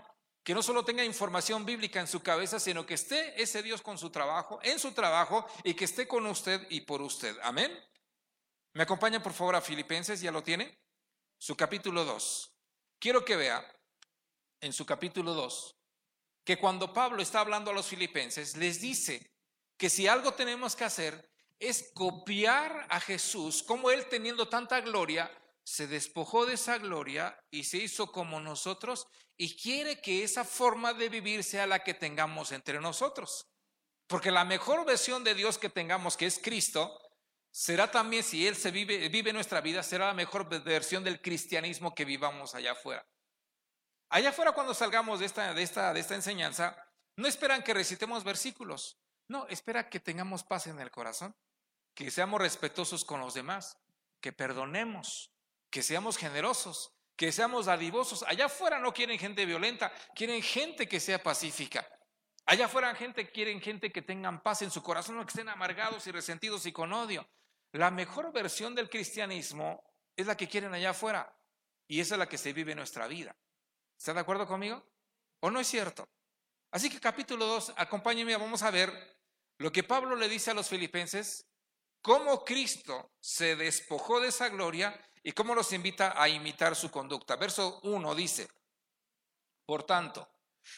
que 0.49 0.55
no 0.55 0.63
solo 0.63 0.83
tenga 0.83 1.05
información 1.05 1.67
bíblica 1.67 2.01
en 2.01 2.07
su 2.07 2.23
cabeza, 2.23 2.59
sino 2.59 2.87
que 2.87 2.95
esté 2.95 3.39
ese 3.39 3.63
Dios 3.63 3.83
con 3.83 3.99
su 3.99 4.09
trabajo, 4.09 4.59
en 4.63 4.79
su 4.79 4.93
trabajo 4.93 5.47
y 5.63 5.75
que 5.75 5.85
esté 5.85 6.09
con 6.09 6.25
usted 6.25 6.67
y 6.71 6.81
por 6.81 7.03
usted. 7.03 7.37
Amén. 7.43 7.71
¿Me 8.73 8.85
acompaña 8.85 9.23
por 9.23 9.35
favor 9.35 9.57
a 9.57 9.61
Filipenses? 9.61 10.23
¿Ya 10.23 10.33
lo 10.33 10.43
tiene? 10.43 10.79
Su 11.37 11.55
capítulo 11.55 12.03
2. 12.03 12.51
Quiero 12.99 13.27
que 13.27 13.37
vea 13.37 13.63
en 14.63 14.73
su 14.73 14.87
capítulo 14.87 15.35
2 15.35 15.77
que 16.45 16.59
cuando 16.59 16.95
Pablo 16.95 17.21
está 17.21 17.41
hablando 17.41 17.71
a 17.71 17.75
los 17.75 17.87
filipenses, 17.87 18.57
les 18.57 18.81
dice 18.81 19.31
que 19.77 19.91
si 19.91 20.07
algo 20.07 20.33
tenemos 20.33 20.75
que 20.75 20.85
hacer 20.85 21.31
es 21.59 21.91
copiar 21.93 22.87
a 22.89 23.01
Jesús, 23.01 23.63
como 23.63 23.91
él 23.91 24.07
teniendo 24.07 24.49
tanta 24.49 24.81
gloria, 24.81 25.31
se 25.69 25.87
despojó 25.87 26.47
de 26.47 26.55
esa 26.55 26.79
gloria 26.79 27.39
y 27.51 27.65
se 27.65 27.77
hizo 27.77 28.11
como 28.11 28.41
nosotros 28.41 29.07
y 29.37 29.55
quiere 29.55 30.01
que 30.01 30.25
esa 30.25 30.43
forma 30.43 30.95
de 30.95 31.11
vivir 31.11 31.45
sea 31.45 31.67
la 31.67 31.85
que 31.85 31.93
tengamos 31.93 32.53
entre 32.53 32.81
nosotros. 32.81 33.51
Porque 34.07 34.31
la 34.31 34.47
mejor 34.47 34.87
versión 34.87 35.25
de 35.25 35.35
Dios 35.35 35.59
que 35.59 35.69
tengamos, 35.69 36.17
que 36.17 36.25
es 36.25 36.39
Cristo, 36.43 36.99
será 37.51 37.91
también, 37.91 38.23
si 38.25 38.47
Él 38.47 38.57
se 38.57 38.71
vive, 38.71 39.33
nuestra 39.35 39.61
vida, 39.61 39.83
será 39.83 40.07
la 40.07 40.15
mejor 40.15 40.49
versión 40.65 41.05
del 41.05 41.21
cristianismo 41.21 41.95
que 41.95 42.07
vivamos 42.07 42.55
allá 42.55 42.73
afuera. 42.73 43.07
Allá 44.09 44.31
afuera 44.31 44.53
cuando 44.53 44.73
salgamos 44.73 45.21
de 45.21 45.27
esta, 45.27 45.53
de 45.53 45.63
esta, 45.63 45.93
de 45.93 46.01
esta 46.01 46.15
enseñanza, 46.15 46.83
no 47.17 47.29
esperan 47.29 47.63
que 47.63 47.75
recitemos 47.75 48.25
versículos, 48.25 48.99
no, 49.29 49.47
espera 49.49 49.91
que 49.91 50.01
tengamos 50.01 50.45
paz 50.45 50.67
en 50.67 50.81
el 50.81 50.91
corazón, 50.91 51.37
que 51.95 52.11
seamos 52.11 52.41
respetuosos 52.41 53.05
con 53.05 53.21
los 53.21 53.35
demás, 53.35 53.77
que 54.23 54.33
perdonemos, 54.33 55.31
que 55.71 55.83
seamos 55.83 56.17
generosos, 56.17 56.93
que 57.17 57.33
seamos 57.33 57.67
dadivosos. 57.67 58.23
Allá 58.23 58.47
afuera 58.47 58.79
no 58.79 58.93
quieren 58.93 59.19
gente 59.19 59.45
violenta, 59.45 59.93
quieren 60.15 60.43
gente 60.43 60.89
que 60.89 61.01
sea 61.01 61.23
pacífica. 61.23 61.87
Allá 62.47 62.67
afuera 62.67 62.95
gente 62.95 63.31
quieren 63.31 63.61
gente 63.61 63.93
que 63.93 64.03
tengan 64.03 64.43
paz 64.43 64.63
en 64.63 64.71
su 64.71 64.83
corazón, 64.83 65.17
no 65.17 65.27
que 65.27 65.31
estén 65.31 65.49
amargados 65.49 66.07
y 66.07 66.13
resentidos 66.13 66.65
y 66.67 66.73
con 66.73 66.93
odio. 66.93 67.29
La 67.73 67.91
mejor 67.91 68.33
versión 68.33 68.75
del 68.75 68.89
cristianismo 68.89 69.85
es 70.17 70.27
la 70.27 70.37
que 70.37 70.49
quieren 70.49 70.73
allá 70.73 70.91
afuera 70.91 71.37
y 71.87 72.01
esa 72.01 72.15
es 72.15 72.19
la 72.19 72.29
que 72.29 72.39
se 72.39 72.53
vive 72.53 72.73
en 72.73 72.79
nuestra 72.79 73.07
vida. 73.07 73.37
¿Está 73.99 74.15
de 74.15 74.21
acuerdo 74.21 74.47
conmigo? 74.47 74.83
¿O 75.41 75.51
no 75.51 75.61
es 75.61 75.67
cierto? 75.67 76.09
Así 76.71 76.89
que 76.89 77.01
capítulo 77.01 77.47
2, 77.47 77.75
acompáñenme, 77.77 78.37
vamos 78.37 78.63
a 78.63 78.71
ver 78.71 78.93
lo 79.59 79.73
que 79.73 79.83
Pablo 79.83 80.17
le 80.17 80.29
dice 80.29 80.51
a 80.51 80.55
los 80.55 80.69
filipenses, 80.69 81.47
cómo 82.01 82.45
Cristo 82.45 83.13
se 83.21 83.57
despojó 83.57 84.21
de 84.21 84.29
esa 84.29 84.49
gloria 84.49 84.99
¿Y 85.23 85.33
cómo 85.33 85.55
los 85.55 85.73
invita 85.73 86.21
a 86.21 86.29
imitar 86.29 86.77
su 86.77 86.91
conducta? 86.91 87.37
Verso 87.37 87.81
1 87.83 88.15
dice, 88.15 88.49
por 89.65 89.83
tanto, 89.83 90.29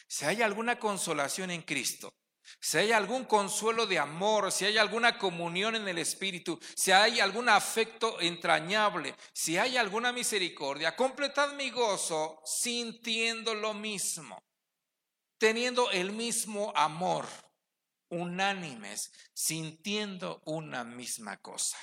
si 0.07 0.25
hay 0.25 0.41
alguna 0.41 0.79
consolación 0.79 1.51
en 1.51 1.61
Cristo, 1.61 2.13
si 2.59 2.77
hay 2.77 2.91
algún 2.91 3.25
consuelo 3.25 3.85
de 3.85 3.99
amor, 3.99 4.51
si 4.51 4.65
hay 4.65 4.77
alguna 4.77 5.17
comunión 5.17 5.75
en 5.75 5.87
el 5.87 5.97
Espíritu, 5.97 6.59
si 6.75 6.91
hay 6.91 7.19
algún 7.19 7.49
afecto 7.49 8.19
entrañable, 8.19 9.15
si 9.33 9.57
hay 9.57 9.77
alguna 9.77 10.11
misericordia, 10.11 10.95
completad 10.95 11.53
mi 11.53 11.69
gozo 11.69 12.41
sintiendo 12.45 13.53
lo 13.53 13.73
mismo, 13.73 14.43
teniendo 15.37 15.89
el 15.91 16.11
mismo 16.11 16.73
amor, 16.75 17.27
unánimes, 18.09 19.11
sintiendo 19.33 20.41
una 20.45 20.83
misma 20.83 21.37
cosa. 21.37 21.77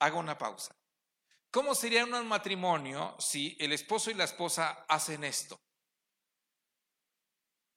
Hago 0.00 0.18
una 0.18 0.36
pausa. 0.36 0.76
¿Cómo 1.52 1.74
sería 1.74 2.06
un 2.06 2.26
matrimonio 2.26 3.14
si 3.18 3.54
el 3.60 3.72
esposo 3.72 4.10
y 4.10 4.14
la 4.14 4.24
esposa 4.24 4.86
hacen 4.88 5.22
esto? 5.22 5.60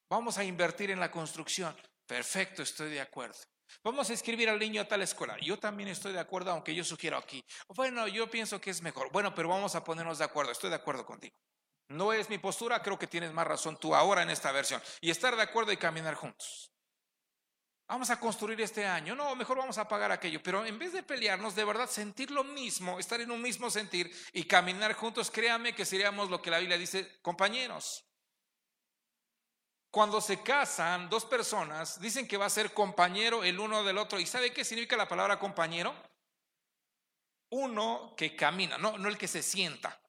Vamos 0.09 0.37
a 0.37 0.45
invertir 0.45 0.91
en 0.91 0.99
la 1.01 1.11
construcción. 1.11 1.75
Perfecto, 2.07 2.63
estoy 2.63 2.89
de 2.91 3.01
acuerdo. 3.01 3.35
Vamos 3.83 4.09
a 4.09 4.13
escribir 4.13 4.49
al 4.49 4.59
niño 4.59 4.81
a 4.81 4.87
tal 4.87 5.01
escuela. 5.01 5.37
Yo 5.41 5.59
también 5.59 5.89
estoy 5.89 6.13
de 6.13 6.21
acuerdo, 6.21 6.51
aunque 6.51 6.73
yo 6.73 6.85
sugiero 6.85 7.17
aquí. 7.17 7.43
Bueno, 7.67 8.07
yo 8.07 8.29
pienso 8.29 8.61
que 8.61 8.69
es 8.69 8.81
mejor. 8.81 9.11
Bueno, 9.11 9.35
pero 9.35 9.49
vamos 9.49 9.75
a 9.75 9.83
ponernos 9.83 10.19
de 10.19 10.23
acuerdo. 10.23 10.53
Estoy 10.53 10.69
de 10.69 10.77
acuerdo 10.77 11.05
contigo. 11.05 11.35
No 11.89 12.13
es 12.13 12.29
mi 12.29 12.37
postura, 12.37 12.81
creo 12.81 12.97
que 12.97 13.07
tienes 13.07 13.33
más 13.33 13.45
razón 13.45 13.77
tú 13.77 13.93
ahora 13.93 14.21
en 14.21 14.29
esta 14.29 14.53
versión. 14.53 14.81
Y 15.01 15.09
estar 15.09 15.35
de 15.35 15.41
acuerdo 15.41 15.73
y 15.73 15.77
caminar 15.77 16.15
juntos. 16.15 16.71
Vamos 17.87 18.09
a 18.09 18.19
construir 18.19 18.59
este 18.61 18.85
año. 18.85 19.15
No, 19.15 19.35
mejor 19.35 19.57
vamos 19.57 19.77
a 19.77 19.87
pagar 19.87 20.11
aquello. 20.11 20.41
Pero 20.41 20.65
en 20.65 20.79
vez 20.79 20.93
de 20.93 21.03
pelearnos, 21.03 21.55
de 21.55 21.65
verdad 21.65 21.87
sentir 21.87 22.31
lo 22.31 22.43
mismo, 22.43 22.99
estar 22.99 23.21
en 23.21 23.29
un 23.29 23.41
mismo 23.41 23.69
sentir 23.69 24.11
y 24.33 24.45
caminar 24.45 24.93
juntos, 24.93 25.29
créame 25.29 25.75
que 25.75 25.85
seríamos 25.85 26.29
lo 26.29 26.41
que 26.41 26.49
la 26.49 26.59
Biblia 26.59 26.77
dice, 26.77 27.19
compañeros. 27.21 28.03
Cuando 29.91 30.19
se 30.19 30.41
casan 30.41 31.09
dos 31.09 31.25
personas, 31.25 32.01
dicen 32.01 32.27
que 32.27 32.37
va 32.37 32.47
a 32.47 32.49
ser 32.49 32.73
compañero 32.73 33.43
el 33.43 33.59
uno 33.59 33.83
del 33.83 33.99
otro. 33.99 34.19
¿Y 34.19 34.25
sabe 34.25 34.51
qué 34.51 34.65
significa 34.65 34.97
la 34.97 35.07
palabra 35.07 35.39
compañero? 35.39 35.95
Uno 37.51 38.15
que 38.17 38.35
camina, 38.35 38.77
no, 38.79 38.97
no 38.97 39.07
el 39.07 39.17
que 39.17 39.27
se 39.27 39.43
sienta. 39.43 40.01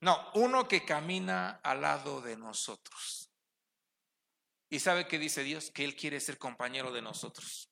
No, 0.00 0.30
uno 0.34 0.66
que 0.66 0.84
camina 0.84 1.60
al 1.62 1.82
lado 1.82 2.22
de 2.22 2.36
nosotros. 2.36 3.27
¿Y 4.70 4.80
sabe 4.80 5.06
qué 5.06 5.18
dice 5.18 5.42
Dios? 5.42 5.70
Que 5.70 5.84
Él 5.84 5.96
quiere 5.96 6.20
ser 6.20 6.38
compañero 6.38 6.92
de 6.92 7.02
nosotros. 7.02 7.70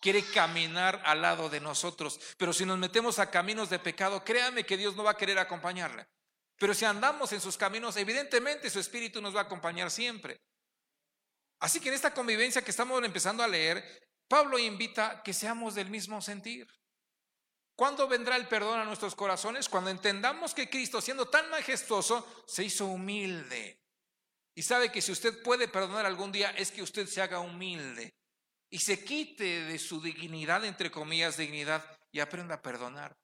Quiere 0.00 0.22
caminar 0.22 1.02
al 1.04 1.22
lado 1.22 1.48
de 1.48 1.60
nosotros. 1.60 2.20
Pero 2.36 2.52
si 2.52 2.64
nos 2.64 2.78
metemos 2.78 3.18
a 3.18 3.30
caminos 3.30 3.70
de 3.70 3.78
pecado, 3.78 4.24
créame 4.24 4.64
que 4.64 4.76
Dios 4.76 4.94
no 4.94 5.02
va 5.02 5.12
a 5.12 5.16
querer 5.16 5.38
acompañarle. 5.38 6.06
Pero 6.58 6.74
si 6.74 6.84
andamos 6.84 7.32
en 7.32 7.40
sus 7.40 7.56
caminos, 7.56 7.96
evidentemente 7.96 8.70
su 8.70 8.78
espíritu 8.78 9.20
nos 9.20 9.34
va 9.34 9.40
a 9.40 9.44
acompañar 9.44 9.90
siempre. 9.90 10.40
Así 11.58 11.80
que 11.80 11.88
en 11.88 11.94
esta 11.94 12.14
convivencia 12.14 12.62
que 12.62 12.70
estamos 12.70 13.02
empezando 13.02 13.42
a 13.42 13.48
leer, 13.48 13.82
Pablo 14.28 14.58
invita 14.58 15.22
que 15.22 15.32
seamos 15.32 15.74
del 15.74 15.90
mismo 15.90 16.20
sentir. 16.20 16.68
¿Cuándo 17.74 18.08
vendrá 18.08 18.36
el 18.36 18.48
perdón 18.48 18.80
a 18.80 18.84
nuestros 18.84 19.14
corazones? 19.14 19.68
Cuando 19.68 19.90
entendamos 19.90 20.54
que 20.54 20.70
Cristo, 20.70 21.00
siendo 21.00 21.28
tan 21.28 21.50
majestuoso, 21.50 22.44
se 22.46 22.64
hizo 22.64 22.86
humilde. 22.86 23.85
Y 24.56 24.62
sabe 24.62 24.90
que 24.90 25.02
si 25.02 25.12
usted 25.12 25.42
puede 25.42 25.68
perdonar 25.68 26.06
algún 26.06 26.32
día, 26.32 26.50
es 26.52 26.72
que 26.72 26.82
usted 26.82 27.06
se 27.06 27.20
haga 27.20 27.40
humilde 27.40 28.14
y 28.70 28.78
se 28.78 29.04
quite 29.04 29.64
de 29.64 29.78
su 29.78 30.00
dignidad, 30.00 30.64
entre 30.64 30.90
comillas, 30.90 31.36
dignidad, 31.36 31.84
y 32.10 32.20
aprenda 32.20 32.54
a 32.54 32.62
perdonar. 32.62 33.14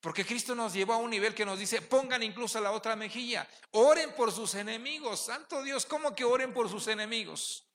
Porque 0.00 0.24
Cristo 0.24 0.54
nos 0.54 0.72
llevó 0.72 0.92
a 0.92 0.98
un 0.98 1.10
nivel 1.10 1.34
que 1.34 1.44
nos 1.44 1.58
dice, 1.58 1.82
pongan 1.82 2.22
incluso 2.22 2.60
la 2.60 2.70
otra 2.70 2.94
mejilla, 2.94 3.48
oren 3.72 4.14
por 4.14 4.30
sus 4.30 4.54
enemigos. 4.54 5.24
Santo 5.24 5.64
Dios, 5.64 5.84
¿cómo 5.84 6.14
que 6.14 6.24
oren 6.24 6.54
por 6.54 6.68
sus 6.68 6.86
enemigos? 6.86 7.66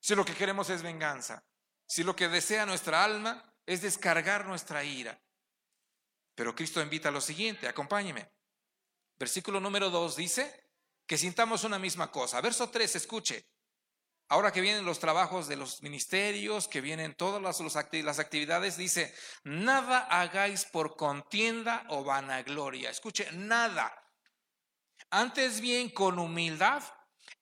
Si 0.00 0.14
lo 0.14 0.24
que 0.24 0.34
queremos 0.34 0.70
es 0.70 0.82
venganza, 0.82 1.44
si 1.86 2.04
lo 2.04 2.16
que 2.16 2.28
desea 2.28 2.64
nuestra 2.64 3.04
alma 3.04 3.54
es 3.66 3.82
descargar 3.82 4.46
nuestra 4.46 4.82
ira. 4.82 5.20
Pero 6.34 6.54
Cristo 6.54 6.80
invita 6.80 7.10
a 7.10 7.12
lo 7.12 7.20
siguiente, 7.20 7.68
acompáñeme. 7.68 8.30
Versículo 9.18 9.60
número 9.60 9.90
2 9.90 10.16
dice 10.16 10.65
que 11.06 11.18
sintamos 11.18 11.64
una 11.64 11.78
misma 11.78 12.10
cosa. 12.10 12.40
Verso 12.40 12.70
3, 12.70 12.96
escuche. 12.96 13.46
Ahora 14.28 14.52
que 14.52 14.60
vienen 14.60 14.84
los 14.84 14.98
trabajos 14.98 15.46
de 15.46 15.56
los 15.56 15.82
ministerios, 15.82 16.66
que 16.66 16.80
vienen 16.80 17.14
todas 17.14 17.40
las, 17.40 17.60
las 17.92 18.18
actividades, 18.18 18.76
dice, 18.76 19.14
nada 19.44 20.00
hagáis 20.00 20.64
por 20.64 20.96
contienda 20.96 21.86
o 21.90 22.02
vanagloria. 22.02 22.90
Escuche, 22.90 23.30
nada. 23.32 23.94
Antes 25.10 25.60
bien 25.60 25.90
con 25.90 26.18
humildad 26.18 26.82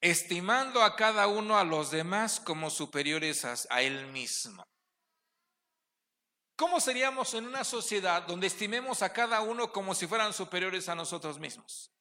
estimando 0.00 0.82
a 0.82 0.96
cada 0.96 1.26
uno 1.26 1.56
a 1.56 1.64
los 1.64 1.90
demás 1.90 2.38
como 2.38 2.68
superiores 2.68 3.44
a, 3.70 3.80
él 3.80 4.06
mismo. 4.08 4.62
¿Cómo 6.56 6.78
seríamos 6.78 7.32
en 7.32 7.46
una 7.46 7.64
sociedad 7.64 8.22
donde 8.26 8.46
estimemos 8.46 9.00
a 9.00 9.12
cada 9.12 9.40
uno 9.40 9.72
como 9.72 9.94
si 9.94 10.06
fueran 10.06 10.34
superiores 10.34 10.90
a 10.90 10.94
nosotros 10.94 11.38
mismos? 11.38 11.93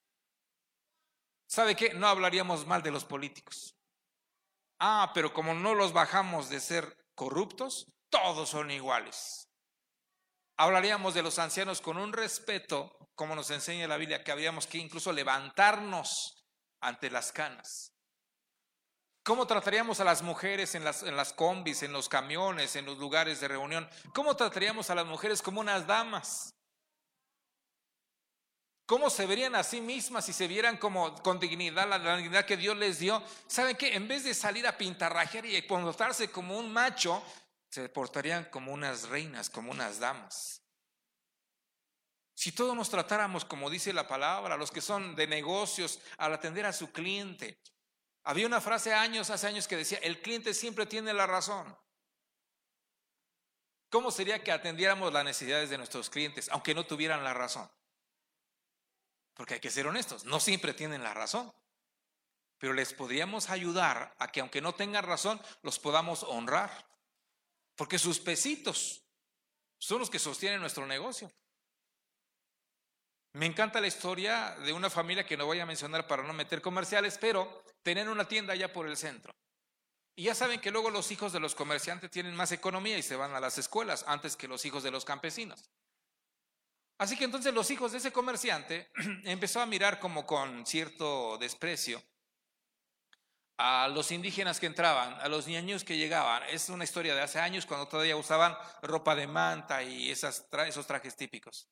¿Sabe 1.47 1.75
qué? 1.75 1.93
No 1.93 2.08
hablaríamos 2.08 2.65
mal 2.65 2.82
de 2.82 2.91
los 2.91 3.06
políticos. 3.06 3.75
Ah, 4.79 5.12
pero 5.13 5.34
como 5.34 5.53
no 5.53 5.75
los 5.75 5.93
bajamos 5.93 6.49
de 6.49 6.60
ser 6.60 6.97
corruptos, 7.15 7.88
todos 8.10 8.49
son 8.49 8.71
iguales. 8.71 9.47
Hablaríamos 10.58 11.13
de 11.13 11.23
los 11.23 11.39
ancianos 11.39 11.82
con 11.82 11.97
un 11.97 12.13
respeto, 12.13 12.95
como 13.15 13.36
nos 13.36 13.49
enseña 13.49 13.88
la 13.88 13.97
Biblia, 13.97 14.23
que 14.23 14.32
habíamos 14.32 14.67
que 14.67 14.77
incluso 14.77 15.12
levantarnos 15.12 16.45
ante 16.82 17.10
las 17.10 17.32
canas. 17.32 17.93
¿Cómo 19.23 19.47
trataríamos 19.47 20.01
a 20.01 20.03
las 20.03 20.21
mujeres 20.21 20.75
en 20.75 20.84
las, 20.84 21.01
en 21.03 21.15
las 21.15 21.32
combis, 21.32 21.82
en 21.82 21.93
los 21.93 22.10
camiones, 22.10 22.75
en 22.75 22.86
los 22.86 22.97
lugares 22.97 23.39
de 23.39 23.47
reunión? 23.47 23.89
¿Cómo 24.13 24.36
trataríamos 24.36 24.89
a 24.89 24.95
las 24.95 25.06
mujeres 25.06 25.41
como 25.41 25.62
unas 25.62 25.88
damas? 25.88 26.53
¿Cómo 28.86 29.10
se 29.10 29.26
verían 29.26 29.56
a 29.56 29.63
sí 29.63 29.80
mismas 29.80 30.26
si 30.26 30.34
se 30.34 30.48
vieran 30.48 30.78
como 30.78 31.15
con 31.24 31.39
dignidad, 31.39 31.88
la, 31.88 32.17
dignidad 32.17 32.46
que 32.46 32.58
Dios 32.58 32.76
les 32.78 33.00
dio? 33.00 33.24
¿Saben 33.48 33.78
qué? 33.78 33.96
En 33.96 34.08
vez 34.08 34.26
de 34.26 34.34
salir 34.34 34.67
a 34.67 34.78
pintarrajear 34.78 35.46
y 35.46 35.62
portarse 35.62 36.30
como 36.30 36.58
un 36.58 36.72
macho, 36.72 37.24
se 37.69 37.88
portarían 37.88 38.46
como 38.46 38.74
unas 38.74 39.08
reinas, 39.08 39.50
como 39.50 39.72
unas 39.72 40.00
damas. 40.00 40.62
Si 42.36 42.52
todos 42.52 42.76
nos 42.76 42.89
tratáramos 42.89 43.46
como 43.46 43.69
dice 43.69 43.93
la 43.93 44.08
palabra, 44.08 44.58
los 44.58 44.69
que 44.69 44.82
son 44.82 45.15
de 45.15 45.28
negocios, 45.28 46.00
al 46.17 46.34
atender 46.34 46.65
a 46.65 46.74
su 46.74 46.91
cliente, 46.91 47.62
había 48.24 48.48
una 48.48 48.60
frase 48.60 48.93
años, 48.93 49.30
hace 49.30 49.48
años 49.48 49.67
que 49.67 49.78
decía, 49.78 50.00
el 50.00 50.22
cliente 50.22 50.54
siempre 50.54 50.86
tiene 50.86 51.13
la 51.13 51.26
razón. 51.26 51.78
¿Cómo 53.89 54.12
sería 54.12 54.43
que 54.43 54.52
atendiéramos 54.52 55.13
las 55.13 55.24
necesidades 55.24 55.69
de 55.69 55.78
nuestros 55.78 56.10
clientes, 56.10 56.50
aunque 56.50 56.76
no 56.76 56.86
tuvieran 56.86 57.24
la 57.24 57.34
razón? 57.34 57.69
Porque 59.34 59.56
hay 59.56 59.60
que 59.60 59.72
ser 59.72 59.88
honestos, 59.88 60.26
no 60.26 60.39
siempre 60.39 60.74
tienen 60.74 61.04
la 61.04 61.13
razón. 61.13 61.52
Pero 62.58 62.74
les 62.74 62.93
podríamos 62.93 63.50
ayudar 63.50 64.13
a 64.19 64.32
que 64.32 64.39
aunque 64.39 64.62
no 64.62 64.74
tengan 64.74 65.04
razón, 65.04 65.41
los 65.63 65.80
podamos 65.80 66.24
honrar. 66.24 66.88
Porque 67.76 68.00
sus 68.00 68.19
pesitos 68.19 69.04
son 69.80 70.00
los 70.00 70.10
que 70.10 70.19
sostienen 70.19 70.62
nuestro 70.62 70.86
negocio. 70.86 71.32
Me 73.34 73.48
encanta 73.48 73.82
la 73.82 73.88
historia 73.88 74.56
de 74.63 74.72
una 74.72 74.91
familia 74.91 75.26
que 75.26 75.36
no 75.36 75.48
voy 75.48 75.60
a 75.60 75.65
mencionar 75.65 76.08
para 76.08 76.22
no 76.24 76.34
meter 76.34 76.62
comerciales, 76.62 77.17
pero 77.17 77.63
tenían 77.82 78.08
una 78.10 78.28
tienda 78.28 78.54
allá 78.54 78.72
por 78.72 78.88
el 78.88 78.96
centro. 78.96 79.34
Y 80.15 80.26
ya 80.26 80.36
saben 80.36 80.62
que 80.62 80.69
luego 80.69 80.91
los 80.91 81.12
hijos 81.12 81.34
de 81.34 81.39
los 81.39 81.56
comerciantes 81.56 82.12
tienen 82.12 82.36
más 82.36 82.52
economía 82.52 82.98
y 82.98 83.02
se 83.02 83.15
van 83.15 83.34
a 83.34 83.39
las 83.39 83.58
escuelas 83.58 84.06
antes 84.08 84.36
que 84.36 84.48
los 84.48 84.63
hijos 84.65 84.84
de 84.84 84.91
los 84.91 85.04
campesinos. 85.04 85.67
Así 86.97 87.17
que 87.17 87.25
entonces 87.25 87.53
los 87.53 87.69
hijos 87.71 87.91
de 87.91 87.97
ese 87.97 88.12
comerciante 88.12 88.91
empezó 89.23 89.62
a 89.62 89.65
mirar 89.65 89.99
como 89.99 90.25
con 90.25 90.65
cierto 90.65 91.38
desprecio 91.38 92.01
a 93.58 93.88
los 93.88 94.12
indígenas 94.12 94.60
que 94.60 94.65
entraban, 94.65 95.13
a 95.21 95.27
los 95.27 95.47
niños 95.47 95.84
que 95.84 95.97
llegaban. 95.97 96.43
Es 96.49 96.69
una 96.69 96.84
historia 96.84 97.15
de 97.15 97.21
hace 97.21 97.39
años 97.39 97.65
cuando 97.65 97.88
todavía 97.88 98.15
usaban 98.15 98.56
ropa 98.82 99.15
de 99.15 99.27
manta 99.27 99.84
y 99.84 100.10
esos 100.10 100.49
trajes 100.88 101.15
típicos. 101.15 101.69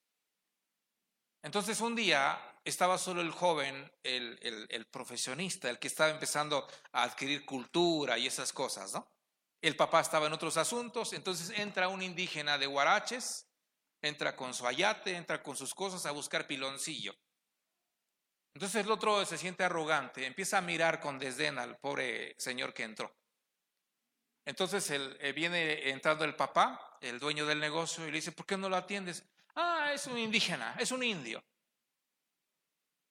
Entonces 1.42 1.80
un 1.80 1.96
día 1.96 2.40
estaba 2.64 2.98
solo 2.98 3.20
el 3.20 3.32
joven, 3.32 3.90
el, 4.04 4.86
profesionista, 4.90 5.68
el 5.68 5.78
que 5.78 5.88
estaba 5.88 6.10
empezando 6.10 6.66
a 6.92 7.02
adquirir 7.02 7.44
cultura 7.44 8.16
y 8.16 8.26
esas 8.26 8.52
cosas, 8.52 8.92
¿no? 8.94 9.08
El 9.60 9.76
papá 9.76 10.00
estaba 10.00 10.26
en 10.26 10.32
otros 10.32 10.56
asuntos, 10.56 11.12
entonces 11.12 11.50
entra 11.58 11.88
un 11.88 12.02
indígena 12.02 12.58
de 12.58 12.66
Huaraches, 12.66 13.46
entra 14.02 14.36
con 14.36 14.52
su 14.52 14.66
ayate, 14.66 15.16
entra 15.16 15.42
con 15.42 15.56
sus 15.56 15.74
cosas 15.74 16.04
a 16.06 16.10
buscar 16.10 16.46
piloncillo. 16.46 17.14
Entonces 18.54 18.84
el 18.84 18.90
otro 18.90 19.24
se 19.24 19.38
siente 19.38 19.64
arrogante, 19.64 20.26
empieza 20.26 20.58
a 20.58 20.62
mirar 20.62 21.00
con 21.00 21.18
desdén 21.18 21.58
al 21.58 21.78
pobre 21.78 22.34
señor 22.38 22.74
que 22.74 22.82
entró. 22.82 23.16
Entonces 24.44 24.90
eh, 24.90 25.32
viene 25.32 25.88
entrando 25.90 26.24
el 26.24 26.34
papá, 26.34 26.98
el 27.00 27.18
dueño 27.18 27.46
del 27.46 27.60
negocio, 27.60 28.06
y 28.06 28.10
le 28.10 28.18
dice, 28.18 28.32
¿por 28.32 28.44
qué 28.44 28.56
no 28.56 28.68
lo 28.68 28.76
atiendes? 28.76 29.24
Ah, 29.54 29.92
es 29.94 30.06
un 30.06 30.18
indígena, 30.18 30.76
es 30.78 30.90
un 30.90 31.02
indio. 31.02 31.42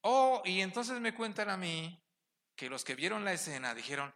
Oh, 0.03 0.41
y 0.45 0.61
entonces 0.61 0.99
me 0.99 1.13
cuentan 1.13 1.49
a 1.49 1.57
mí 1.57 1.99
que 2.55 2.69
los 2.69 2.83
que 2.83 2.95
vieron 2.95 3.23
la 3.23 3.33
escena 3.33 3.73
dijeron, 3.73 4.13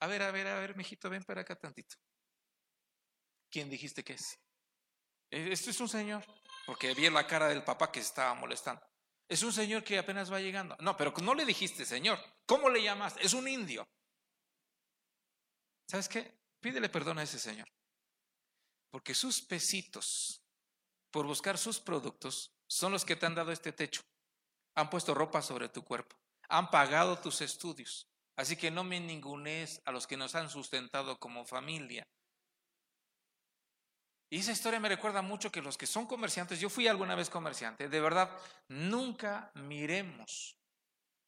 A 0.00 0.06
ver, 0.06 0.22
a 0.22 0.30
ver, 0.30 0.46
a 0.46 0.58
ver, 0.58 0.76
mijito, 0.76 1.10
ven 1.10 1.24
para 1.24 1.42
acá 1.42 1.56
tantito. 1.56 1.96
¿Quién 3.50 3.68
dijiste 3.68 4.02
que 4.02 4.14
es? 4.14 4.41
E, 5.32 5.50
Este 5.52 5.70
es 5.70 5.80
un 5.80 5.88
señor, 5.88 6.22
porque 6.66 6.94
vi 6.94 7.08
la 7.08 7.26
cara 7.26 7.48
del 7.48 7.64
papá 7.64 7.90
que 7.90 8.00
se 8.00 8.08
estaba 8.08 8.34
molestando. 8.34 8.82
Es 9.28 9.42
un 9.42 9.52
señor 9.52 9.82
que 9.82 9.98
apenas 9.98 10.30
va 10.30 10.40
llegando. 10.40 10.76
No, 10.78 10.94
pero 10.96 11.12
no 11.22 11.34
le 11.34 11.46
dijiste 11.46 11.86
señor. 11.86 12.18
¿Cómo 12.44 12.68
le 12.68 12.82
llamaste? 12.82 13.24
Es 13.24 13.32
un 13.32 13.48
indio. 13.48 13.88
¿Sabes 15.88 16.08
qué? 16.08 16.38
Pídele 16.60 16.90
perdón 16.90 17.18
a 17.18 17.22
ese 17.22 17.38
señor. 17.38 17.66
Porque 18.90 19.14
sus 19.14 19.40
pesitos, 19.40 20.42
por 21.10 21.26
buscar 21.26 21.56
sus 21.56 21.80
productos, 21.80 22.52
son 22.66 22.92
los 22.92 23.06
que 23.06 23.16
te 23.16 23.24
han 23.24 23.34
dado 23.34 23.52
este 23.52 23.72
techo. 23.72 24.02
Han 24.74 24.90
puesto 24.90 25.14
ropa 25.14 25.40
sobre 25.40 25.70
tu 25.70 25.82
cuerpo. 25.82 26.14
Han 26.50 26.70
pagado 26.70 27.18
tus 27.18 27.40
estudios. 27.40 28.06
Así 28.36 28.56
que 28.56 28.70
no 28.70 28.84
me 28.84 29.00
ningunees 29.00 29.80
a 29.86 29.92
los 29.92 30.06
que 30.06 30.18
nos 30.18 30.34
han 30.34 30.50
sustentado 30.50 31.18
como 31.18 31.46
familia. 31.46 32.06
Y 34.32 34.38
esa 34.38 34.52
historia 34.52 34.80
me 34.80 34.88
recuerda 34.88 35.20
mucho 35.20 35.52
que 35.52 35.60
los 35.60 35.76
que 35.76 35.86
son 35.86 36.06
comerciantes, 36.06 36.58
yo 36.58 36.70
fui 36.70 36.88
alguna 36.88 37.14
vez 37.14 37.28
comerciante, 37.28 37.90
de 37.90 38.00
verdad, 38.00 38.30
nunca 38.66 39.52
miremos 39.52 40.56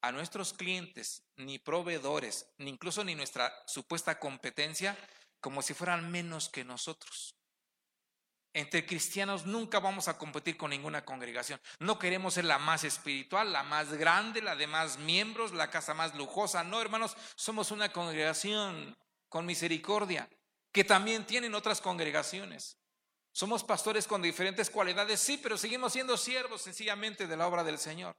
a 0.00 0.10
nuestros 0.10 0.54
clientes, 0.54 1.22
ni 1.36 1.58
proveedores, 1.58 2.46
ni 2.56 2.70
incluso 2.70 3.04
ni 3.04 3.14
nuestra 3.14 3.52
supuesta 3.66 4.18
competencia, 4.18 4.96
como 5.38 5.60
si 5.60 5.74
fueran 5.74 6.10
menos 6.10 6.48
que 6.48 6.64
nosotros. 6.64 7.36
Entre 8.54 8.86
cristianos 8.86 9.44
nunca 9.44 9.80
vamos 9.80 10.08
a 10.08 10.16
competir 10.16 10.56
con 10.56 10.70
ninguna 10.70 11.04
congregación. 11.04 11.60
No 11.80 11.98
queremos 11.98 12.32
ser 12.32 12.46
la 12.46 12.58
más 12.58 12.84
espiritual, 12.84 13.52
la 13.52 13.64
más 13.64 13.92
grande, 13.92 14.40
la 14.40 14.56
de 14.56 14.66
más 14.66 14.96
miembros, 14.96 15.52
la 15.52 15.68
casa 15.68 15.92
más 15.92 16.14
lujosa. 16.14 16.64
No, 16.64 16.80
hermanos, 16.80 17.18
somos 17.36 17.70
una 17.70 17.92
congregación 17.92 18.96
con 19.28 19.44
misericordia, 19.44 20.26
que 20.72 20.84
también 20.84 21.26
tienen 21.26 21.54
otras 21.54 21.82
congregaciones. 21.82 22.78
Somos 23.34 23.64
pastores 23.64 24.06
con 24.06 24.22
diferentes 24.22 24.70
cualidades, 24.70 25.18
sí, 25.18 25.38
pero 25.42 25.58
seguimos 25.58 25.92
siendo 25.92 26.16
siervos 26.16 26.62
sencillamente 26.62 27.26
de 27.26 27.36
la 27.36 27.48
obra 27.48 27.64
del 27.64 27.80
Señor. 27.80 28.14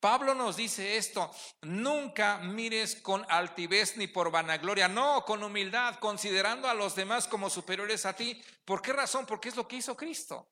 Pablo 0.00 0.34
nos 0.34 0.54
dice 0.54 0.98
esto, 0.98 1.30
nunca 1.62 2.36
mires 2.36 2.96
con 2.96 3.24
altivez 3.30 3.96
ni 3.96 4.06
por 4.06 4.30
vanagloria, 4.30 4.86
no, 4.86 5.24
con 5.24 5.42
humildad, 5.42 5.98
considerando 5.98 6.68
a 6.68 6.74
los 6.74 6.94
demás 6.94 7.26
como 7.26 7.48
superiores 7.48 8.04
a 8.04 8.14
ti. 8.14 8.38
¿Por 8.66 8.82
qué 8.82 8.92
razón? 8.92 9.24
Porque 9.24 9.48
es 9.48 9.56
lo 9.56 9.66
que 9.66 9.76
hizo 9.76 9.96
Cristo. 9.96 10.46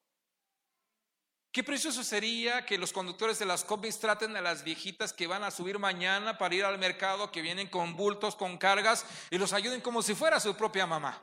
Qué 1.52 1.62
precioso 1.62 2.02
sería 2.02 2.64
que 2.64 2.78
los 2.78 2.94
conductores 2.94 3.38
de 3.38 3.44
las 3.44 3.62
combis 3.62 3.98
traten 3.98 4.34
a 4.36 4.40
las 4.40 4.64
viejitas 4.64 5.12
que 5.12 5.26
van 5.26 5.44
a 5.44 5.50
subir 5.50 5.78
mañana 5.78 6.38
para 6.38 6.54
ir 6.54 6.64
al 6.64 6.78
mercado, 6.78 7.30
que 7.30 7.42
vienen 7.42 7.68
con 7.68 7.94
bultos, 7.94 8.36
con 8.36 8.56
cargas, 8.56 9.04
y 9.30 9.36
los 9.36 9.52
ayuden 9.52 9.82
como 9.82 10.00
si 10.00 10.14
fuera 10.14 10.40
su 10.40 10.56
propia 10.56 10.86
mamá. 10.86 11.22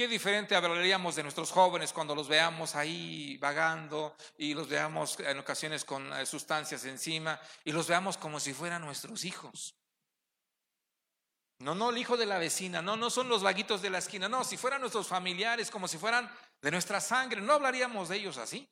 Qué 0.00 0.08
diferente 0.08 0.56
hablaríamos 0.56 1.14
de 1.14 1.22
nuestros 1.22 1.50
jóvenes 1.50 1.92
cuando 1.92 2.14
los 2.14 2.26
veamos 2.26 2.74
ahí 2.74 3.36
vagando 3.36 4.16
y 4.38 4.54
los 4.54 4.66
veamos 4.66 5.20
en 5.20 5.38
ocasiones 5.38 5.84
con 5.84 6.10
eh, 6.14 6.24
sustancias 6.24 6.86
encima 6.86 7.38
y 7.66 7.72
los 7.72 7.86
veamos 7.86 8.16
como 8.16 8.40
si 8.40 8.54
fueran 8.54 8.80
nuestros 8.80 9.26
hijos. 9.26 9.74
No, 11.58 11.74
no, 11.74 11.90
el 11.90 11.98
hijo 11.98 12.16
de 12.16 12.24
la 12.24 12.38
vecina, 12.38 12.80
no, 12.80 12.96
no 12.96 13.10
son 13.10 13.28
los 13.28 13.42
vaguitos 13.42 13.82
de 13.82 13.90
la 13.90 13.98
esquina, 13.98 14.26
no, 14.26 14.42
si 14.42 14.56
fueran 14.56 14.80
nuestros 14.80 15.06
familiares, 15.06 15.70
como 15.70 15.86
si 15.86 15.98
fueran 15.98 16.34
de 16.62 16.70
nuestra 16.70 16.98
sangre, 17.02 17.42
no 17.42 17.52
hablaríamos 17.52 18.08
de 18.08 18.16
ellos 18.16 18.38
así. 18.38 18.66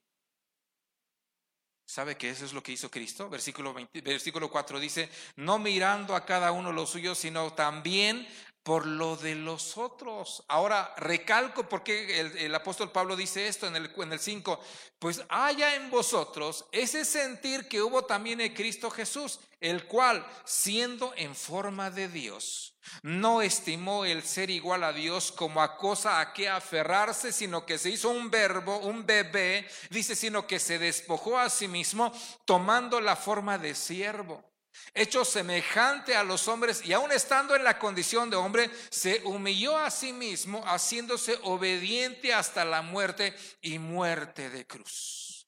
¿Sabe 1.86 2.16
que 2.16 2.30
eso 2.30 2.46
es 2.46 2.54
lo 2.54 2.62
que 2.62 2.72
hizo 2.72 2.90
Cristo? 2.90 3.28
Versículo, 3.28 3.74
20, 3.74 4.00
versículo 4.00 4.50
4 4.50 4.80
dice, 4.80 5.10
no 5.36 5.58
mirando 5.58 6.16
a 6.16 6.24
cada 6.24 6.52
uno 6.52 6.72
lo 6.72 6.86
suyo, 6.86 7.14
sino 7.14 7.52
también 7.52 8.26
por 8.68 8.85
lo 8.85 9.16
de 9.16 9.35
los 9.35 9.78
otros. 9.78 10.44
Ahora 10.46 10.92
recalco 10.98 11.66
porque 11.66 12.20
el, 12.20 12.37
el 12.37 12.54
apóstol 12.54 12.92
Pablo 12.92 13.16
dice 13.16 13.48
esto 13.48 13.66
en 13.66 13.76
el, 13.76 13.90
en 13.96 14.12
el 14.12 14.18
5, 14.18 14.61
pues 14.98 15.22
haya 15.31 15.74
en 15.74 15.90
vosotros 15.90 16.66
ese 16.70 17.07
sentir 17.07 17.66
que 17.66 17.81
hubo 17.81 18.04
también 18.04 18.42
en 18.42 18.52
Cristo 18.52 18.90
Jesús, 18.90 19.40
el 19.59 19.87
cual, 19.87 20.22
siendo 20.44 21.14
en 21.16 21.35
forma 21.35 21.90
de 21.90 22.09
Dios, 22.09 22.74
no 23.00 23.40
estimó 23.40 24.04
el 24.04 24.22
ser 24.22 24.50
igual 24.50 24.85
a 24.85 24.92
Dios 24.92 25.33
como 25.33 25.62
a 25.62 25.78
cosa 25.78 26.20
a 26.20 26.35
que 26.35 26.50
aferrarse, 26.50 27.33
sino 27.33 27.64
que 27.64 27.78
se 27.78 27.88
hizo 27.88 28.11
un 28.11 28.31
verbo, 28.31 28.81
un 28.81 29.07
bebé, 29.07 29.66
dice, 29.88 30.14
sino 30.14 30.46
que 30.46 30.61
se 30.61 30.78
despojó 30.78 31.38
a 31.38 31.48
sí 31.48 31.68
mismo 31.68 32.12
tomando 32.44 33.00
la 33.00 33.16
forma 33.16 33.57
de 33.57 33.74
siervo 33.74 34.47
hecho 34.94 35.24
semejante 35.24 36.16
a 36.16 36.24
los 36.24 36.48
hombres 36.48 36.82
y 36.84 36.92
aun 36.92 37.12
estando 37.12 37.54
en 37.54 37.64
la 37.64 37.78
condición 37.78 38.30
de 38.30 38.36
hombre, 38.36 38.70
se 38.90 39.22
humilló 39.24 39.76
a 39.78 39.90
sí 39.90 40.12
mismo, 40.12 40.62
haciéndose 40.66 41.38
obediente 41.42 42.32
hasta 42.34 42.64
la 42.64 42.82
muerte 42.82 43.34
y 43.60 43.78
muerte 43.78 44.50
de 44.50 44.66
cruz. 44.66 45.46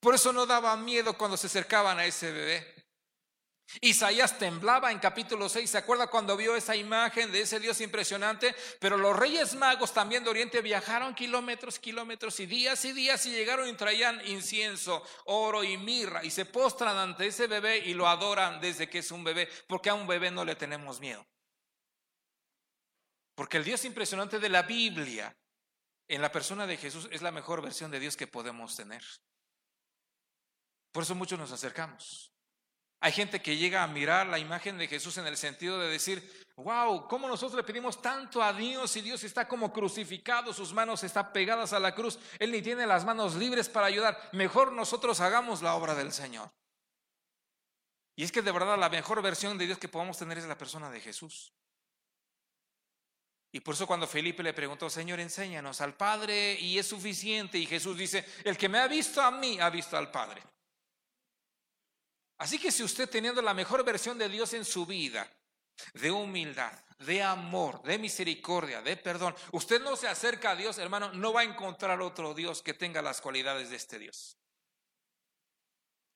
Por 0.00 0.14
eso 0.14 0.32
no 0.32 0.44
daba 0.44 0.76
miedo 0.76 1.16
cuando 1.16 1.36
se 1.36 1.46
acercaban 1.46 1.98
a 1.98 2.04
ese 2.04 2.30
bebé. 2.30 2.73
Isaías 3.80 4.38
temblaba 4.38 4.92
en 4.92 4.98
capítulo 4.98 5.48
6, 5.48 5.68
¿se 5.68 5.78
acuerda 5.78 6.06
cuando 6.06 6.36
vio 6.36 6.54
esa 6.54 6.76
imagen 6.76 7.32
de 7.32 7.40
ese 7.40 7.58
Dios 7.58 7.80
impresionante? 7.80 8.54
Pero 8.78 8.96
los 8.96 9.16
reyes 9.16 9.54
magos 9.54 9.92
también 9.92 10.22
de 10.22 10.30
Oriente 10.30 10.60
viajaron 10.60 11.14
kilómetros, 11.14 11.78
kilómetros 11.78 12.38
y 12.40 12.46
días 12.46 12.84
y 12.84 12.92
días 12.92 13.24
y 13.26 13.30
llegaron 13.30 13.68
y 13.68 13.72
traían 13.74 14.24
incienso, 14.26 15.02
oro 15.24 15.64
y 15.64 15.76
mirra 15.76 16.24
y 16.24 16.30
se 16.30 16.44
postran 16.44 16.96
ante 16.96 17.26
ese 17.26 17.46
bebé 17.46 17.78
y 17.78 17.94
lo 17.94 18.06
adoran 18.06 18.60
desde 18.60 18.88
que 18.88 18.98
es 18.98 19.10
un 19.10 19.24
bebé, 19.24 19.48
porque 19.66 19.90
a 19.90 19.94
un 19.94 20.06
bebé 20.06 20.30
no 20.30 20.44
le 20.44 20.56
tenemos 20.56 21.00
miedo. 21.00 21.26
Porque 23.34 23.56
el 23.56 23.64
Dios 23.64 23.84
impresionante 23.84 24.38
de 24.38 24.48
la 24.48 24.62
Biblia 24.62 25.36
en 26.06 26.22
la 26.22 26.30
persona 26.30 26.66
de 26.66 26.76
Jesús 26.76 27.08
es 27.10 27.22
la 27.22 27.32
mejor 27.32 27.62
versión 27.62 27.90
de 27.90 27.98
Dios 27.98 28.16
que 28.16 28.26
podemos 28.26 28.76
tener. 28.76 29.02
Por 30.92 31.02
eso 31.02 31.14
muchos 31.14 31.38
nos 31.38 31.50
acercamos. 31.50 32.33
Hay 33.04 33.12
gente 33.12 33.42
que 33.42 33.58
llega 33.58 33.82
a 33.82 33.86
mirar 33.86 34.28
la 34.28 34.38
imagen 34.38 34.78
de 34.78 34.88
Jesús 34.88 35.18
en 35.18 35.26
el 35.26 35.36
sentido 35.36 35.78
de 35.78 35.90
decir, 35.90 36.42
wow, 36.56 37.06
¿cómo 37.06 37.28
nosotros 37.28 37.54
le 37.54 37.62
pedimos 37.62 38.00
tanto 38.00 38.42
a 38.42 38.50
Dios 38.54 38.96
y 38.96 39.02
Dios 39.02 39.22
está 39.24 39.46
como 39.46 39.70
crucificado, 39.70 40.54
sus 40.54 40.72
manos 40.72 41.04
están 41.04 41.30
pegadas 41.30 41.74
a 41.74 41.78
la 41.78 41.94
cruz, 41.94 42.18
Él 42.38 42.50
ni 42.50 42.62
tiene 42.62 42.86
las 42.86 43.04
manos 43.04 43.34
libres 43.34 43.68
para 43.68 43.88
ayudar, 43.88 44.30
mejor 44.32 44.72
nosotros 44.72 45.20
hagamos 45.20 45.60
la 45.60 45.74
obra 45.74 45.94
del 45.94 46.12
Señor. 46.12 46.50
Y 48.16 48.24
es 48.24 48.32
que 48.32 48.40
de 48.40 48.52
verdad 48.52 48.78
la 48.78 48.88
mejor 48.88 49.20
versión 49.20 49.58
de 49.58 49.66
Dios 49.66 49.76
que 49.76 49.88
podamos 49.88 50.16
tener 50.16 50.38
es 50.38 50.46
la 50.46 50.56
persona 50.56 50.90
de 50.90 51.00
Jesús. 51.00 51.52
Y 53.52 53.60
por 53.60 53.74
eso 53.74 53.86
cuando 53.86 54.06
Felipe 54.06 54.42
le 54.42 54.54
preguntó, 54.54 54.88
Señor, 54.88 55.20
enséñanos 55.20 55.82
al 55.82 55.94
Padre 55.94 56.54
y 56.58 56.78
es 56.78 56.86
suficiente, 56.86 57.58
y 57.58 57.66
Jesús 57.66 57.98
dice, 57.98 58.24
el 58.44 58.56
que 58.56 58.70
me 58.70 58.78
ha 58.78 58.88
visto 58.88 59.20
a 59.20 59.30
mí 59.30 59.60
ha 59.60 59.68
visto 59.68 59.94
al 59.94 60.10
Padre. 60.10 60.42
Así 62.44 62.58
que 62.58 62.70
si 62.70 62.82
usted 62.82 63.08
teniendo 63.08 63.40
la 63.40 63.54
mejor 63.54 63.82
versión 63.86 64.18
de 64.18 64.28
Dios 64.28 64.52
en 64.52 64.66
su 64.66 64.84
vida, 64.84 65.26
de 65.94 66.10
humildad, 66.10 66.78
de 66.98 67.22
amor, 67.22 67.82
de 67.84 67.96
misericordia, 67.96 68.82
de 68.82 68.98
perdón, 68.98 69.34
usted 69.52 69.80
no 69.80 69.96
se 69.96 70.08
acerca 70.08 70.50
a 70.50 70.54
Dios, 70.54 70.76
hermano, 70.76 71.10
no 71.14 71.32
va 71.32 71.40
a 71.40 71.44
encontrar 71.44 72.02
otro 72.02 72.34
Dios 72.34 72.60
que 72.60 72.74
tenga 72.74 73.00
las 73.00 73.22
cualidades 73.22 73.70
de 73.70 73.76
este 73.76 73.98
Dios. 73.98 74.36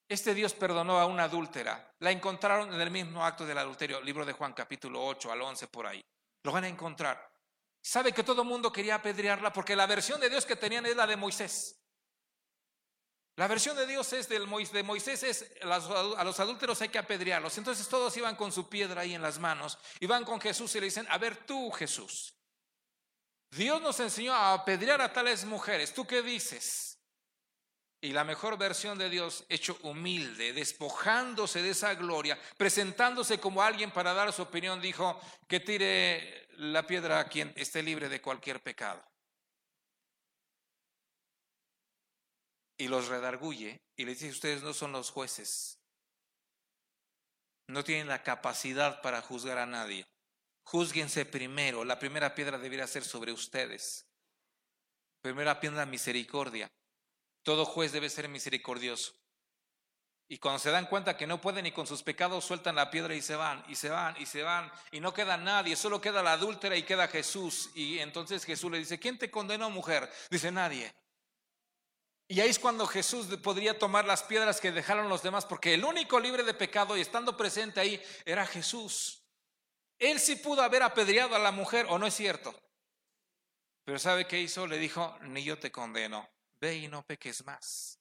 Este 0.07 0.35
Dios 0.35 0.53
perdonó 0.53 0.99
a 0.99 1.07
una 1.07 1.25
adúltera. 1.25 1.95
La 2.01 2.11
encontraron 2.11 2.75
en 2.75 2.81
el 2.83 2.91
mismo 2.91 3.25
acto 3.25 3.47
del 3.47 3.57
adulterio, 3.57 4.03
libro 4.03 4.27
de 4.27 4.35
Juan 4.35 4.53
capítulo 4.53 5.03
8 5.07 5.33
al 5.33 5.41
11 5.41 5.69
por 5.69 5.87
ahí. 5.87 6.05
Lo 6.43 6.53
van 6.53 6.65
a 6.65 6.69
encontrar. 6.69 7.27
Sabe 7.81 8.13
que 8.13 8.23
todo 8.23 8.43
el 8.43 8.49
mundo 8.49 8.71
quería 8.71 8.97
apedrearla 8.97 9.51
porque 9.51 9.75
la 9.75 9.87
versión 9.87 10.21
de 10.21 10.29
Dios 10.29 10.45
que 10.45 10.57
tenían 10.57 10.85
es 10.85 10.95
la 10.95 11.07
de 11.07 11.17
Moisés. 11.17 11.81
La 13.39 13.47
versión 13.47 13.77
de 13.77 13.87
Dios 13.87 14.13
es 14.15 14.29
del 14.29 14.49
de 14.73 14.83
Moisés 14.83 15.23
es 15.23 15.49
a 15.63 16.25
los 16.25 16.41
adúlteros 16.41 16.83
hay 16.83 16.89
que 16.89 16.99
apedrearlos. 16.99 17.57
Entonces 17.57 17.87
todos 17.87 18.17
iban 18.17 18.35
con 18.35 18.51
su 18.51 18.69
piedra 18.69 19.03
ahí 19.03 19.15
en 19.15 19.23
las 19.23 19.39
manos 19.39 19.79
y 20.01 20.07
van 20.07 20.25
con 20.25 20.41
Jesús 20.41 20.75
y 20.75 20.81
le 20.81 20.87
dicen, 20.87 21.07
a 21.09 21.19
ver 21.19 21.47
tú 21.47 21.71
Jesús, 21.71 22.35
Dios 23.49 23.81
nos 23.81 24.01
enseñó 24.01 24.35
a 24.35 24.55
apedrear 24.55 25.01
a 25.01 25.13
tales 25.13 25.45
mujeres, 25.45 25.95
¿tú 25.95 26.05
qué 26.05 26.21
dices? 26.21 26.99
Y 28.01 28.11
la 28.11 28.25
mejor 28.25 28.59
versión 28.59 28.99
de 28.99 29.09
Dios, 29.09 29.45
hecho 29.49 29.79
humilde, 29.83 30.53
despojándose 30.53 31.63
de 31.63 31.71
esa 31.71 31.95
gloria, 31.95 32.37
presentándose 32.57 33.39
como 33.39 33.63
alguien 33.63 33.93
para 33.93 34.15
dar 34.15 34.33
su 34.33 34.43
opinión, 34.43 34.81
dijo 34.81 35.21
que 35.47 35.61
tire 35.61 36.49
la 36.57 36.85
piedra 36.85 37.21
a 37.21 37.29
quien 37.29 37.53
esté 37.55 37.85
libre 37.85 38.09
de 38.09 38.21
cualquier 38.21 38.61
pecado. 38.61 39.01
Y 42.79 42.89
los 42.89 43.09
redarguye 43.09 43.83
y 43.97 44.05
les 44.05 44.21
dice, 44.21 44.31
ustedes 44.31 44.63
no 44.63 44.73
son 44.73 44.93
los 44.93 45.11
jueces, 45.11 45.79
no 47.67 47.85
tienen 47.85 48.09
la 48.09 48.23
capacidad 48.23 49.03
para 49.03 49.21
juzgar 49.21 49.59
a 49.59 49.67
nadie. 49.67 50.07
Júzguense 50.63 51.27
primero, 51.27 51.85
la 51.85 51.99
primera 51.99 52.35
piedra 52.35 52.59
debería 52.59 52.87
ser 52.87 53.05
sobre 53.05 53.33
ustedes. 53.33 54.07
Primera 55.21 55.61
piedra, 55.61 55.85
misericordia. 55.85 56.71
Todo 57.43 57.65
juez 57.65 57.93
debe 57.93 58.09
ser 58.09 58.29
misericordioso. 58.29 59.15
Y 60.31 60.39
cuando 60.39 60.59
se 60.59 60.71
dan 60.71 60.87
cuenta 60.87 61.17
que 61.17 61.27
no 61.27 61.41
pueden 61.41 61.67
y 61.67 61.73
con 61.73 61.87
sus 61.87 62.03
pecados 62.03 62.45
sueltan 62.45 62.77
la 62.77 62.91
piedra 62.91 63.15
y 63.15 63.23
se 63.23 63.35
van, 63.35 63.65
y 63.67 63.75
se 63.75 63.89
van, 63.89 64.15
y 64.21 64.27
se 64.27 64.43
van, 64.43 64.71
y 64.93 65.01
no 65.01 65.15
queda 65.15 65.39
nadie, 65.39 65.75
solo 65.75 66.03
queda 66.03 66.23
la 66.23 66.35
adúltera 66.35 66.77
y 66.77 66.83
queda 66.83 67.09
Jesús. 67.09 67.71
Y 67.75 67.99
entonces 67.99 68.45
Jesús 68.45 68.71
le 68.71 68.79
dice, 68.79 68.99
¿quién 68.99 69.19
te 69.19 69.31
condenó 69.31 69.71
mujer? 69.71 70.11
Dice, 70.31 70.53
nadie. 70.53 70.95
Y 72.31 72.41
ahí 72.41 72.51
es 72.51 72.59
cuando 72.59 72.87
Jesús 72.87 73.27
podría 73.43 73.79
tomar 73.79 74.05
las 74.05 74.23
piedras 74.23 74.61
que 74.61 74.71
dejaron 74.71 75.09
los 75.09 75.23
demás, 75.23 75.47
porque 75.47 75.73
el 75.73 75.85
único 75.85 76.21
libre 76.21 76.43
de 76.43 76.53
pecado 76.53 76.95
y 76.95 77.01
estando 77.01 77.37
presente 77.39 77.81
ahí 77.81 78.03
era 78.27 78.47
Jesús. 78.47 79.23
Él 79.99 80.21
sí 80.21 80.37
pudo 80.37 80.63
haber 80.63 80.83
apedreado 80.83 81.35
a 81.35 81.39
la 81.39 81.53
mujer, 81.53 81.87
¿o 81.89 81.99
no 81.99 82.07
es 82.07 82.15
cierto? 82.15 82.55
Pero 83.85 83.99
¿sabe 83.99 84.27
qué 84.27 84.39
hizo? 84.39 84.67
Le 84.67 84.79
dijo, 84.79 85.17
ni 85.23 85.43
yo 85.43 85.59
te 85.59 85.73
condeno, 85.73 86.29
ve 86.61 86.77
y 86.77 86.89
no 86.89 87.03
peques 87.03 87.45
más. 87.47 87.98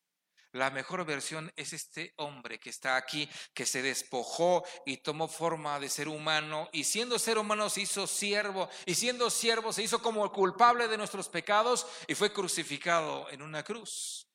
La 0.58 0.72
mejor 0.72 1.06
versión 1.06 1.54
es 1.56 1.72
este 1.72 2.16
hombre 2.18 2.60
que 2.60 2.72
está 2.72 2.96
aquí, 2.96 3.30
que 3.54 3.64
se 3.64 3.84
despojó 3.84 4.64
y 4.88 4.98
tomó 4.98 5.28
forma 5.28 5.80
de 5.80 5.88
ser 5.88 6.08
humano, 6.08 6.68
y 6.74 6.84
siendo 6.84 7.20
ser 7.20 7.38
humano 7.38 7.70
se 7.70 7.82
hizo 7.82 8.08
siervo, 8.08 8.68
y 8.88 8.96
siendo 8.96 9.30
siervo 9.30 9.72
se 9.72 9.84
hizo 9.84 10.02
como 10.02 10.32
culpable 10.32 10.88
de 10.88 10.98
nuestros 10.98 11.30
pecados 11.30 11.86
y 12.08 12.16
fue 12.16 12.34
crucificado 12.34 13.30
en 13.30 13.44
una 13.44 13.64
cruz. 13.64 14.28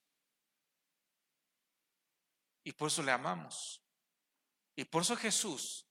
Y 2.63 2.71
por 2.71 2.87
eso 2.87 3.03
le 3.03 3.11
amamos. 3.11 3.83
Y 4.77 4.85
por 4.85 5.03
eso 5.03 5.17
Jesús, 5.17 5.89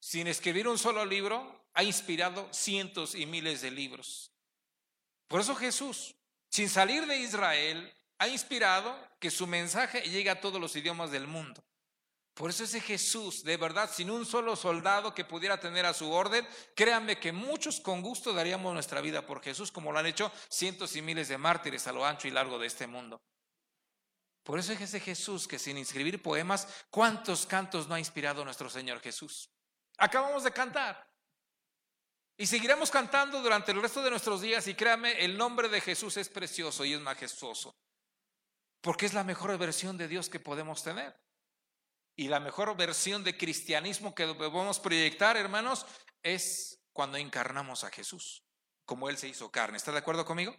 sin 0.00 0.26
escribir 0.26 0.66
un 0.66 0.76
solo 0.76 1.04
libro, 1.04 1.68
ha 1.74 1.84
inspirado 1.84 2.52
cientos 2.52 3.14
y 3.14 3.26
miles 3.26 3.60
de 3.60 3.70
libros. 3.70 4.32
Por 5.28 5.40
eso 5.40 5.54
Jesús, 5.54 6.16
sin 6.50 6.68
salir 6.68 7.06
de 7.06 7.18
Israel, 7.18 7.94
ha 8.18 8.28
inspirado 8.28 8.96
que 9.18 9.30
su 9.30 9.46
mensaje 9.46 10.02
llegue 10.02 10.30
a 10.30 10.40
todos 10.40 10.60
los 10.60 10.74
idiomas 10.76 11.10
del 11.10 11.26
mundo. 11.26 11.64
Por 12.34 12.50
eso 12.50 12.62
ese 12.62 12.80
Jesús, 12.80 13.42
de 13.42 13.56
verdad, 13.56 13.90
sin 13.92 14.10
un 14.10 14.24
solo 14.24 14.54
soldado 14.54 15.12
que 15.12 15.24
pudiera 15.24 15.58
tener 15.58 15.84
a 15.84 15.92
su 15.92 16.12
orden, 16.12 16.46
créanme 16.76 17.18
que 17.18 17.32
muchos 17.32 17.80
con 17.80 18.00
gusto 18.00 18.32
daríamos 18.32 18.72
nuestra 18.72 19.00
vida 19.00 19.26
por 19.26 19.42
Jesús, 19.42 19.72
como 19.72 19.90
lo 19.90 19.98
han 19.98 20.06
hecho 20.06 20.30
cientos 20.48 20.94
y 20.94 21.02
miles 21.02 21.26
de 21.26 21.36
mártires 21.36 21.88
a 21.88 21.92
lo 21.92 22.06
ancho 22.06 22.28
y 22.28 22.30
largo 22.30 22.58
de 22.60 22.68
este 22.68 22.86
mundo. 22.86 23.20
Por 24.44 24.60
eso 24.60 24.72
es 24.72 24.80
ese 24.80 25.00
Jesús 25.00 25.48
que 25.48 25.58
sin 25.58 25.78
inscribir 25.78 26.22
poemas, 26.22 26.68
¿cuántos 26.90 27.44
cantos 27.44 27.88
no 27.88 27.96
ha 27.96 27.98
inspirado 27.98 28.44
nuestro 28.44 28.70
Señor 28.70 29.00
Jesús? 29.00 29.50
Acabamos 29.96 30.44
de 30.44 30.52
cantar. 30.52 31.08
Y 32.36 32.46
seguiremos 32.46 32.88
cantando 32.88 33.42
durante 33.42 33.72
el 33.72 33.82
resto 33.82 34.00
de 34.00 34.10
nuestros 34.10 34.40
días 34.40 34.64
y 34.68 34.74
créanme, 34.76 35.24
el 35.24 35.36
nombre 35.36 35.68
de 35.68 35.80
Jesús 35.80 36.16
es 36.16 36.28
precioso 36.28 36.84
y 36.84 36.94
es 36.94 37.00
majestuoso. 37.00 37.76
Porque 38.80 39.06
es 39.06 39.14
la 39.14 39.24
mejor 39.24 39.56
versión 39.58 39.96
de 39.96 40.08
Dios 40.08 40.28
que 40.28 40.40
podemos 40.40 40.82
tener. 40.82 41.18
Y 42.16 42.28
la 42.28 42.40
mejor 42.40 42.76
versión 42.76 43.22
de 43.22 43.36
cristianismo 43.36 44.14
que 44.14 44.26
podemos 44.26 44.80
proyectar, 44.80 45.36
hermanos, 45.36 45.86
es 46.22 46.80
cuando 46.92 47.16
encarnamos 47.16 47.84
a 47.84 47.90
Jesús, 47.90 48.44
como 48.84 49.08
Él 49.08 49.16
se 49.16 49.28
hizo 49.28 49.50
carne. 49.50 49.76
¿Está 49.76 49.92
de 49.92 49.98
acuerdo 49.98 50.24
conmigo? 50.24 50.56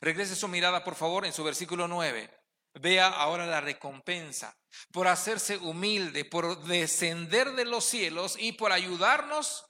Regrese 0.00 0.36
su 0.36 0.48
mirada, 0.48 0.84
por 0.84 0.94
favor, 0.94 1.24
en 1.24 1.32
su 1.32 1.42
versículo 1.42 1.88
9. 1.88 2.30
Vea 2.74 3.08
ahora 3.08 3.46
la 3.46 3.60
recompensa 3.60 4.56
por 4.92 5.08
hacerse 5.08 5.58
humilde, 5.58 6.24
por 6.24 6.64
descender 6.64 7.52
de 7.52 7.64
los 7.64 7.84
cielos 7.84 8.36
y 8.38 8.52
por 8.52 8.72
ayudarnos 8.72 9.66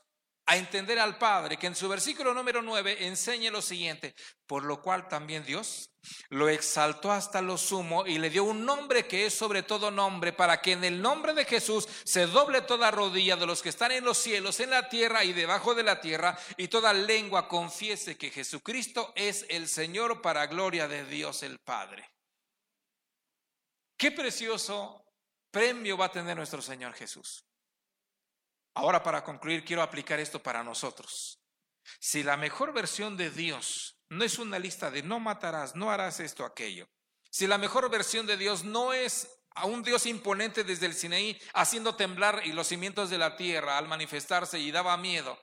a 0.47 0.57
entender 0.57 0.99
al 0.99 1.19
Padre, 1.19 1.57
que 1.57 1.69
en 1.69 1.77
su 1.77 1.89
versículo 1.89 2.35
número 2.35 2.63
9 2.63 3.07
enseña 3.07 3.51
lo 3.51 3.63
siguiente, 3.63 4.15
por 4.47 4.65
lo 4.65 4.83
cual 4.83 5.09
también 5.09 5.45
Dios 5.45 5.92
lo 6.31 6.49
exaltó 6.49 7.13
hasta 7.13 7.41
lo 7.41 7.57
sumo 7.57 8.07
y 8.07 8.19
le 8.19 8.31
dio 8.31 8.45
un 8.45 8.65
nombre 8.65 9.07
que 9.07 9.27
es 9.27 9.35
sobre 9.35 9.63
todo 9.63 9.91
nombre, 9.91 10.33
para 10.33 10.61
que 10.61 10.73
en 10.73 10.85
el 10.85 11.01
nombre 11.01 11.35
de 11.35 11.45
Jesús 11.45 11.89
se 12.05 12.27
doble 12.27 12.63
toda 12.63 12.91
rodilla 12.91 13.37
de 13.37 13.47
los 13.47 13.63
que 13.63 13.69
están 13.69 13.93
en 13.93 14.05
los 14.05 14.19
cielos, 14.19 14.61
en 14.61 14.71
la 14.71 14.89
tierra 14.89 15.25
y 15.25 15.33
debajo 15.33 15.75
de 15.75 15.83
la 15.83 16.01
tierra, 16.01 16.39
y 16.57 16.69
toda 16.69 16.93
lengua 16.93 17.49
confiese 17.49 18.17
que 18.17 18.31
Jesucristo 18.31 19.13
es 19.15 19.47
el 19.49 19.69
Señor 19.69 20.21
para 20.21 20.47
gloria 20.47 20.89
de 20.89 21.05
Dios 21.05 21.43
el 21.43 21.59
Padre. 21.59 22.11
Qué 23.97 24.11
precioso 24.11 25.05
premio 25.51 25.97
va 25.97 26.07
a 26.07 26.13
tener 26.13 26.37
nuestro 26.37 26.61
Señor 26.61 26.95
Jesús. 26.95 27.45
Ahora 28.75 29.03
para 29.03 29.23
concluir, 29.23 29.65
quiero 29.65 29.83
aplicar 29.83 30.19
esto 30.19 30.43
para 30.43 30.65
nosotros. 30.65 31.39
Si 32.01 32.23
la 32.23 32.37
mejor 32.37 32.73
versión 32.73 33.17
de 33.17 33.31
Dios 33.31 33.92
no 34.13 34.25
es 34.25 34.39
una 34.39 34.59
lista 34.59 34.91
de 34.91 35.03
no 35.03 35.19
matarás, 35.21 35.75
no 35.75 35.91
harás 35.91 36.21
esto, 36.21 36.45
aquello. 36.45 36.87
Si 37.31 37.47
la 37.47 37.57
mejor 37.57 37.91
versión 37.91 38.27
de 38.27 38.37
Dios 38.37 38.63
no 38.63 38.93
es 38.93 39.27
a 39.55 39.65
un 39.65 39.83
Dios 39.83 40.05
imponente 40.05 40.65
desde 40.65 40.85
el 40.85 40.95
Sinaí 40.95 41.41
haciendo 41.55 41.97
temblar 41.97 42.43
y 42.45 42.53
los 42.53 42.69
cimientos 42.69 43.09
de 43.09 43.17
la 43.17 43.37
tierra 43.37 43.79
al 43.79 43.89
manifestarse 43.89 44.59
y 44.59 44.71
daba 44.71 44.99
miedo. 44.99 45.39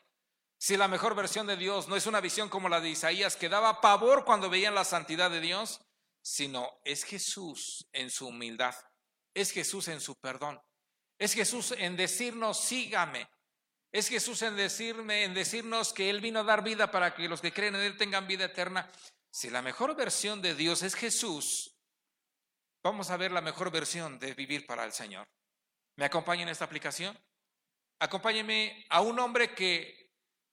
Si 0.60 0.78
la 0.78 0.88
mejor 0.88 1.16
versión 1.16 1.48
de 1.48 1.58
Dios 1.58 1.88
no 1.88 1.96
es 1.96 2.06
una 2.06 2.22
visión 2.22 2.48
como 2.48 2.70
la 2.70 2.80
de 2.80 2.90
Isaías 2.90 3.36
que 3.36 3.50
daba 3.50 3.82
pavor 3.82 4.24
cuando 4.24 4.52
veían 4.52 4.76
la 4.76 4.84
santidad 4.84 5.32
de 5.32 5.42
Dios, 5.42 5.82
sino 6.22 6.70
es 6.84 7.04
Jesús 7.06 7.88
en 7.92 8.12
su 8.12 8.28
humildad, 8.28 8.76
es 9.34 9.52
Jesús 9.52 9.88
en 9.88 10.00
su 10.00 10.16
perdón, 10.16 10.62
es 11.18 11.34
Jesús 11.34 11.74
en 11.76 11.98
decirnos, 11.98 12.60
sígame. 12.60 13.28
Es 13.92 14.08
Jesús 14.08 14.42
en 14.44 14.56
decirme, 14.56 15.24
en 15.24 15.34
decirnos 15.34 15.94
que 15.94 16.10
Él 16.10 16.22
vino 16.22 16.40
a 16.40 16.44
dar 16.44 16.64
vida 16.64 16.92
para 16.92 17.16
que 17.16 17.28
los 17.28 17.42
que 17.42 17.52
creen 17.52 17.76
en 17.76 17.82
Él 17.82 17.98
tengan 17.98 18.28
vida 18.28 18.46
eterna. 18.46 18.90
Si 19.32 19.50
la 19.50 19.62
mejor 19.62 19.96
versión 19.96 20.42
de 20.42 20.54
Dios 20.54 20.84
es 20.84 20.96
Jesús, 20.96 21.76
vamos 22.84 23.10
a 23.10 23.18
ver 23.18 23.32
la 23.32 23.42
mejor 23.42 23.72
versión 23.72 24.20
de 24.20 24.34
vivir 24.34 24.68
para 24.68 24.84
el 24.84 24.94
Señor. 24.94 25.28
¿Me 25.96 26.06
acompaña 26.06 26.44
en 26.44 26.50
esta 26.50 26.66
aplicación? 26.66 27.18
Acompáñeme 28.00 28.86
a 28.90 29.02
un 29.02 29.20
hombre 29.20 29.54
que 29.54 30.12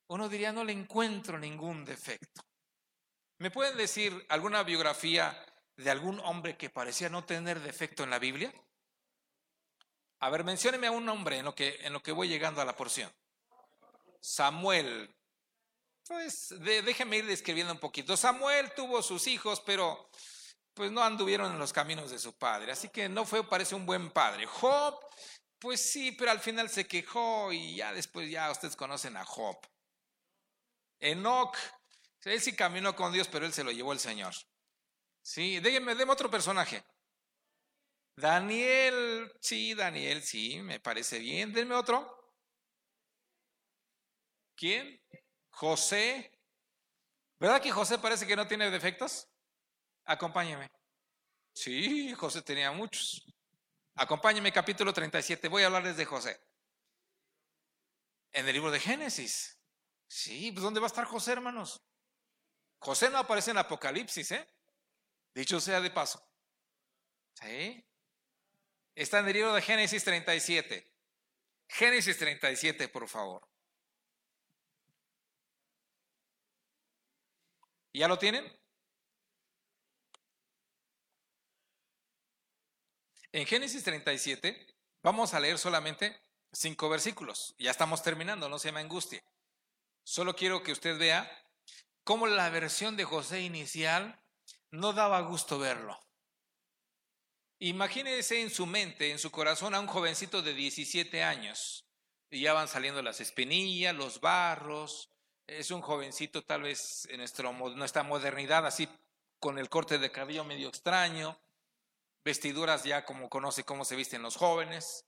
uno 0.09 0.29
diría 0.29 0.53
no 0.53 0.65
le 0.65 0.73
encuentro 0.73 1.39
ningún 1.39 1.85
defecto. 1.85 2.43
¿Me 3.39 3.51
pueden 3.51 3.77
decir 3.77 4.25
alguna 4.31 4.63
biografía 4.63 5.45
de 5.77 5.91
algún 5.91 6.19
hombre 6.21 6.57
que 6.57 6.71
parecía 6.71 7.11
no 7.11 7.25
tener 7.25 7.61
defecto 7.61 8.03
en 8.03 8.11
la 8.11 8.19
Biblia? 8.19 8.53
A 10.21 10.31
ver, 10.31 10.43
mencióneme 10.43 10.87
a 10.87 10.93
un 10.93 11.05
nombre 11.05 11.39
en 11.39 11.45
lo 11.45 11.55
que, 11.55 11.77
en 11.83 11.93
lo 11.93 12.03
que 12.03 12.13
voy 12.13 12.29
llegando 12.29 12.63
a 12.63 12.65
la 12.65 12.75
porción. 12.75 13.13
Samuel. 14.21 15.15
Pues 16.07 16.55
déjeme 16.61 17.19
ir 17.19 17.27
describiendo 17.27 17.73
un 17.73 17.81
poquito. 17.81 18.17
Samuel 18.17 18.73
tuvo 18.75 19.03
sus 19.03 19.27
hijos, 19.27 19.61
pero 19.61 20.09
pues 20.75 20.93
no 20.93 21.03
anduvieron 21.03 21.53
en 21.53 21.59
los 21.59 21.73
caminos 21.73 22.11
de 22.11 22.19
su 22.19 22.37
padre. 22.37 22.73
Así 22.73 22.89
que 22.89 23.09
no 23.09 23.25
fue, 23.25 23.49
parece 23.49 23.75
un 23.75 23.87
buen 23.87 24.11
padre. 24.11 24.47
Job, 24.47 24.95
pues 25.59 25.81
sí, 25.81 26.13
pero 26.13 26.31
al 26.31 26.41
final 26.41 26.69
se 26.69 26.87
quejó 26.87 27.53
y 27.53 27.77
ya 27.77 27.93
después 27.93 28.31
ya 28.31 28.51
ustedes 28.51 28.77
conocen 28.77 29.17
a 29.17 29.25
Job. 29.25 29.57
Enoch, 31.01 31.57
él 32.25 32.41
sí 32.41 32.55
caminó 32.55 32.95
con 32.95 33.13
Dios, 33.13 33.29
pero 33.29 33.47
él 33.47 33.53
se 33.53 33.65
lo 33.65 33.71
llevó 33.71 33.93
el 33.93 34.01
Señor. 34.01 34.35
Sí, 35.23 35.61
déjenme, 35.61 35.95
déme 35.95 36.13
otro 36.13 36.31
personaje. 36.31 36.85
Daniel, 38.17 39.33
sí, 39.41 39.75
Daniel, 39.75 40.23
sí, 40.23 40.61
me 40.63 40.81
parece 40.81 41.19
bien. 41.19 41.53
Denme 41.53 41.75
otro. 41.75 42.16
¿Quién? 44.57 45.01
José. 45.51 46.33
¿Verdad 47.39 47.61
que 47.61 47.71
José 47.71 47.99
parece 47.99 48.27
que 48.27 48.35
no 48.35 48.49
tiene 48.49 48.71
defectos? 48.71 49.29
Acompáñeme. 50.05 50.71
Sí, 51.53 52.15
José 52.15 52.43
tenía 52.43 52.73
muchos. 52.73 53.23
Acompáñeme 53.95 54.53
capítulo 54.53 54.93
37. 54.93 55.49
Voy 55.49 55.63
a 55.63 55.67
hablarles 55.67 55.97
de 55.97 56.05
José. 56.05 56.41
En 58.33 58.47
el 58.49 58.55
libro 58.55 58.71
de 58.71 58.81
Génesis. 58.81 59.59
Sí, 60.09 60.53
pues 60.53 60.63
¿dónde 60.63 60.81
va 60.81 60.87
a 60.87 60.89
estar 60.89 61.05
José, 61.05 61.33
hermanos? 61.33 61.83
José 62.79 63.11
no 63.11 63.19
aparece 63.19 63.51
en 63.51 63.59
Apocalipsis, 63.59 64.33
¿eh? 64.33 64.49
Dicho 65.35 65.61
sea 65.61 65.81
de 65.81 65.91
paso. 65.91 66.23
¿Sí? 67.35 67.85
Está 68.95 69.19
en 69.19 69.27
el 69.29 69.33
libro 69.35 69.55
de 69.55 69.63
Génesis 69.63 70.05
37. 70.05 70.95
Génesis 71.69 72.17
37, 72.17 72.89
por 72.89 73.09
favor. 73.09 73.47
¿Ya 77.97 78.09
lo 78.09 78.19
tienen? 78.19 78.45
En 83.33 83.47
Génesis 83.47 83.83
37 83.85 84.67
vamos 85.03 85.33
a 85.33 85.41
leer 85.41 85.59
solamente 85.59 86.15
cinco 86.53 86.91
versículos. 86.91 87.55
Ya 87.59 87.71
estamos 87.71 88.03
terminando, 88.03 88.51
no 88.51 88.59
se 88.59 88.71
me 88.71 88.81
angustie. 88.81 89.25
Solo 90.05 90.37
quiero 90.37 90.63
que 90.63 90.73
usted 90.73 90.99
vea 90.99 91.27
cómo 92.05 92.27
la 92.27 92.51
versión 92.51 92.99
de 92.99 93.05
José 93.05 93.41
inicial 93.41 94.21
no 94.71 94.93
daba 94.93 95.23
gusto 95.23 95.59
verlo. 95.59 95.99
Imagínese 97.61 98.43
en 98.43 98.51
su 98.51 98.67
mente, 98.67 99.11
en 99.11 99.19
su 99.19 99.31
corazón, 99.31 99.75
a 99.75 99.81
un 99.81 99.87
jovencito 99.87 100.43
de 100.43 100.53
17 100.53 101.23
años. 101.25 101.87
Y 102.29 102.43
ya 102.43 102.53
van 102.53 102.69
saliendo 102.69 103.01
las 103.01 103.23
espinillas, 103.23 103.95
los 103.95 104.21
barros. 104.21 105.16
Es 105.47 105.71
un 105.71 105.81
jovencito 105.81 106.43
tal 106.43 106.63
vez 106.63 107.07
en 107.11 107.19
nuestra 107.77 108.03
modernidad, 108.03 108.67
así 108.67 108.89
con 109.39 109.59
el 109.59 109.69
corte 109.69 109.99
de 109.99 110.11
cabello 110.11 110.45
medio 110.45 110.69
extraño. 110.69 111.39
vestiduras 112.25 112.83
ya 112.83 113.05
como 113.05 113.31
conoce 113.31 113.63
cómo 113.63 113.85
se 113.85 113.95
visten 113.95 114.23
los 114.23 114.37
jóvenes 114.37 115.05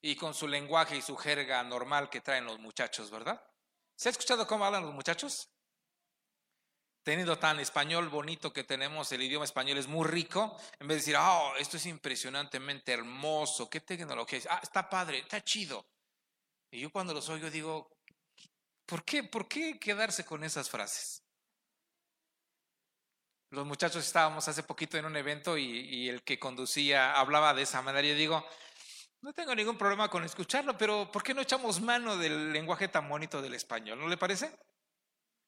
y 0.00 0.16
con 0.16 0.32
su 0.32 0.48
lenguaje 0.48 0.96
y 0.96 1.02
su 1.02 1.16
jerga 1.16 1.62
normal 1.62 2.08
que 2.08 2.22
traen 2.22 2.46
los 2.46 2.58
muchachos, 2.58 3.10
¿verdad? 3.10 3.42
¿Se 3.96 4.08
ha 4.08 4.12
escuchado 4.12 4.46
cómo 4.46 4.64
hablan 4.64 4.84
los 4.84 4.94
muchachos? 4.94 5.50
Teniendo 7.02 7.38
tan 7.38 7.60
español 7.60 8.08
bonito 8.08 8.50
que 8.50 8.64
tenemos, 8.64 9.12
el 9.12 9.22
idioma 9.22 9.44
español 9.44 9.76
es 9.76 9.86
muy 9.86 10.08
rico, 10.08 10.56
en 10.78 10.88
vez 10.88 10.96
de 10.96 11.00
decir, 11.00 11.16
oh, 11.18 11.52
esto 11.58 11.76
es 11.76 11.84
impresionantemente 11.84 12.92
hermoso, 12.92 13.68
qué 13.68 13.80
tecnología 13.80 14.40
ah, 14.48 14.60
está 14.62 14.88
padre, 14.88 15.18
está 15.18 15.44
chido. 15.44 15.86
Y 16.70 16.80
yo 16.80 16.90
cuando 16.90 17.12
los 17.12 17.28
oigo 17.28 17.50
digo, 17.50 17.94
¿por 18.86 19.04
qué, 19.04 19.22
por 19.24 19.48
qué 19.48 19.78
quedarse 19.78 20.24
con 20.24 20.44
esas 20.44 20.68
frases? 20.70 21.22
Los 23.50 23.66
muchachos 23.66 24.04
estábamos 24.04 24.48
hace 24.48 24.64
poquito 24.64 24.98
en 24.98 25.04
un 25.04 25.16
evento 25.16 25.56
y, 25.56 26.08
el 26.08 26.22
que 26.24 26.40
conducía 26.40 27.12
hablaba 27.12 27.54
de 27.54 27.62
esa 27.62 27.82
manera. 27.82 28.06
Yo 28.06 28.16
digo, 28.16 28.44
no 29.20 29.32
tengo 29.32 29.54
ningún 29.54 29.78
problema 29.78 30.08
con 30.08 30.24
escucharlo, 30.24 30.76
pero 30.76 31.10
¿por 31.12 31.22
qué 31.22 31.34
no 31.34 31.42
echamos 31.42 31.80
mano 31.80 32.16
del 32.16 32.52
lenguaje 32.52 32.88
tan 32.88 33.08
bonito 33.08 33.40
del 33.40 33.54
español? 33.54 34.00
¿No 34.00 34.08
le 34.08 34.16
parece? 34.16 34.50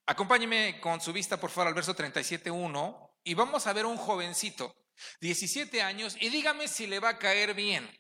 Acompáñeme 0.06 0.80
con 0.80 1.00
su 1.00 1.12
vista, 1.12 1.40
por 1.40 1.50
favor, 1.50 1.68
al 1.68 1.74
verso 1.74 1.96
37.1 1.96 3.10
y 3.24 3.34
vamos 3.34 3.66
a 3.66 3.72
ver 3.72 3.86
un 3.86 3.96
jovencito, 3.96 4.72
17 5.20 5.82
años, 5.82 6.16
y 6.20 6.28
dígame 6.28 6.68
si 6.68 6.86
le 6.86 7.00
va 7.00 7.08
a 7.08 7.18
caer 7.18 7.54
bien. 7.54 7.90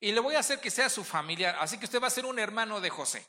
Y 0.00 0.10
le 0.10 0.18
voy 0.18 0.34
a 0.34 0.40
hacer 0.40 0.60
que 0.60 0.72
sea 0.72 0.88
su 0.88 1.04
familiar, 1.04 1.56
así 1.60 1.78
que 1.78 1.84
usted 1.84 2.02
va 2.02 2.08
a 2.08 2.10
ser 2.10 2.26
un 2.26 2.40
hermano 2.40 2.80
de 2.80 2.90
José. 2.90 3.24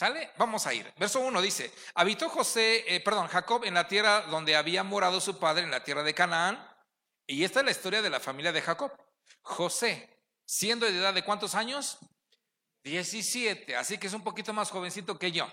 ¿Sale? 0.00 0.30
Vamos 0.38 0.66
a 0.66 0.72
ir. 0.72 0.90
Verso 0.96 1.20
1 1.20 1.42
dice, 1.42 1.70
habitó 1.94 2.30
José, 2.30 2.86
eh, 2.88 3.00
perdón, 3.00 3.28
Jacob 3.28 3.66
en 3.66 3.74
la 3.74 3.86
tierra 3.86 4.22
donde 4.22 4.56
había 4.56 4.82
morado 4.82 5.20
su 5.20 5.38
padre, 5.38 5.64
en 5.64 5.70
la 5.70 5.84
tierra 5.84 6.02
de 6.02 6.14
Canaán. 6.14 6.58
Y 7.26 7.44
esta 7.44 7.60
es 7.60 7.66
la 7.66 7.70
historia 7.70 8.00
de 8.00 8.08
la 8.08 8.18
familia 8.18 8.50
de 8.50 8.62
Jacob. 8.62 8.90
José, 9.42 10.08
siendo 10.46 10.86
de 10.86 10.96
edad 10.96 11.12
de 11.12 11.22
cuántos 11.22 11.54
años? 11.54 11.98
17, 12.82 13.76
así 13.76 13.98
que 13.98 14.06
es 14.06 14.14
un 14.14 14.24
poquito 14.24 14.54
más 14.54 14.70
jovencito 14.70 15.18
que 15.18 15.32
yo. 15.32 15.46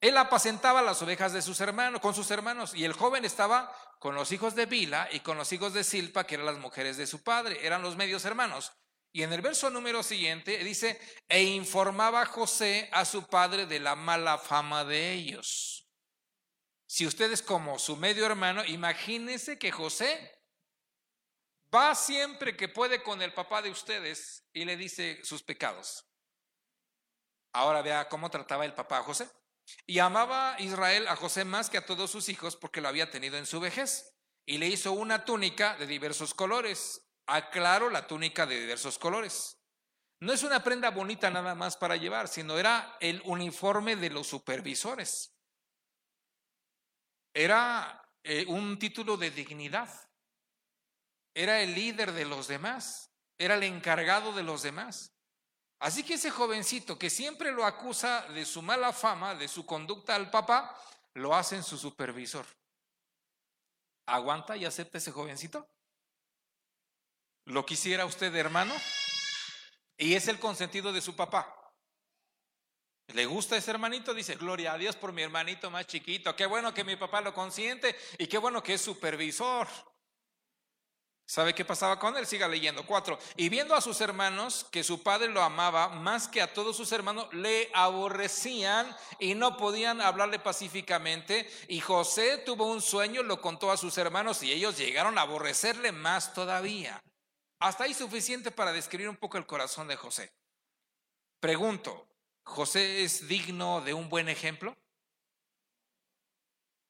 Él 0.00 0.16
apacentaba 0.16 0.80
las 0.80 1.02
ovejas 1.02 1.34
de 1.34 1.42
sus 1.42 1.60
hermanos, 1.60 2.00
con 2.00 2.14
sus 2.14 2.30
hermanos, 2.30 2.72
y 2.74 2.86
el 2.86 2.94
joven 2.94 3.26
estaba 3.26 3.70
con 3.98 4.14
los 4.14 4.32
hijos 4.32 4.54
de 4.54 4.64
Bila 4.64 5.10
y 5.12 5.20
con 5.20 5.36
los 5.36 5.52
hijos 5.52 5.74
de 5.74 5.84
Silpa, 5.84 6.24
que 6.24 6.36
eran 6.36 6.46
las 6.46 6.56
mujeres 6.58 6.96
de 6.96 7.06
su 7.06 7.22
padre, 7.22 7.66
eran 7.66 7.82
los 7.82 7.96
medios 7.96 8.24
hermanos. 8.24 8.72
Y 9.12 9.22
en 9.22 9.32
el 9.32 9.40
verso 9.40 9.70
número 9.70 10.02
siguiente 10.02 10.58
dice, 10.58 11.00
e 11.28 11.42
informaba 11.42 12.24
José 12.26 12.88
a 12.92 13.04
su 13.04 13.26
padre 13.26 13.66
de 13.66 13.80
la 13.80 13.96
mala 13.96 14.38
fama 14.38 14.84
de 14.84 15.12
ellos. 15.12 15.88
Si 16.86 17.06
ustedes 17.06 17.42
como 17.42 17.78
su 17.78 17.96
medio 17.96 18.26
hermano, 18.26 18.64
imagínense 18.64 19.58
que 19.58 19.72
José 19.72 20.40
va 21.74 21.94
siempre 21.94 22.56
que 22.56 22.68
puede 22.68 23.02
con 23.02 23.20
el 23.22 23.32
papá 23.32 23.62
de 23.62 23.70
ustedes 23.70 24.48
y 24.52 24.64
le 24.64 24.76
dice 24.76 25.20
sus 25.24 25.42
pecados. 25.42 26.04
Ahora 27.52 27.82
vea 27.82 28.08
cómo 28.08 28.30
trataba 28.30 28.64
el 28.64 28.74
papá 28.74 28.98
a 28.98 29.02
José. 29.02 29.28
Y 29.86 29.98
amaba 29.98 30.56
Israel 30.58 31.06
a 31.08 31.16
José 31.16 31.44
más 31.44 31.70
que 31.70 31.78
a 31.78 31.86
todos 31.86 32.10
sus 32.10 32.28
hijos 32.28 32.56
porque 32.56 32.80
lo 32.80 32.88
había 32.88 33.10
tenido 33.10 33.38
en 33.38 33.46
su 33.46 33.60
vejez. 33.60 34.16
Y 34.46 34.58
le 34.58 34.68
hizo 34.68 34.92
una 34.92 35.24
túnica 35.24 35.76
de 35.76 35.86
diversos 35.86 36.34
colores 36.34 37.09
aclaro 37.30 37.88
la 37.90 38.06
túnica 38.06 38.44
de 38.46 38.60
diversos 38.60 38.98
colores. 38.98 39.56
No 40.20 40.32
es 40.32 40.42
una 40.42 40.62
prenda 40.62 40.90
bonita 40.90 41.30
nada 41.30 41.54
más 41.54 41.76
para 41.76 41.96
llevar, 41.96 42.28
sino 42.28 42.58
era 42.58 42.96
el 43.00 43.22
uniforme 43.24 43.96
de 43.96 44.10
los 44.10 44.26
supervisores. 44.26 45.32
Era 47.32 48.06
eh, 48.22 48.44
un 48.46 48.78
título 48.78 49.16
de 49.16 49.30
dignidad. 49.30 49.88
Era 51.32 51.60
el 51.62 51.74
líder 51.74 52.12
de 52.12 52.24
los 52.24 52.48
demás. 52.48 53.10
Era 53.38 53.54
el 53.54 53.62
encargado 53.62 54.32
de 54.32 54.42
los 54.42 54.62
demás. 54.62 55.14
Así 55.78 56.02
que 56.02 56.14
ese 56.14 56.30
jovencito 56.30 56.98
que 56.98 57.08
siempre 57.08 57.52
lo 57.52 57.64
acusa 57.64 58.26
de 58.28 58.44
su 58.44 58.60
mala 58.60 58.92
fama, 58.92 59.34
de 59.34 59.48
su 59.48 59.64
conducta 59.64 60.14
al 60.14 60.30
papá, 60.30 60.76
lo 61.14 61.34
hace 61.34 61.56
en 61.56 61.62
su 61.62 61.78
supervisor. 61.78 62.44
¿Aguanta 64.06 64.56
y 64.56 64.66
acepta 64.66 64.98
ese 64.98 65.12
jovencito? 65.12 65.66
¿Lo 67.44 67.64
quisiera 67.66 68.06
usted, 68.06 68.34
hermano? 68.34 68.74
Y 69.96 70.14
es 70.14 70.28
el 70.28 70.38
consentido 70.38 70.92
de 70.92 71.00
su 71.00 71.14
papá. 71.16 71.56
¿Le 73.08 73.26
gusta 73.26 73.56
ese 73.56 73.70
hermanito? 73.70 74.14
Dice, 74.14 74.36
gloria 74.36 74.72
a 74.72 74.78
Dios 74.78 74.96
por 74.96 75.12
mi 75.12 75.22
hermanito 75.22 75.70
más 75.70 75.86
chiquito. 75.86 76.34
Qué 76.36 76.46
bueno 76.46 76.72
que 76.72 76.84
mi 76.84 76.96
papá 76.96 77.20
lo 77.20 77.34
consiente 77.34 77.96
y 78.18 78.26
qué 78.26 78.38
bueno 78.38 78.62
que 78.62 78.74
es 78.74 78.80
supervisor. 78.80 79.66
¿Sabe 81.26 81.54
qué 81.54 81.64
pasaba 81.64 81.96
con 81.96 82.16
él? 82.16 82.26
Siga 82.26 82.48
leyendo. 82.48 82.84
Cuatro. 82.84 83.16
Y 83.36 83.48
viendo 83.48 83.74
a 83.74 83.80
sus 83.80 84.00
hermanos 84.00 84.66
que 84.70 84.82
su 84.82 85.02
padre 85.02 85.28
lo 85.28 85.42
amaba 85.42 85.88
más 85.88 86.26
que 86.26 86.42
a 86.42 86.52
todos 86.52 86.76
sus 86.76 86.90
hermanos, 86.90 87.32
le 87.32 87.70
aborrecían 87.72 88.96
y 89.20 89.36
no 89.36 89.56
podían 89.56 90.00
hablarle 90.00 90.40
pacíficamente. 90.40 91.48
Y 91.68 91.78
José 91.78 92.38
tuvo 92.38 92.66
un 92.66 92.82
sueño, 92.82 93.22
lo 93.22 93.40
contó 93.40 93.70
a 93.70 93.76
sus 93.76 93.96
hermanos 93.96 94.42
y 94.42 94.50
ellos 94.50 94.76
llegaron 94.76 95.18
a 95.18 95.22
aborrecerle 95.22 95.92
más 95.92 96.34
todavía. 96.34 97.00
Hasta 97.60 97.84
ahí 97.84 97.94
suficiente 97.94 98.50
para 98.50 98.72
describir 98.72 99.08
un 99.08 99.16
poco 99.16 99.38
el 99.38 99.46
corazón 99.46 99.86
de 99.86 99.96
José. 99.96 100.32
Pregunto, 101.38 102.08
¿José 102.42 103.04
es 103.04 103.28
digno 103.28 103.80
de 103.82 103.94
un 103.94 104.08
buen 104.08 104.28
ejemplo? 104.28 104.76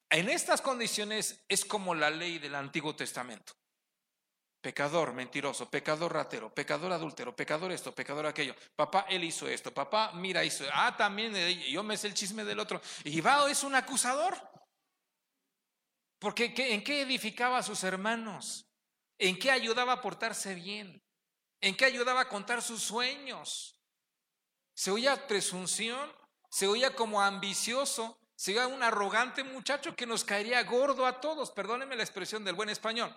En 0.09 0.29
estas 0.29 0.61
condiciones 0.61 1.43
es 1.47 1.65
como 1.65 1.93
la 1.93 2.09
ley 2.09 2.39
del 2.39 2.55
Antiguo 2.55 2.95
Testamento. 2.95 3.53
Pecador 4.61 5.13
mentiroso, 5.13 5.69
pecador 5.69 6.13
ratero, 6.13 6.53
pecador 6.53 6.91
adúltero, 6.91 7.35
pecador 7.35 7.71
esto, 7.71 7.93
pecador 7.93 8.25
aquello. 8.25 8.55
Papá, 8.75 9.05
él 9.09 9.23
hizo 9.23 9.47
esto. 9.47 9.73
Papá, 9.73 10.11
mira, 10.13 10.43
hizo. 10.43 10.65
Ah, 10.71 10.95
también 10.95 11.33
yo 11.69 11.83
me 11.83 11.97
sé 11.97 12.07
el 12.07 12.13
chisme 12.13 12.45
del 12.45 12.59
otro. 12.59 12.81
Y 13.03 13.19
va, 13.21 13.49
es 13.49 13.63
un 13.63 13.75
acusador. 13.75 14.35
Porque 16.19 16.53
¿en 16.55 16.83
qué 16.83 17.01
edificaba 17.01 17.57
a 17.57 17.63
sus 17.63 17.83
hermanos? 17.83 18.70
¿En 19.21 19.37
qué 19.37 19.51
ayudaba 19.51 19.93
a 19.93 20.01
portarse 20.01 20.55
bien? 20.55 20.99
¿En 21.59 21.77
qué 21.77 21.85
ayudaba 21.85 22.21
a 22.21 22.27
contar 22.27 22.63
sus 22.63 22.81
sueños? 22.81 23.79
Se 24.73 24.89
oía 24.89 25.27
presunción, 25.27 26.11
se 26.49 26.65
oía 26.65 26.95
como 26.95 27.21
ambicioso, 27.21 28.17
se 28.35 28.53
oía 28.53 28.65
un 28.65 28.81
arrogante 28.81 29.43
muchacho 29.43 29.95
que 29.95 30.07
nos 30.07 30.23
caería 30.23 30.63
gordo 30.63 31.05
a 31.05 31.21
todos, 31.21 31.51
perdónenme 31.51 31.95
la 31.95 32.01
expresión 32.01 32.43
del 32.43 32.55
buen 32.55 32.69
español. 32.69 33.15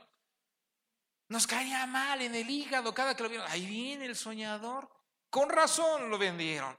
Nos 1.28 1.46
caería 1.46 1.86
mal 1.86 2.20
en 2.20 2.34
el 2.34 2.50
hígado 2.50 2.92
cada 2.92 3.16
que 3.16 3.22
lo 3.22 3.30
vieron. 3.30 3.50
Ahí 3.50 3.64
viene 3.64 4.05
el 4.05 4.14
soñador. 4.14 4.90
Con 5.30 5.48
razón 5.48 6.11
lo 6.11 6.18
vendieron. 6.18 6.78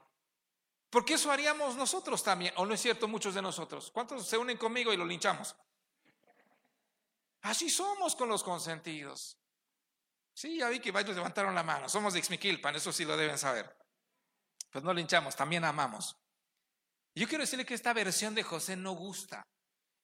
Porque 0.88 1.14
eso 1.14 1.32
haríamos 1.32 1.74
nosotros 1.74 2.22
también, 2.22 2.54
o 2.58 2.64
no 2.64 2.74
es 2.74 2.80
cierto, 2.80 3.08
muchos 3.08 3.34
de 3.34 3.42
nosotros. 3.42 3.90
¿Cuántos 3.90 4.24
se 4.24 4.38
unen 4.38 4.56
conmigo 4.56 4.92
y 4.92 4.96
lo 4.96 5.04
linchamos? 5.04 5.56
Así 7.46 7.70
somos 7.70 8.16
con 8.16 8.28
los 8.28 8.42
consentidos. 8.42 9.38
Sí, 10.34 10.58
ya 10.58 10.68
vi 10.68 10.80
que 10.80 10.90
varios 10.90 11.14
levantaron 11.14 11.54
la 11.54 11.62
mano. 11.62 11.88
Somos 11.88 12.12
de 12.12 12.18
Ixmiquilpan, 12.18 12.74
eso 12.74 12.92
sí 12.92 13.04
lo 13.04 13.16
deben 13.16 13.38
saber. 13.38 13.72
Pues 14.70 14.84
no 14.84 14.92
linchamos, 14.92 15.36
también 15.36 15.64
amamos. 15.64 16.16
Yo 17.14 17.28
quiero 17.28 17.42
decirle 17.42 17.64
que 17.64 17.74
esta 17.74 17.92
versión 17.92 18.34
de 18.34 18.42
José 18.42 18.74
no 18.74 18.92
gusta. 18.92 19.46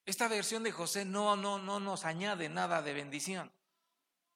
Esta 0.05 0.29
versión 0.29 0.63
de 0.63 0.71
José 0.71 1.03
no, 1.03 1.35
no, 1.35 1.59
no 1.59 1.81
nos 1.81 2.05
añade 2.05 2.47
nada 2.47 2.81
de 2.81 2.93
bendición. 2.93 3.53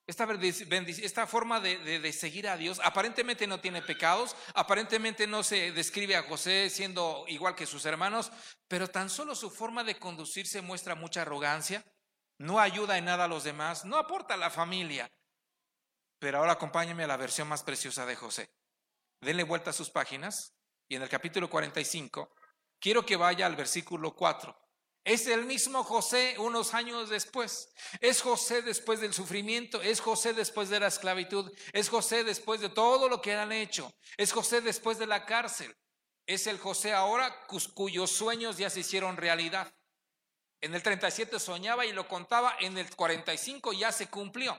Esta, 0.05 1.27
forma 1.27 1.61
de, 1.61 2.13
seguir 2.13 2.47
a 2.47 2.57
Dios 2.57 2.79
aparentemente 2.83 3.47
no 3.47 3.59
tiene 3.61 3.81
pecados, 3.81 4.35
aparentemente 4.53 5.27
no 5.27 5.43
se 5.43 5.71
describe 5.71 6.15
a 6.15 6.23
José 6.23 6.69
siendo 6.69 7.25
igual 7.27 7.55
que 7.55 7.65
sus 7.65 7.85
hermanos, 7.85 8.31
pero 8.67 8.89
tan 8.89 9.09
solo 9.09 9.33
su 9.33 9.49
forma 9.49 9.83
de 9.83 9.97
conducirse 9.97 10.61
muestra 10.61 10.95
mucha 10.95 11.23
arrogancia, 11.23 11.83
no 12.38 12.59
ayuda 12.59 12.97
en 12.97 13.05
nada 13.05 13.25
a 13.25 13.27
los 13.27 13.43
demás, 13.43 13.85
no 13.85 13.97
aporta 13.97 14.35
a 14.35 14.38
la 14.38 14.49
familia. 14.49 15.11
Pero 16.19 16.39
ahora 16.39 16.53
acompáñenme 16.53 17.03
a 17.03 17.07
la 17.07 17.17
versión 17.17 17.47
más 17.47 17.63
preciosa 17.63 18.05
de 18.05 18.15
José. 18.15 18.49
Denle 19.21 19.43
vuelta 19.43 19.71
a 19.71 19.73
sus 19.73 19.89
páginas 19.89 20.53
y 20.88 20.95
en 20.95 21.01
el 21.01 21.09
capítulo 21.09 21.49
45 21.49 22.33
quiero 22.79 23.05
que 23.05 23.15
vaya 23.15 23.45
al 23.45 23.55
versículo 23.55 24.15
4. 24.15 24.55
Es 25.03 25.25
el 25.27 25.45
mismo 25.45 25.85
José 25.85 26.35
unos 26.38 26.73
años 26.73 27.09
después. 27.09 27.69
Es 28.01 28.21
José 28.21 28.61
después 28.61 28.99
del 28.99 29.13
sufrimiento. 29.13 29.81
Es 29.81 30.01
José 30.01 30.33
después 30.33 30.67
de 30.67 30.81
la 30.81 30.88
esclavitud. 30.88 31.49
Es 31.71 31.88
José 31.88 32.25
después 32.25 32.59
de 32.59 32.67
todo 32.67 33.07
lo 33.07 33.21
que 33.21 33.33
han 33.33 33.53
hecho. 33.53 33.89
Es 34.17 34.33
José 34.33 34.59
después 34.59 34.97
de 34.99 35.07
la 35.07 35.25
cárcel. 35.25 35.73
Es 36.25 36.45
el 36.45 36.59
José 36.59 36.91
ahora 36.93 37.33
cuyos 37.73 38.11
sueños 38.11 38.57
ya 38.57 38.69
se 38.69 38.81
hicieron 38.81 39.15
realidad. 39.15 39.73
En 40.61 40.73
el 40.73 40.81
37 40.81 41.39
soñaba 41.39 41.85
y 41.85 41.93
lo 41.93 42.07
contaba, 42.07 42.55
en 42.59 42.77
el 42.77 42.95
45 42.95 43.73
ya 43.73 43.91
se 43.91 44.09
cumplió. 44.09 44.57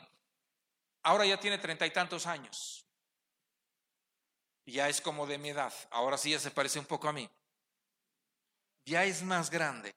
Ahora 1.02 1.26
ya 1.26 1.38
tiene 1.40 1.58
treinta 1.58 1.86
y 1.86 1.90
tantos 1.90 2.26
años. 2.26 2.86
Ya 4.66 4.88
es 4.88 5.00
como 5.00 5.26
de 5.26 5.38
mi 5.38 5.50
edad. 5.50 5.72
Ahora 5.90 6.18
sí 6.18 6.30
ya 6.30 6.38
se 6.38 6.50
parece 6.50 6.78
un 6.78 6.84
poco 6.84 7.08
a 7.08 7.12
mí. 7.12 7.28
Ya 8.84 9.04
es 9.04 9.22
más 9.22 9.50
grande. 9.50 9.94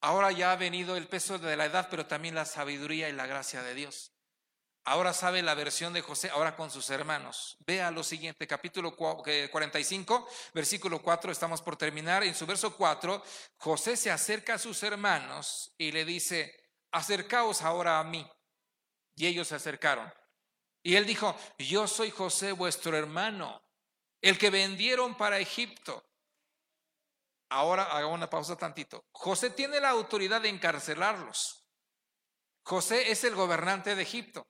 Ahora 0.00 0.30
ya 0.30 0.52
ha 0.52 0.56
venido 0.56 0.96
el 0.96 1.08
peso 1.08 1.38
de 1.38 1.56
la 1.56 1.66
edad, 1.66 1.88
pero 1.90 2.06
también 2.06 2.34
la 2.34 2.44
sabiduría 2.44 3.08
y 3.08 3.12
la 3.12 3.26
gracia 3.26 3.62
de 3.62 3.74
Dios. 3.74 4.12
Ahora 4.88 5.12
sabe 5.12 5.42
la 5.42 5.54
versión 5.54 5.92
de 5.92 6.00
José, 6.00 6.30
ahora 6.30 6.54
con 6.54 6.70
sus 6.70 6.90
hermanos. 6.90 7.56
Vea 7.66 7.90
lo 7.90 8.04
siguiente, 8.04 8.46
capítulo 8.46 8.94
45, 8.94 10.28
versículo 10.54 11.02
4, 11.02 11.32
estamos 11.32 11.60
por 11.60 11.76
terminar. 11.76 12.22
En 12.22 12.36
su 12.36 12.46
verso 12.46 12.76
4, 12.76 13.20
José 13.56 13.96
se 13.96 14.12
acerca 14.12 14.54
a 14.54 14.58
sus 14.58 14.80
hermanos 14.84 15.74
y 15.76 15.90
le 15.90 16.04
dice, 16.04 16.54
acercaos 16.92 17.62
ahora 17.62 17.98
a 17.98 18.04
mí. 18.04 18.30
Y 19.16 19.26
ellos 19.26 19.48
se 19.48 19.56
acercaron. 19.56 20.08
Y 20.84 20.94
él 20.94 21.04
dijo, 21.04 21.34
yo 21.58 21.88
soy 21.88 22.12
José, 22.12 22.52
vuestro 22.52 22.96
hermano, 22.96 23.60
el 24.22 24.38
que 24.38 24.50
vendieron 24.50 25.16
para 25.16 25.40
Egipto. 25.40 26.04
Ahora 27.48 27.86
haga 27.86 28.06
una 28.06 28.30
pausa 28.30 28.56
tantito. 28.56 29.04
José 29.10 29.50
tiene 29.50 29.80
la 29.80 29.90
autoridad 29.90 30.42
de 30.42 30.48
encarcelarlos. 30.48 31.66
José 32.62 33.10
es 33.10 33.24
el 33.24 33.34
gobernante 33.34 33.96
de 33.96 34.02
Egipto. 34.02 34.46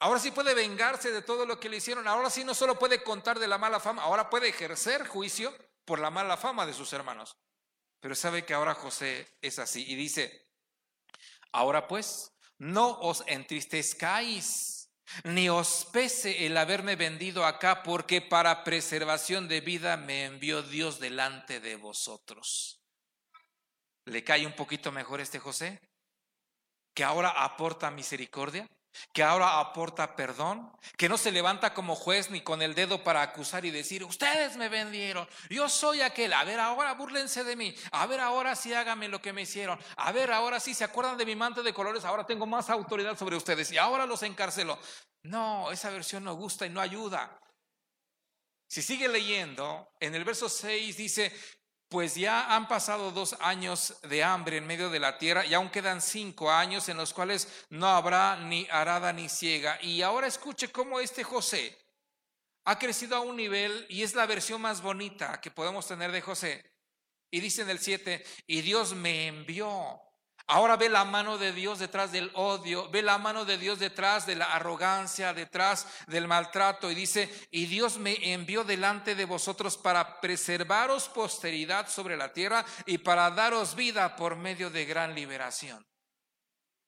Ahora 0.00 0.18
sí 0.18 0.30
puede 0.30 0.54
vengarse 0.54 1.12
de 1.12 1.20
todo 1.20 1.44
lo 1.44 1.60
que 1.60 1.68
le 1.68 1.76
hicieron. 1.76 2.08
Ahora 2.08 2.30
sí 2.30 2.42
no 2.42 2.54
solo 2.54 2.78
puede 2.78 3.02
contar 3.02 3.38
de 3.38 3.46
la 3.46 3.58
mala 3.58 3.80
fama, 3.80 4.02
ahora 4.02 4.30
puede 4.30 4.48
ejercer 4.48 5.06
juicio 5.06 5.54
por 5.84 5.98
la 5.98 6.10
mala 6.10 6.38
fama 6.38 6.64
de 6.64 6.72
sus 6.72 6.92
hermanos. 6.94 7.36
Pero 8.00 8.14
sabe 8.14 8.46
que 8.46 8.54
ahora 8.54 8.74
José 8.74 9.36
es 9.42 9.58
así 9.58 9.84
y 9.86 9.94
dice, 9.94 10.48
ahora 11.52 11.86
pues, 11.86 12.32
no 12.56 12.98
os 13.00 13.22
entristezcáis 13.26 14.90
ni 15.24 15.50
os 15.50 15.84
pese 15.92 16.46
el 16.46 16.56
haberme 16.56 16.96
vendido 16.96 17.44
acá, 17.44 17.82
porque 17.82 18.22
para 18.22 18.64
preservación 18.64 19.48
de 19.48 19.60
vida 19.60 19.96
me 19.96 20.24
envió 20.24 20.62
Dios 20.62 20.98
delante 20.98 21.60
de 21.60 21.76
vosotros. 21.76 22.80
¿Le 24.06 24.24
cae 24.24 24.46
un 24.46 24.54
poquito 24.54 24.92
mejor 24.92 25.20
este 25.20 25.38
José? 25.38 25.78
Que 26.94 27.04
ahora 27.04 27.44
aporta 27.44 27.90
misericordia 27.90 28.66
que 29.12 29.22
ahora 29.22 29.60
aporta 29.60 30.16
perdón, 30.16 30.70
que 30.96 31.08
no 31.08 31.16
se 31.16 31.32
levanta 31.32 31.74
como 31.74 31.94
juez 31.94 32.30
ni 32.30 32.40
con 32.40 32.62
el 32.62 32.74
dedo 32.74 33.02
para 33.02 33.22
acusar 33.22 33.64
y 33.64 33.70
decir, 33.70 34.04
ustedes 34.04 34.56
me 34.56 34.68
vendieron, 34.68 35.28
yo 35.48 35.68
soy 35.68 36.00
aquel, 36.00 36.32
a 36.32 36.44
ver 36.44 36.60
ahora 36.60 36.94
búrlense 36.94 37.44
de 37.44 37.56
mí, 37.56 37.74
a 37.92 38.06
ver 38.06 38.20
ahora 38.20 38.56
sí 38.56 38.72
háganme 38.74 39.08
lo 39.08 39.20
que 39.20 39.32
me 39.32 39.42
hicieron, 39.42 39.78
a 39.96 40.12
ver 40.12 40.32
ahora 40.32 40.60
sí 40.60 40.74
se 40.74 40.84
acuerdan 40.84 41.16
de 41.16 41.26
mi 41.26 41.36
manto 41.36 41.62
de 41.62 41.74
colores, 41.74 42.04
ahora 42.04 42.26
tengo 42.26 42.46
más 42.46 42.70
autoridad 42.70 43.18
sobre 43.18 43.36
ustedes 43.36 43.70
y 43.72 43.78
ahora 43.78 44.06
los 44.06 44.22
encarcelo. 44.22 44.78
No, 45.22 45.70
esa 45.70 45.90
versión 45.90 46.24
no 46.24 46.34
gusta 46.34 46.66
y 46.66 46.70
no 46.70 46.80
ayuda. 46.80 47.38
Si 48.68 48.82
sigue 48.82 49.08
leyendo, 49.08 49.92
en 49.98 50.14
el 50.14 50.24
verso 50.24 50.48
6 50.48 50.96
dice, 50.96 51.32
pues 51.90 52.14
ya 52.14 52.54
han 52.54 52.68
pasado 52.68 53.10
dos 53.10 53.36
años 53.40 53.96
de 54.02 54.22
hambre 54.22 54.58
en 54.58 54.66
medio 54.66 54.90
de 54.90 55.00
la 55.00 55.18
tierra 55.18 55.44
y 55.44 55.54
aún 55.54 55.70
quedan 55.70 56.00
cinco 56.00 56.48
años 56.50 56.88
en 56.88 56.96
los 56.96 57.12
cuales 57.12 57.66
no 57.68 57.88
habrá 57.88 58.36
ni 58.36 58.66
arada 58.70 59.12
ni 59.12 59.28
ciega. 59.28 59.76
Y 59.82 60.00
ahora 60.00 60.28
escuche 60.28 60.70
cómo 60.70 61.00
este 61.00 61.24
José 61.24 61.76
ha 62.64 62.78
crecido 62.78 63.16
a 63.16 63.20
un 63.20 63.36
nivel 63.36 63.86
y 63.88 64.04
es 64.04 64.14
la 64.14 64.26
versión 64.26 64.62
más 64.62 64.80
bonita 64.80 65.40
que 65.40 65.50
podemos 65.50 65.88
tener 65.88 66.12
de 66.12 66.20
José. 66.20 66.64
Y 67.28 67.40
dice 67.40 67.62
en 67.62 67.70
el 67.70 67.80
7, 67.80 68.24
y 68.46 68.60
Dios 68.60 68.94
me 68.94 69.26
envió 69.26 70.00
Ahora 70.52 70.74
ve 70.74 70.88
la 70.88 71.04
mano 71.04 71.38
de 71.38 71.52
Dios 71.52 71.78
detrás 71.78 72.10
del 72.10 72.28
odio, 72.34 72.90
ve 72.90 73.02
la 73.02 73.18
mano 73.18 73.44
de 73.44 73.56
Dios 73.56 73.78
detrás 73.78 74.26
de 74.26 74.34
la 74.34 74.46
arrogancia, 74.46 75.32
detrás 75.32 75.86
del 76.08 76.26
maltrato 76.26 76.90
y 76.90 76.96
dice, 76.96 77.32
y 77.52 77.66
Dios 77.66 77.98
me 77.98 78.32
envió 78.32 78.64
delante 78.64 79.14
de 79.14 79.26
vosotros 79.26 79.78
para 79.78 80.20
preservaros 80.20 81.08
posteridad 81.08 81.88
sobre 81.88 82.16
la 82.16 82.32
tierra 82.32 82.64
y 82.84 82.98
para 82.98 83.30
daros 83.30 83.76
vida 83.76 84.16
por 84.16 84.34
medio 84.34 84.70
de 84.70 84.86
gran 84.86 85.14
liberación. 85.14 85.86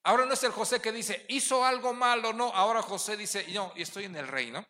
Ahora 0.03 0.27
no 0.27 0.35
es 0.35 0.43
el 0.43 0.51
José 0.51 0.81
que 0.81 0.91
dice, 0.91 1.25
hizo 1.29 1.65
algo 1.65 1.95
malo, 1.95 2.33
no, 2.33 2.53
ahora 2.53 2.83
José 2.83 3.17
dice, 3.17 3.47
no, 3.53 3.73
estoy 3.77 4.07
en 4.07 4.17
el 4.17 4.27
reino 4.27 4.67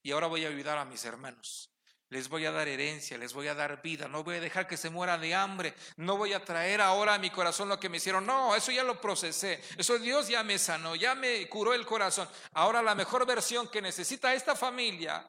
y 0.00 0.12
ahora 0.12 0.28
voy 0.28 0.44
a 0.44 0.48
ayudar 0.48 0.78
a 0.78 0.84
mis 0.84 1.04
hermanos 1.04 1.71
les 2.12 2.28
voy 2.28 2.44
a 2.44 2.52
dar 2.52 2.68
herencia, 2.68 3.16
les 3.16 3.32
voy 3.32 3.48
a 3.48 3.54
dar 3.54 3.80
vida, 3.80 4.06
no 4.06 4.22
voy 4.22 4.36
a 4.36 4.40
dejar 4.40 4.68
que 4.68 4.76
se 4.76 4.90
muera 4.90 5.16
de 5.16 5.34
hambre, 5.34 5.74
no 5.96 6.18
voy 6.18 6.34
a 6.34 6.44
traer 6.44 6.82
ahora 6.82 7.14
a 7.14 7.18
mi 7.18 7.30
corazón 7.30 7.70
lo 7.70 7.80
que 7.80 7.88
me 7.88 7.96
hicieron, 7.96 8.26
no, 8.26 8.54
eso 8.54 8.70
ya 8.70 8.84
lo 8.84 9.00
procesé, 9.00 9.62
eso 9.78 9.98
Dios 9.98 10.28
ya 10.28 10.42
me 10.42 10.58
sanó, 10.58 10.94
ya 10.94 11.14
me 11.14 11.48
curó 11.48 11.72
el 11.72 11.86
corazón. 11.86 12.28
Ahora 12.52 12.82
la 12.82 12.94
mejor 12.94 13.24
versión 13.24 13.66
que 13.68 13.80
necesita 13.80 14.34
esta 14.34 14.54
familia 14.54 15.26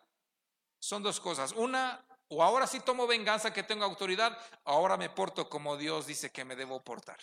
son 0.78 1.02
dos 1.02 1.22
cosas, 1.22 1.54
una, 1.54 2.06
o 2.28 2.44
ahora 2.44 2.68
sí 2.68 2.82
tomo 2.82 3.08
venganza 3.08 3.54
que 3.54 3.64
tengo 3.64 3.86
autoridad, 3.86 4.38
ahora 4.66 4.98
me 4.98 5.10
porto 5.10 5.48
como 5.48 5.78
Dios 5.78 6.06
dice 6.06 6.32
que 6.32 6.44
me 6.44 6.58
debo 6.58 6.84
portar. 6.84 7.20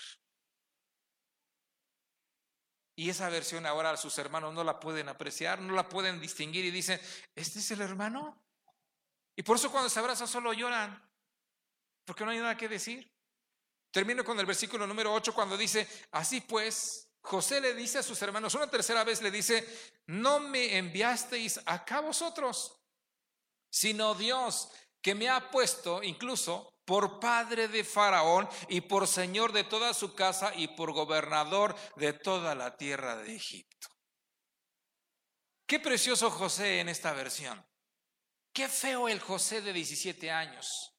Y 2.97 3.11
esa 3.11 3.29
versión 3.29 3.67
ahora 3.67 3.95
sus 3.99 4.17
hermanos 4.17 4.55
no 4.55 4.65
la 4.65 4.81
pueden 4.81 5.11
apreciar, 5.11 5.61
no 5.61 5.75
la 5.75 5.87
pueden 5.87 6.19
distinguir 6.19 6.65
y 6.65 6.71
dicen, 6.71 6.99
¿este 7.35 7.59
es 7.59 7.71
el 7.73 7.83
hermano? 7.83 8.41
Y 9.41 9.43
por 9.43 9.57
eso 9.57 9.73
cuando 9.73 9.89
se 9.89 9.99
abrazan 9.99 10.29
solo 10.29 10.53
lloran, 10.53 11.03
porque 12.05 12.27
no 12.27 12.31
hay 12.31 12.41
nada 12.41 12.59
que 12.59 12.69
decir. 12.69 13.11
Termino 13.91 14.23
con 14.23 14.39
el 14.39 14.45
versículo 14.45 14.87
número 14.87 15.15
8 15.15 15.35
cuando 15.35 15.57
dice, 15.57 15.89
así 16.11 16.43
pues, 16.43 17.09
José 17.23 17.59
le 17.59 17.73
dice 17.73 17.97
a 17.97 18.03
sus 18.03 18.21
hermanos, 18.21 18.55
una 18.55 18.69
tercera 18.69 19.03
vez 19.03 19.23
le 19.23 19.31
dice, 19.31 19.67
no 20.09 20.41
me 20.41 20.77
enviasteis 20.77 21.59
acá 21.65 22.01
vosotros, 22.01 22.83
sino 23.71 24.15
Dios 24.15 24.69
que 25.01 25.15
me 25.15 25.31
ha 25.31 25.51
puesto 25.51 26.03
incluso 26.03 26.75
por 26.85 27.19
padre 27.19 27.69
de 27.69 27.83
Faraón 27.83 28.47
y 28.69 28.83
por 28.83 29.09
señor 29.09 29.53
de 29.53 29.65
toda 29.65 29.95
su 29.95 30.15
casa 30.15 30.53
y 30.55 30.69
por 30.69 30.93
gobernador 30.93 31.75
de 31.97 32.13
toda 32.13 32.55
la 32.55 32.77
tierra 32.77 33.17
de 33.17 33.37
Egipto. 33.37 33.89
Qué 35.65 35.81
precioso 35.81 36.31
José 36.31 36.81
en 36.81 36.91
esta 36.91 37.15
versión. 37.15 37.70
Qué 38.53 38.69
feo 38.69 39.09
el 39.09 39.21
José 39.21 39.63
de 39.63 39.73
17 39.73 40.31
años, 40.31 40.93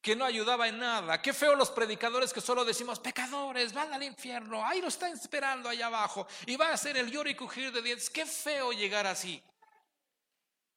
que 0.00 0.16
no 0.16 0.24
ayudaba 0.24 0.66
en 0.68 0.78
nada. 0.78 1.22
Qué 1.22 1.32
feo 1.32 1.54
los 1.54 1.70
predicadores 1.70 2.32
que 2.32 2.40
solo 2.40 2.64
decimos, 2.64 2.98
pecadores, 2.98 3.72
van 3.72 3.92
al 3.92 4.02
infierno, 4.02 4.64
ahí 4.66 4.80
lo 4.80 4.88
están 4.88 5.12
esperando 5.12 5.68
allá 5.68 5.86
abajo 5.86 6.26
y 6.46 6.56
va 6.56 6.72
a 6.72 6.76
ser 6.76 6.96
el 6.96 7.10
lloro 7.10 7.30
y 7.30 7.36
cugir 7.36 7.70
de 7.72 7.80
dientes. 7.80 8.10
Qué 8.10 8.26
feo 8.26 8.72
llegar 8.72 9.06
así. 9.06 9.42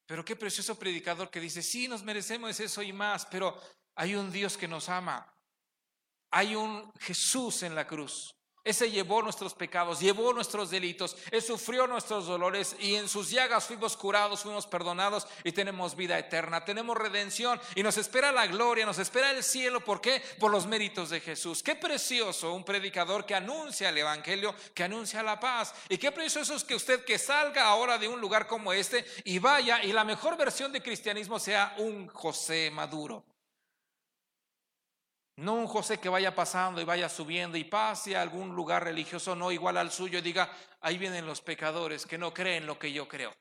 Pero 0.06 0.24
qué 0.24 0.36
precioso 0.36 0.78
predicador 0.78 1.32
que 1.32 1.40
dice, 1.40 1.64
sí, 1.64 1.88
nos 1.88 2.04
merecemos 2.04 2.60
eso 2.60 2.84
y 2.84 2.94
más, 2.94 3.26
pero 3.26 3.60
hay 3.96 4.14
un 4.14 4.32
Dios 4.32 4.56
que 4.56 4.68
nos 4.68 4.88
ama. 4.88 5.34
Hay 6.30 6.56
un 6.56 6.92
Jesús 7.00 7.64
en 7.64 7.74
la 7.74 7.88
cruz. 7.88 8.36
Ese 8.66 8.90
llevó 8.90 9.22
nuestros 9.22 9.54
pecados, 9.54 10.00
llevó 10.00 10.34
nuestros 10.34 10.72
delitos, 10.72 11.16
Él 11.30 11.44
sufrió 11.44 11.86
nuestros 11.86 12.26
dolores 12.26 12.76
y 12.80 12.96
en 12.96 13.08
sus 13.08 13.30
llagas 13.30 13.66
fuimos 13.66 13.96
curados, 13.96 14.42
fuimos 14.42 14.66
perdonados 14.66 15.28
y 15.44 15.52
tenemos 15.52 15.96
vida 15.96 16.18
eterna, 16.18 16.66
tenemos 16.66 16.98
redención 16.98 17.62
y 17.76 17.84
nos 17.84 17.98
espera 17.98 18.32
la 18.32 18.48
gloria, 18.48 18.84
nos 18.84 18.98
espera 18.98 19.30
el 19.30 19.44
cielo. 19.44 19.82
¿Por 19.82 20.02
qué? 20.02 20.20
Por 20.40 20.50
los 20.50 20.66
méritos 20.66 21.12
de 21.12 21.20
Jesús. 21.22 21.62
Qué 21.62 21.76
precioso 21.76 22.54
un 22.54 22.64
predicador 22.64 23.24
que 23.24 23.36
anuncia 23.36 23.90
el 23.90 24.00
Evangelio, 24.00 24.56
que 24.74 24.84
anuncia 24.84 25.22
la 25.22 25.40
paz. 25.40 25.76
Y 25.88 26.00
qué 26.00 26.12
precioso 26.12 26.56
es 26.56 26.64
que 26.64 26.74
usted 26.74 27.06
que 27.06 27.20
salga 27.20 27.68
ahora 27.68 28.00
de 28.00 28.08
un 28.08 28.20
lugar 28.20 28.48
como 28.48 28.74
este 28.74 29.06
y 29.26 29.38
vaya 29.38 29.84
y 29.84 29.94
la 29.94 30.04
mejor 30.04 30.38
versión 30.38 30.72
de 30.72 30.82
cristianismo 30.82 31.38
sea 31.38 31.76
un 31.78 32.08
José 32.08 32.72
Maduro. 32.72 33.35
No 35.38 35.54
un 35.56 35.68
José 35.68 36.00
que 36.00 36.08
vaya 36.08 36.34
pasando 36.34 36.80
y 36.80 36.86
vaya 36.86 37.10
subiendo 37.10 37.58
y 37.58 37.66
pase 37.66 38.16
a 38.16 38.22
algún 38.22 38.56
lugar 38.56 38.86
religioso 38.86 39.36
no 39.36 39.52
igual 39.52 39.78
al 39.78 39.92
suyo 39.92 40.20
y 40.20 40.22
diga, 40.22 40.50
ahí 40.80 40.98
vienen 40.98 41.26
los 41.26 41.42
pecadores 41.42 42.06
que 42.06 42.18
no 42.18 42.34
creen 42.34 42.66
lo 42.66 42.80
que 42.80 42.92
yo 42.94 43.08
creo. 43.08 43.36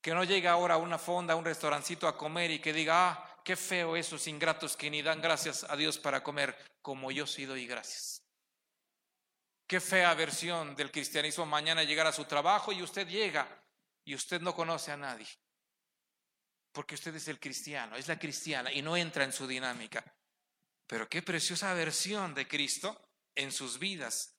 Que 0.00 0.14
no 0.14 0.22
llegue 0.22 0.46
ahora 0.46 0.74
a 0.74 0.78
una 0.78 0.98
fonda, 0.98 1.34
a 1.34 1.36
un 1.36 1.44
restaurancito 1.44 2.06
a 2.06 2.16
comer 2.16 2.52
y 2.52 2.60
que 2.60 2.72
diga, 2.72 3.10
ah, 3.10 3.40
qué 3.42 3.56
feo 3.56 3.96
esos 3.96 4.28
ingratos 4.28 4.76
que 4.76 4.90
ni 4.90 5.02
dan 5.02 5.20
gracias 5.20 5.64
a 5.68 5.74
Dios 5.74 5.98
para 5.98 6.22
comer 6.22 6.56
como 6.80 7.10
yo 7.10 7.26
sí 7.26 7.44
doy 7.44 7.66
gracias. 7.66 8.22
Qué 9.66 9.80
fea 9.80 10.14
versión 10.14 10.76
del 10.76 10.92
cristianismo 10.92 11.44
mañana 11.46 11.82
llegar 11.82 12.06
a 12.06 12.12
su 12.12 12.24
trabajo 12.26 12.70
y 12.70 12.80
usted 12.80 13.08
llega 13.08 13.48
y 14.04 14.14
usted 14.14 14.40
no 14.40 14.54
conoce 14.54 14.92
a 14.92 14.96
nadie 14.96 15.26
porque 16.76 16.94
usted 16.94 17.14
es 17.16 17.26
el 17.28 17.40
cristiano, 17.40 17.96
es 17.96 18.06
la 18.06 18.18
cristiana 18.18 18.70
y 18.70 18.82
no 18.82 18.98
entra 18.98 19.24
en 19.24 19.32
su 19.32 19.46
dinámica. 19.46 20.04
Pero 20.86 21.08
qué 21.08 21.22
preciosa 21.22 21.72
versión 21.72 22.34
de 22.34 22.46
Cristo 22.46 23.00
en 23.34 23.50
sus 23.50 23.78
vidas. 23.78 24.34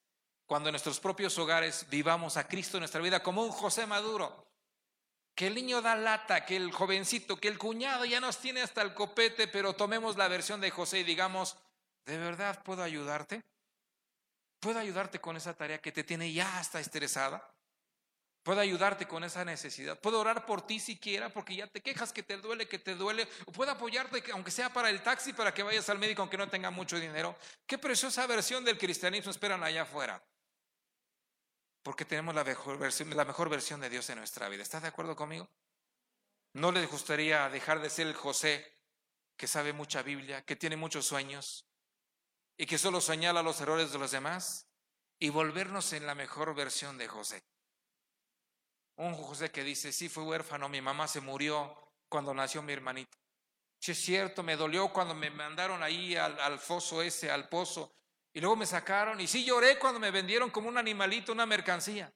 Cuando 0.46 0.70
en 0.70 0.74
nuestros 0.74 1.00
propios 1.00 1.36
hogares 1.40 1.88
vivamos 1.90 2.38
a 2.38 2.48
Cristo 2.48 2.78
en 2.78 2.82
nuestra 2.82 3.02
vida 3.02 3.24
como 3.24 3.44
un 3.44 3.50
José 3.50 3.88
Maduro. 3.88 4.54
Que 5.34 5.48
el 5.48 5.56
niño 5.56 5.82
da 5.82 5.96
lata, 5.96 6.46
que 6.46 6.58
el 6.58 6.72
jovencito, 6.72 7.40
que 7.40 7.48
el 7.48 7.58
cuñado 7.58 8.06
ya 8.06 8.20
nos 8.20 8.38
tiene 8.38 8.62
hasta 8.62 8.84
el 8.84 8.94
copete, 8.94 9.48
pero 9.48 9.74
tomemos 9.74 10.16
la 10.16 10.28
versión 10.28 10.62
de 10.62 10.70
José 10.70 11.00
y 11.00 11.04
digamos, 11.04 11.58
¿de 12.06 12.20
verdad 12.20 12.62
puedo 12.62 12.84
ayudarte? 12.84 13.42
¿Puedo 14.60 14.78
ayudarte 14.78 15.20
con 15.20 15.38
esa 15.38 15.56
tarea 15.56 15.82
que 15.82 15.92
te 15.92 16.04
tiene 16.04 16.32
ya 16.32 16.60
hasta 16.60 16.80
estresada? 16.80 17.52
Puedo 18.48 18.62
ayudarte 18.62 19.06
con 19.06 19.26
esa 19.26 19.44
necesidad. 19.44 20.00
Puedo 20.00 20.22
orar 20.22 20.46
por 20.46 20.66
ti 20.66 20.80
siquiera 20.80 21.28
porque 21.28 21.54
ya 21.54 21.68
te 21.68 21.82
quejas 21.82 22.14
que 22.14 22.24
te 22.24 22.38
duele, 22.38 22.66
que 22.66 22.80
te 22.80 22.96
duele. 22.96 23.26
Puedo 23.52 23.70
apoyarte 23.72 24.24
aunque 24.32 24.52
sea 24.52 24.72
para 24.72 24.90
el 24.90 25.04
taxi 25.04 25.34
para 25.34 25.54
que 25.54 25.64
vayas 25.64 25.90
al 25.90 26.00
médico 26.00 26.22
aunque 26.22 26.38
no 26.38 26.50
tenga 26.50 26.72
mucho 26.72 26.98
dinero. 26.98 27.36
Qué 27.66 27.78
preciosa 27.78 28.26
versión 28.26 28.64
del 28.64 28.78
cristianismo 28.78 29.32
esperan 29.32 29.66
allá 29.66 29.82
afuera. 29.82 30.24
porque 31.84 32.06
tenemos 32.06 32.34
la 32.34 32.46
mejor 32.46 32.78
versión, 32.78 33.10
la 33.18 33.26
mejor 33.26 33.50
versión 33.50 33.82
de 33.82 33.90
Dios 33.90 34.10
en 34.12 34.20
nuestra 34.20 34.48
vida. 34.48 34.64
¿Estás 34.64 34.82
de 34.82 34.88
acuerdo 34.88 35.14
conmigo? 35.18 35.50
¿No 36.54 36.72
les 36.72 36.90
gustaría 36.90 37.50
dejar 37.50 37.82
de 37.82 37.90
ser 37.90 38.08
el 38.08 38.16
José 38.16 38.66
que 39.36 39.48
sabe 39.48 39.74
mucha 39.74 40.04
Biblia, 40.04 40.42
que 40.44 40.56
tiene 40.56 40.78
muchos 40.78 41.06
sueños 41.06 41.68
y 42.58 42.66
que 42.66 42.78
solo 42.78 43.02
señala 43.02 43.44
los 43.44 43.60
errores 43.60 43.92
de 43.92 44.00
los 44.00 44.12
demás 44.12 44.70
y 45.20 45.32
volvernos 45.32 45.92
en 45.92 46.06
la 46.06 46.16
mejor 46.16 46.56
versión 46.56 46.98
de 46.98 47.10
José? 47.10 47.44
Un 48.98 49.14
José 49.14 49.52
que 49.52 49.64
dice, 49.64 49.92
sí, 49.92 50.10
fue 50.10 50.24
huérfano, 50.24 50.70
mi 50.70 50.82
mamá 50.82 51.08
se 51.08 51.22
murió 51.22 51.76
cuando 52.10 52.34
nació 52.34 52.62
mi 52.62 52.74
hermanito. 52.74 53.18
Sí, 53.80 53.92
es 53.92 54.02
cierto, 54.02 54.42
me 54.42 54.56
dolió 54.56 54.90
cuando 54.90 55.14
me 55.14 55.30
mandaron 55.30 55.84
ahí 55.84 56.16
al, 56.16 56.40
al 56.40 56.60
foso 56.60 57.02
ese, 57.02 57.30
al 57.30 57.48
pozo, 57.48 57.92
y 58.34 58.40
luego 58.40 58.56
me 58.56 58.66
sacaron 58.66 59.20
y 59.20 59.28
sí 59.28 59.44
lloré 59.44 59.80
cuando 59.80 60.00
me 60.00 60.12
vendieron 60.12 60.50
como 60.50 60.68
un 60.68 60.78
animalito, 60.78 61.32
una 61.32 61.46
mercancía. 61.46 62.12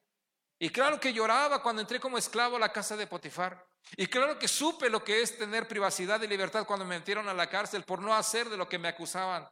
Y 0.58 0.70
claro 0.70 1.00
que 1.00 1.12
lloraba 1.12 1.60
cuando 1.60 1.82
entré 1.82 1.98
como 1.98 2.18
esclavo 2.18 2.56
a 2.56 2.60
la 2.60 2.72
casa 2.72 2.96
de 2.96 3.08
Potifar. 3.08 3.66
Y 3.96 4.06
claro 4.06 4.38
que 4.38 4.46
supe 4.46 4.88
lo 4.88 5.02
que 5.02 5.20
es 5.20 5.36
tener 5.36 5.66
privacidad 5.66 6.22
y 6.22 6.28
libertad 6.28 6.64
cuando 6.64 6.84
me 6.84 6.98
metieron 6.98 7.28
a 7.28 7.34
la 7.34 7.48
cárcel 7.48 7.82
por 7.82 8.00
no 8.00 8.14
hacer 8.14 8.48
de 8.48 8.56
lo 8.56 8.68
que 8.68 8.78
me 8.78 8.86
acusaban. 8.86 9.48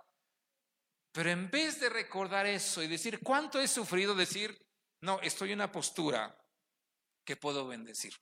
Pero 1.10 1.30
en 1.30 1.50
vez 1.50 1.80
de 1.80 1.88
recordar 1.88 2.46
eso 2.46 2.82
y 2.82 2.86
decir 2.86 3.18
cuánto 3.20 3.60
he 3.60 3.66
sufrido, 3.66 4.14
decir, 4.14 4.56
no, 5.00 5.20
estoy 5.20 5.50
en 5.50 5.58
una 5.58 5.72
postura 5.72 6.39
que 7.24 7.36
puedo 7.36 7.66
bendecir, 7.66 8.14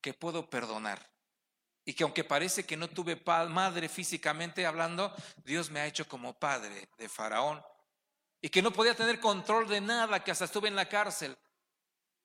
que 0.00 0.14
puedo 0.14 0.48
perdonar. 0.48 1.10
Y 1.84 1.94
que 1.94 2.02
aunque 2.02 2.24
parece 2.24 2.66
que 2.66 2.76
no 2.76 2.88
tuve 2.88 3.22
madre 3.48 3.88
físicamente 3.88 4.66
hablando, 4.66 5.14
Dios 5.44 5.70
me 5.70 5.80
ha 5.80 5.86
hecho 5.86 6.08
como 6.08 6.36
padre 6.36 6.88
de 6.98 7.08
Faraón 7.08 7.62
y 8.40 8.48
que 8.48 8.62
no 8.62 8.72
podía 8.72 8.94
tener 8.94 9.20
control 9.20 9.68
de 9.68 9.80
nada, 9.80 10.22
que 10.22 10.30
hasta 10.30 10.44
estuve 10.44 10.68
en 10.68 10.76
la 10.76 10.88
cárcel 10.88 11.36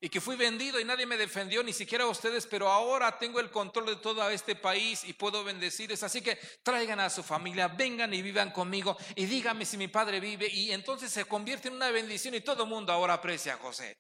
y 0.04 0.10
que 0.10 0.20
fui 0.20 0.36
vendido 0.36 0.80
y 0.80 0.84
nadie 0.84 1.06
me 1.06 1.16
defendió, 1.16 1.62
ni 1.62 1.74
siquiera 1.74 2.08
ustedes, 2.08 2.48
pero 2.48 2.68
ahora 2.68 3.20
tengo 3.20 3.40
el 3.40 3.52
control 3.52 3.86
de 3.86 3.96
todo 3.98 4.28
este 4.32 4.56
país 4.56 5.04
y 5.04 5.14
puedo 5.14 5.44
bendecirles. 5.44 6.02
Así 6.02 6.22
que 6.22 6.38
traigan 6.64 7.00
a 7.00 7.10
su 7.12 7.22
familia, 7.22 7.68
vengan 7.68 8.12
y 8.14 8.24
vivan 8.24 8.52
conmigo 8.52 8.98
y 9.16 9.26
díganme 9.26 9.64
si 9.64 9.78
mi 9.78 9.88
padre 9.88 10.20
vive 10.20 10.48
y 10.48 10.72
entonces 10.72 11.12
se 11.12 11.26
convierte 11.26 11.68
en 11.68 11.76
una 11.76 11.92
bendición 11.92 12.34
y 12.34 12.42
todo 12.42 12.64
el 12.64 12.70
mundo 12.70 12.92
ahora 12.92 13.14
aprecia 13.14 13.54
a 13.54 13.58
José. 13.58 13.96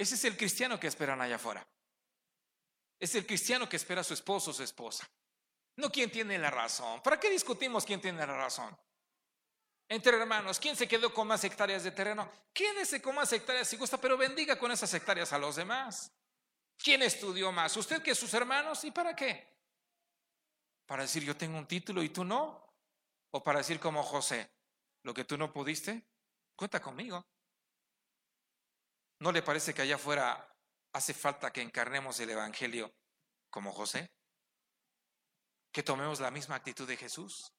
Ese 0.00 0.14
es 0.14 0.24
el 0.24 0.34
cristiano 0.34 0.80
que 0.80 0.86
esperan 0.86 1.20
allá 1.20 1.36
afuera. 1.36 1.68
Es 2.98 3.14
el 3.16 3.26
cristiano 3.26 3.68
que 3.68 3.76
espera 3.76 4.00
a 4.00 4.04
su 4.04 4.14
esposo 4.14 4.50
o 4.50 4.54
su 4.54 4.62
esposa. 4.62 5.06
No 5.76 5.92
quien 5.92 6.10
tiene 6.10 6.38
la 6.38 6.50
razón. 6.50 7.02
¿Para 7.02 7.20
qué 7.20 7.28
discutimos 7.28 7.84
quién 7.84 8.00
tiene 8.00 8.26
la 8.26 8.34
razón? 8.34 8.74
entre 9.90 10.16
hermanos, 10.16 10.58
¿quién 10.58 10.74
se 10.74 10.88
quedó 10.88 11.12
con 11.12 11.26
más 11.26 11.44
hectáreas 11.44 11.82
de 11.82 11.90
terreno? 11.90 12.30
Quédese 12.54 13.02
con 13.02 13.14
más 13.14 13.30
hectáreas 13.32 13.68
si 13.68 13.76
gusta, 13.76 14.00
pero 14.00 14.16
bendiga 14.16 14.58
con 14.58 14.70
esas 14.72 14.94
hectáreas 14.94 15.34
a 15.34 15.38
los 15.38 15.56
demás. 15.56 16.10
¿Quién 16.78 17.02
estudió 17.02 17.52
más? 17.52 17.76
¿Usted 17.76 18.00
que 18.00 18.14
sus 18.14 18.32
hermanos? 18.32 18.84
¿Y 18.84 18.92
para 18.92 19.14
qué? 19.14 19.46
¿Para 20.86 21.02
decir 21.02 21.24
yo 21.24 21.36
tengo 21.36 21.58
un 21.58 21.66
título 21.66 22.02
y 22.02 22.08
tú 22.08 22.24
no? 22.24 22.72
¿O 23.32 23.42
para 23.42 23.58
decir 23.58 23.78
como 23.78 24.02
José, 24.02 24.48
lo 25.02 25.12
que 25.12 25.24
tú 25.24 25.36
no 25.36 25.52
pudiste, 25.52 26.06
cuenta 26.56 26.80
conmigo? 26.80 27.26
¿No 29.20 29.32
le 29.32 29.42
parece 29.42 29.74
que 29.74 29.82
allá 29.82 29.96
afuera 29.96 30.48
hace 30.94 31.12
falta 31.12 31.52
que 31.52 31.60
encarnemos 31.60 32.18
el 32.20 32.30
Evangelio 32.30 32.90
como 33.50 33.70
José? 33.70 34.10
¿Que 35.70 35.82
tomemos 35.82 36.20
la 36.20 36.30
misma 36.30 36.56
actitud 36.56 36.88
de 36.88 36.96
Jesús? 36.96 37.52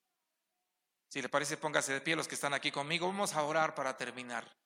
Si 1.07 1.21
le 1.21 1.29
parece, 1.29 1.57
póngase 1.57 1.93
de 1.93 2.01
pie 2.01 2.15
los 2.15 2.27
que 2.27 2.35
están 2.35 2.55
aquí 2.55 2.71
conmigo. 2.71 3.05
Vamos 3.05 3.35
a 3.35 3.43
orar 3.43 3.75
para 3.75 3.95
terminar. 3.95 4.57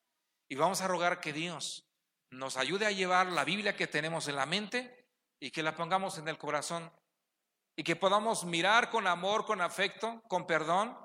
Y 0.48 0.54
vamos 0.54 0.80
a 0.80 0.88
rogar 0.88 1.20
que 1.20 1.34
Dios 1.34 1.86
nos 2.30 2.56
ayude 2.56 2.86
a 2.86 2.90
llevar 2.90 3.26
la 3.26 3.44
Biblia 3.44 3.76
que 3.76 3.86
tenemos 3.86 4.26
en 4.28 4.36
la 4.36 4.46
mente 4.46 5.10
y 5.38 5.50
que 5.50 5.62
la 5.62 5.76
pongamos 5.76 6.16
en 6.16 6.28
el 6.28 6.38
corazón. 6.38 6.90
Y 7.76 7.84
que 7.84 7.94
podamos 7.94 8.44
mirar 8.44 8.90
con 8.90 9.06
amor, 9.06 9.44
con 9.44 9.60
afecto, 9.60 10.22
con 10.28 10.46
perdón. 10.46 10.96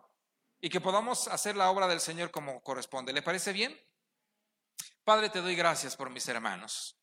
Y 0.62 0.70
que 0.70 0.80
podamos 0.80 1.28
hacer 1.28 1.58
la 1.58 1.70
obra 1.70 1.88
del 1.88 2.00
Señor 2.00 2.32
como 2.32 2.62
corresponde. 2.64 3.12
¿Le 3.12 3.22
parece 3.22 3.52
bien? 3.52 3.78
Padre, 5.04 5.30
te 5.30 5.42
doy 5.42 5.56
gracias 5.56 5.96
por 5.96 6.10
mis 6.10 6.28
hermanos. 6.28 6.98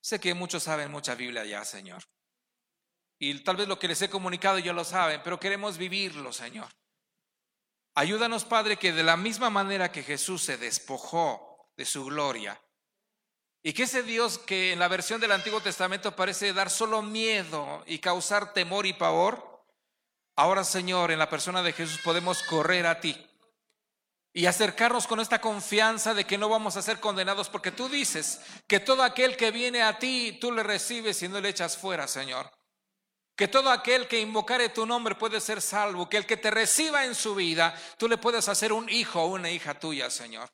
Sé 0.00 0.20
que 0.20 0.34
muchos 0.34 0.64
saben 0.64 0.90
mucha 0.90 1.14
Biblia 1.14 1.44
ya, 1.44 1.64
Señor. 1.64 2.02
Y 3.18 3.38
tal 3.44 3.56
vez 3.56 3.68
lo 3.68 3.78
que 3.78 3.88
les 3.88 4.02
he 4.02 4.10
comunicado 4.10 4.58
ya 4.58 4.72
lo 4.72 4.84
saben, 4.84 5.20
pero 5.22 5.40
queremos 5.40 5.78
vivirlo, 5.78 6.32
Señor. 6.32 6.68
Ayúdanos, 7.94 8.44
Padre, 8.44 8.76
que 8.76 8.92
de 8.92 9.02
la 9.02 9.16
misma 9.16 9.48
manera 9.48 9.90
que 9.90 10.02
Jesús 10.02 10.42
se 10.42 10.58
despojó 10.58 11.72
de 11.76 11.86
su 11.86 12.04
gloria, 12.04 12.60
y 13.62 13.72
que 13.72 13.84
ese 13.84 14.02
Dios 14.02 14.38
que 14.38 14.72
en 14.72 14.78
la 14.78 14.86
versión 14.86 15.20
del 15.20 15.32
Antiguo 15.32 15.60
Testamento 15.60 16.14
parece 16.14 16.52
dar 16.52 16.70
solo 16.70 17.02
miedo 17.02 17.82
y 17.86 17.98
causar 17.98 18.52
temor 18.52 18.86
y 18.86 18.92
pavor, 18.92 19.64
ahora, 20.36 20.62
Señor, 20.62 21.10
en 21.10 21.18
la 21.18 21.30
persona 21.30 21.62
de 21.62 21.72
Jesús 21.72 22.00
podemos 22.04 22.42
correr 22.44 22.86
a 22.86 23.00
ti 23.00 23.26
y 24.36 24.44
acercarnos 24.44 25.06
con 25.06 25.18
esta 25.18 25.40
confianza 25.40 26.12
de 26.12 26.26
que 26.26 26.36
no 26.36 26.50
vamos 26.50 26.76
a 26.76 26.82
ser 26.82 27.00
condenados, 27.00 27.48
porque 27.48 27.72
tú 27.72 27.88
dices 27.88 28.38
que 28.66 28.80
todo 28.80 29.02
aquel 29.02 29.34
que 29.34 29.50
viene 29.50 29.82
a 29.82 29.98
ti, 29.98 30.36
tú 30.38 30.52
le 30.52 30.62
recibes 30.62 31.22
y 31.22 31.28
no 31.28 31.40
le 31.40 31.48
echas 31.48 31.78
fuera, 31.78 32.06
Señor 32.06 32.50
que 33.36 33.48
todo 33.48 33.70
aquel 33.70 34.08
que 34.08 34.18
invocare 34.18 34.70
tu 34.70 34.86
nombre 34.86 35.14
puede 35.14 35.42
ser 35.42 35.60
salvo, 35.60 36.08
que 36.08 36.16
el 36.16 36.24
que 36.24 36.38
te 36.38 36.50
reciba 36.50 37.04
en 37.04 37.14
su 37.14 37.34
vida, 37.34 37.78
tú 37.98 38.08
le 38.08 38.16
puedes 38.16 38.48
hacer 38.48 38.72
un 38.72 38.88
hijo 38.88 39.22
o 39.22 39.26
una 39.26 39.50
hija 39.50 39.78
tuya, 39.78 40.08
Señor. 40.08 40.48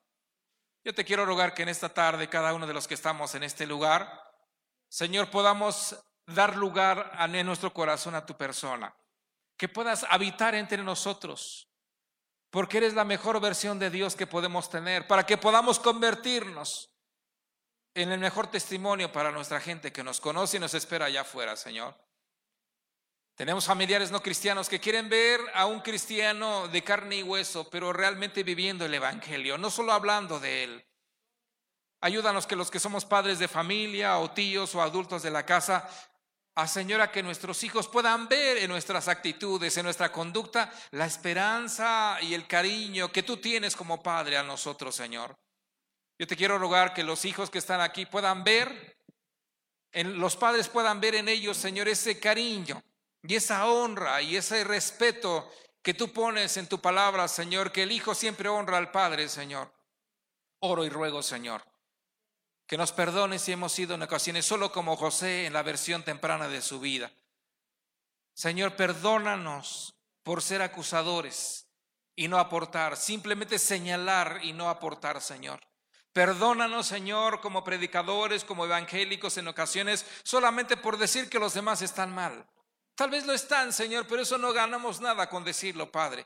Yo 0.84 0.92
te 0.92 1.04
quiero 1.04 1.24
rogar 1.24 1.54
que 1.54 1.62
en 1.62 1.68
esta 1.68 1.90
tarde, 1.90 2.28
cada 2.28 2.52
uno 2.52 2.66
de 2.66 2.74
los 2.74 2.88
que 2.88 2.94
estamos 2.94 3.36
en 3.36 3.44
este 3.44 3.66
lugar, 3.66 4.20
Señor, 4.88 5.30
podamos 5.30 5.96
dar 6.26 6.56
lugar 6.56 7.12
en 7.20 7.46
nuestro 7.46 7.72
corazón 7.72 8.16
a 8.16 8.26
tu 8.26 8.36
persona, 8.36 8.92
que 9.56 9.68
puedas 9.68 10.04
habitar 10.10 10.56
entre 10.56 10.82
nosotros, 10.82 11.71
porque 12.52 12.76
eres 12.76 12.92
la 12.92 13.04
mejor 13.04 13.40
versión 13.40 13.78
de 13.78 13.88
Dios 13.88 14.14
que 14.14 14.26
podemos 14.26 14.68
tener, 14.68 15.06
para 15.06 15.24
que 15.24 15.38
podamos 15.38 15.78
convertirnos 15.78 16.90
en 17.94 18.12
el 18.12 18.20
mejor 18.20 18.46
testimonio 18.48 19.10
para 19.10 19.32
nuestra 19.32 19.58
gente 19.58 19.90
que 19.90 20.04
nos 20.04 20.20
conoce 20.20 20.58
y 20.58 20.60
nos 20.60 20.74
espera 20.74 21.06
allá 21.06 21.22
afuera, 21.22 21.56
Señor. 21.56 21.96
Tenemos 23.36 23.64
familiares 23.64 24.10
no 24.10 24.22
cristianos 24.22 24.68
que 24.68 24.80
quieren 24.80 25.08
ver 25.08 25.40
a 25.54 25.64
un 25.64 25.80
cristiano 25.80 26.68
de 26.68 26.84
carne 26.84 27.16
y 27.16 27.22
hueso, 27.22 27.70
pero 27.70 27.90
realmente 27.90 28.42
viviendo 28.42 28.84
el 28.84 28.92
Evangelio, 28.92 29.56
no 29.56 29.70
solo 29.70 29.94
hablando 29.94 30.38
de 30.38 30.64
él. 30.64 30.86
Ayúdanos 32.02 32.46
que 32.46 32.56
los 32.56 32.70
que 32.70 32.80
somos 32.80 33.06
padres 33.06 33.38
de 33.38 33.48
familia 33.48 34.18
o 34.18 34.30
tíos 34.32 34.74
o 34.74 34.82
adultos 34.82 35.22
de 35.22 35.30
la 35.30 35.46
casa, 35.46 35.88
a 36.54 36.68
Señora 36.68 37.10
que 37.10 37.22
nuestros 37.22 37.62
hijos 37.64 37.88
puedan 37.88 38.28
ver 38.28 38.58
en 38.58 38.70
nuestras 38.70 39.08
actitudes, 39.08 39.76
en 39.76 39.84
nuestra 39.84 40.12
conducta, 40.12 40.72
la 40.90 41.06
esperanza 41.06 42.18
y 42.20 42.34
el 42.34 42.46
cariño 42.46 43.10
que 43.10 43.22
tú 43.22 43.38
tienes 43.38 43.74
como 43.74 44.02
padre 44.02 44.36
a 44.36 44.42
nosotros, 44.42 44.94
Señor. 44.94 45.34
Yo 46.18 46.26
te 46.26 46.36
quiero 46.36 46.58
rogar 46.58 46.92
que 46.92 47.04
los 47.04 47.24
hijos 47.24 47.50
que 47.50 47.58
están 47.58 47.80
aquí 47.80 48.06
puedan 48.06 48.44
ver, 48.44 48.98
en, 49.92 50.18
los 50.18 50.36
padres 50.36 50.68
puedan 50.68 51.00
ver 51.00 51.14
en 51.14 51.28
ellos, 51.28 51.56
Señor, 51.56 51.88
ese 51.88 52.20
cariño 52.20 52.82
y 53.22 53.34
esa 53.34 53.66
honra 53.66 54.20
y 54.20 54.36
ese 54.36 54.62
respeto 54.64 55.50
que 55.82 55.94
tú 55.94 56.12
pones 56.12 56.56
en 56.58 56.68
tu 56.68 56.80
palabra, 56.80 57.26
Señor, 57.28 57.72
que 57.72 57.82
el 57.82 57.92
Hijo 57.92 58.14
siempre 58.14 58.48
honra 58.48 58.78
al 58.78 58.90
Padre, 58.90 59.28
Señor. 59.28 59.72
Oro 60.60 60.84
y 60.84 60.88
ruego, 60.88 61.22
Señor, 61.22 61.64
que 62.72 62.78
nos 62.78 62.90
perdones 62.90 63.42
si 63.42 63.52
hemos 63.52 63.70
sido 63.70 63.96
en 63.96 64.02
ocasiones 64.02 64.46
solo 64.46 64.72
como 64.72 64.96
José 64.96 65.44
en 65.44 65.52
la 65.52 65.62
versión 65.62 66.02
temprana 66.04 66.48
de 66.48 66.62
su 66.62 66.80
vida. 66.80 67.12
Señor, 68.32 68.76
perdónanos 68.76 69.94
por 70.22 70.40
ser 70.40 70.62
acusadores 70.62 71.66
y 72.16 72.28
no 72.28 72.38
aportar, 72.38 72.96
simplemente 72.96 73.58
señalar 73.58 74.40
y 74.42 74.54
no 74.54 74.70
aportar, 74.70 75.20
Señor. 75.20 75.60
Perdónanos, 76.14 76.86
Señor, 76.86 77.42
como 77.42 77.62
predicadores, 77.62 78.42
como 78.42 78.64
evangélicos 78.64 79.36
en 79.36 79.48
ocasiones, 79.48 80.06
solamente 80.22 80.78
por 80.78 80.96
decir 80.96 81.28
que 81.28 81.38
los 81.38 81.52
demás 81.52 81.82
están 81.82 82.14
mal. 82.14 82.48
Tal 82.94 83.10
vez 83.10 83.26
lo 83.26 83.34
están, 83.34 83.74
Señor, 83.74 84.06
pero 84.08 84.22
eso 84.22 84.38
no 84.38 84.50
ganamos 84.54 84.98
nada 85.02 85.28
con 85.28 85.44
decirlo, 85.44 85.92
Padre. 85.92 86.24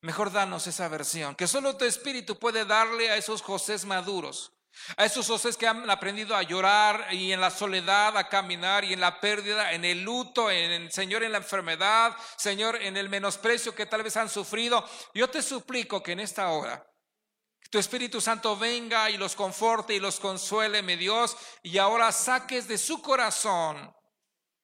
Mejor 0.00 0.32
danos 0.32 0.66
esa 0.66 0.88
versión, 0.88 1.34
que 1.34 1.46
solo 1.46 1.76
tu 1.76 1.84
espíritu 1.84 2.38
puede 2.38 2.64
darle 2.64 3.10
a 3.10 3.18
esos 3.18 3.42
José 3.42 3.76
maduros, 3.84 4.55
a 4.96 5.04
esos 5.04 5.26
José 5.26 5.50
que 5.58 5.66
han 5.66 5.88
aprendido 5.90 6.36
a 6.36 6.42
llorar 6.42 7.08
y 7.12 7.32
en 7.32 7.40
la 7.40 7.50
soledad 7.50 8.16
a 8.16 8.28
caminar 8.28 8.84
y 8.84 8.92
en 8.92 9.00
la 9.00 9.20
pérdida, 9.20 9.72
en 9.72 9.84
el 9.84 10.02
luto, 10.02 10.50
en 10.50 10.70
el 10.70 10.92
Señor 10.92 11.22
en 11.22 11.32
la 11.32 11.38
enfermedad, 11.38 12.16
Señor 12.36 12.76
en 12.76 12.96
el 12.96 13.08
menosprecio 13.08 13.74
que 13.74 13.86
tal 13.86 14.02
vez 14.02 14.16
han 14.16 14.28
sufrido. 14.28 14.84
Yo 15.14 15.28
te 15.28 15.42
suplico 15.42 16.02
que 16.02 16.12
en 16.12 16.20
esta 16.20 16.48
hora 16.48 16.84
tu 17.70 17.78
Espíritu 17.78 18.20
Santo 18.20 18.56
venga 18.56 19.10
y 19.10 19.16
los 19.16 19.34
conforte 19.34 19.94
y 19.94 20.00
los 20.00 20.20
consuele, 20.20 20.82
mi 20.82 20.96
Dios, 20.96 21.36
y 21.62 21.78
ahora 21.78 22.12
saques 22.12 22.68
de 22.68 22.78
su 22.78 23.02
corazón 23.02 23.94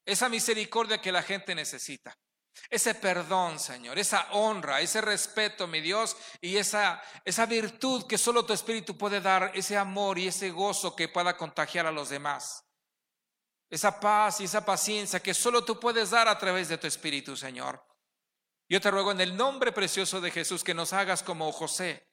esa 0.05 0.29
misericordia 0.29 1.01
que 1.01 1.13
la 1.13 1.23
gente 1.23 1.55
necesita. 1.55 2.17
Ese 2.69 2.95
perdón, 2.95 3.59
Señor, 3.59 3.99
esa 3.99 4.29
honra, 4.33 4.81
ese 4.81 5.01
respeto, 5.01 5.67
mi 5.67 5.81
Dios, 5.81 6.17
y 6.41 6.57
esa, 6.57 7.03
esa 7.25 7.47
virtud 7.47 8.07
que 8.07 8.19
solo 8.19 8.45
tu 8.45 8.53
Espíritu 8.53 8.97
puede 8.97 9.21
dar, 9.21 9.53
ese 9.55 9.77
amor 9.77 10.19
y 10.19 10.29
ese 10.29 10.51
gozo 10.51 10.97
que 10.97 11.09
pueda 11.09 11.37
contagiar 11.37 11.87
a 11.87 11.93
los 11.93 12.09
demás. 12.09 12.65
Esa 13.71 13.99
paz 13.99 14.41
y 14.41 14.45
esa 14.45 14.65
paciencia 14.65 15.21
que 15.21 15.35
solo 15.35 15.65
tú 15.65 15.81
puedes 15.81 16.11
dar 16.11 16.29
a 16.29 16.39
través 16.39 16.69
de 16.69 16.79
tu 16.79 16.87
Espíritu, 16.87 17.37
Señor. 17.37 17.85
Yo 18.69 18.81
te 18.81 18.91
ruego 18.91 19.13
en 19.13 19.21
el 19.21 19.37
nombre 19.37 19.73
precioso 19.73 20.21
de 20.21 20.31
Jesús 20.31 20.65
que 20.65 20.75
nos 20.75 20.93
hagas 20.93 21.23
como 21.23 21.51
José, 21.53 22.09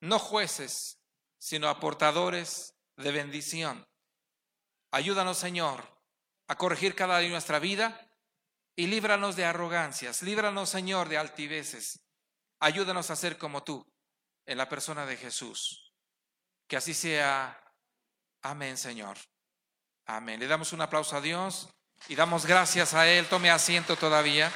no 0.00 0.18
jueces, 0.18 1.00
sino 1.38 1.68
aportadores 1.68 2.74
de 2.96 3.10
bendición. 3.10 3.88
Ayúdanos, 4.92 5.38
Señor, 5.38 5.82
a 6.46 6.56
corregir 6.56 6.94
cada 6.94 7.18
día 7.18 7.30
nuestra 7.30 7.58
vida 7.58 8.11
y 8.82 8.88
líbranos 8.88 9.36
de 9.36 9.44
arrogancias, 9.44 10.22
líbranos, 10.22 10.68
Señor, 10.68 11.08
de 11.08 11.16
altiveces. 11.16 12.00
Ayúdanos 12.58 13.12
a 13.12 13.16
ser 13.16 13.38
como 13.38 13.62
tú 13.62 13.86
en 14.44 14.58
la 14.58 14.68
persona 14.68 15.06
de 15.06 15.16
Jesús. 15.16 15.94
Que 16.66 16.78
así 16.78 16.92
sea. 16.92 17.62
Amén, 18.42 18.76
Señor. 18.76 19.16
Amén. 20.06 20.40
Le 20.40 20.48
damos 20.48 20.72
un 20.72 20.80
aplauso 20.80 21.16
a 21.16 21.20
Dios 21.20 21.68
y 22.08 22.16
damos 22.16 22.44
gracias 22.44 22.92
a 22.94 23.06
Él. 23.06 23.28
Tome 23.28 23.52
asiento 23.52 23.94
todavía. 23.94 24.50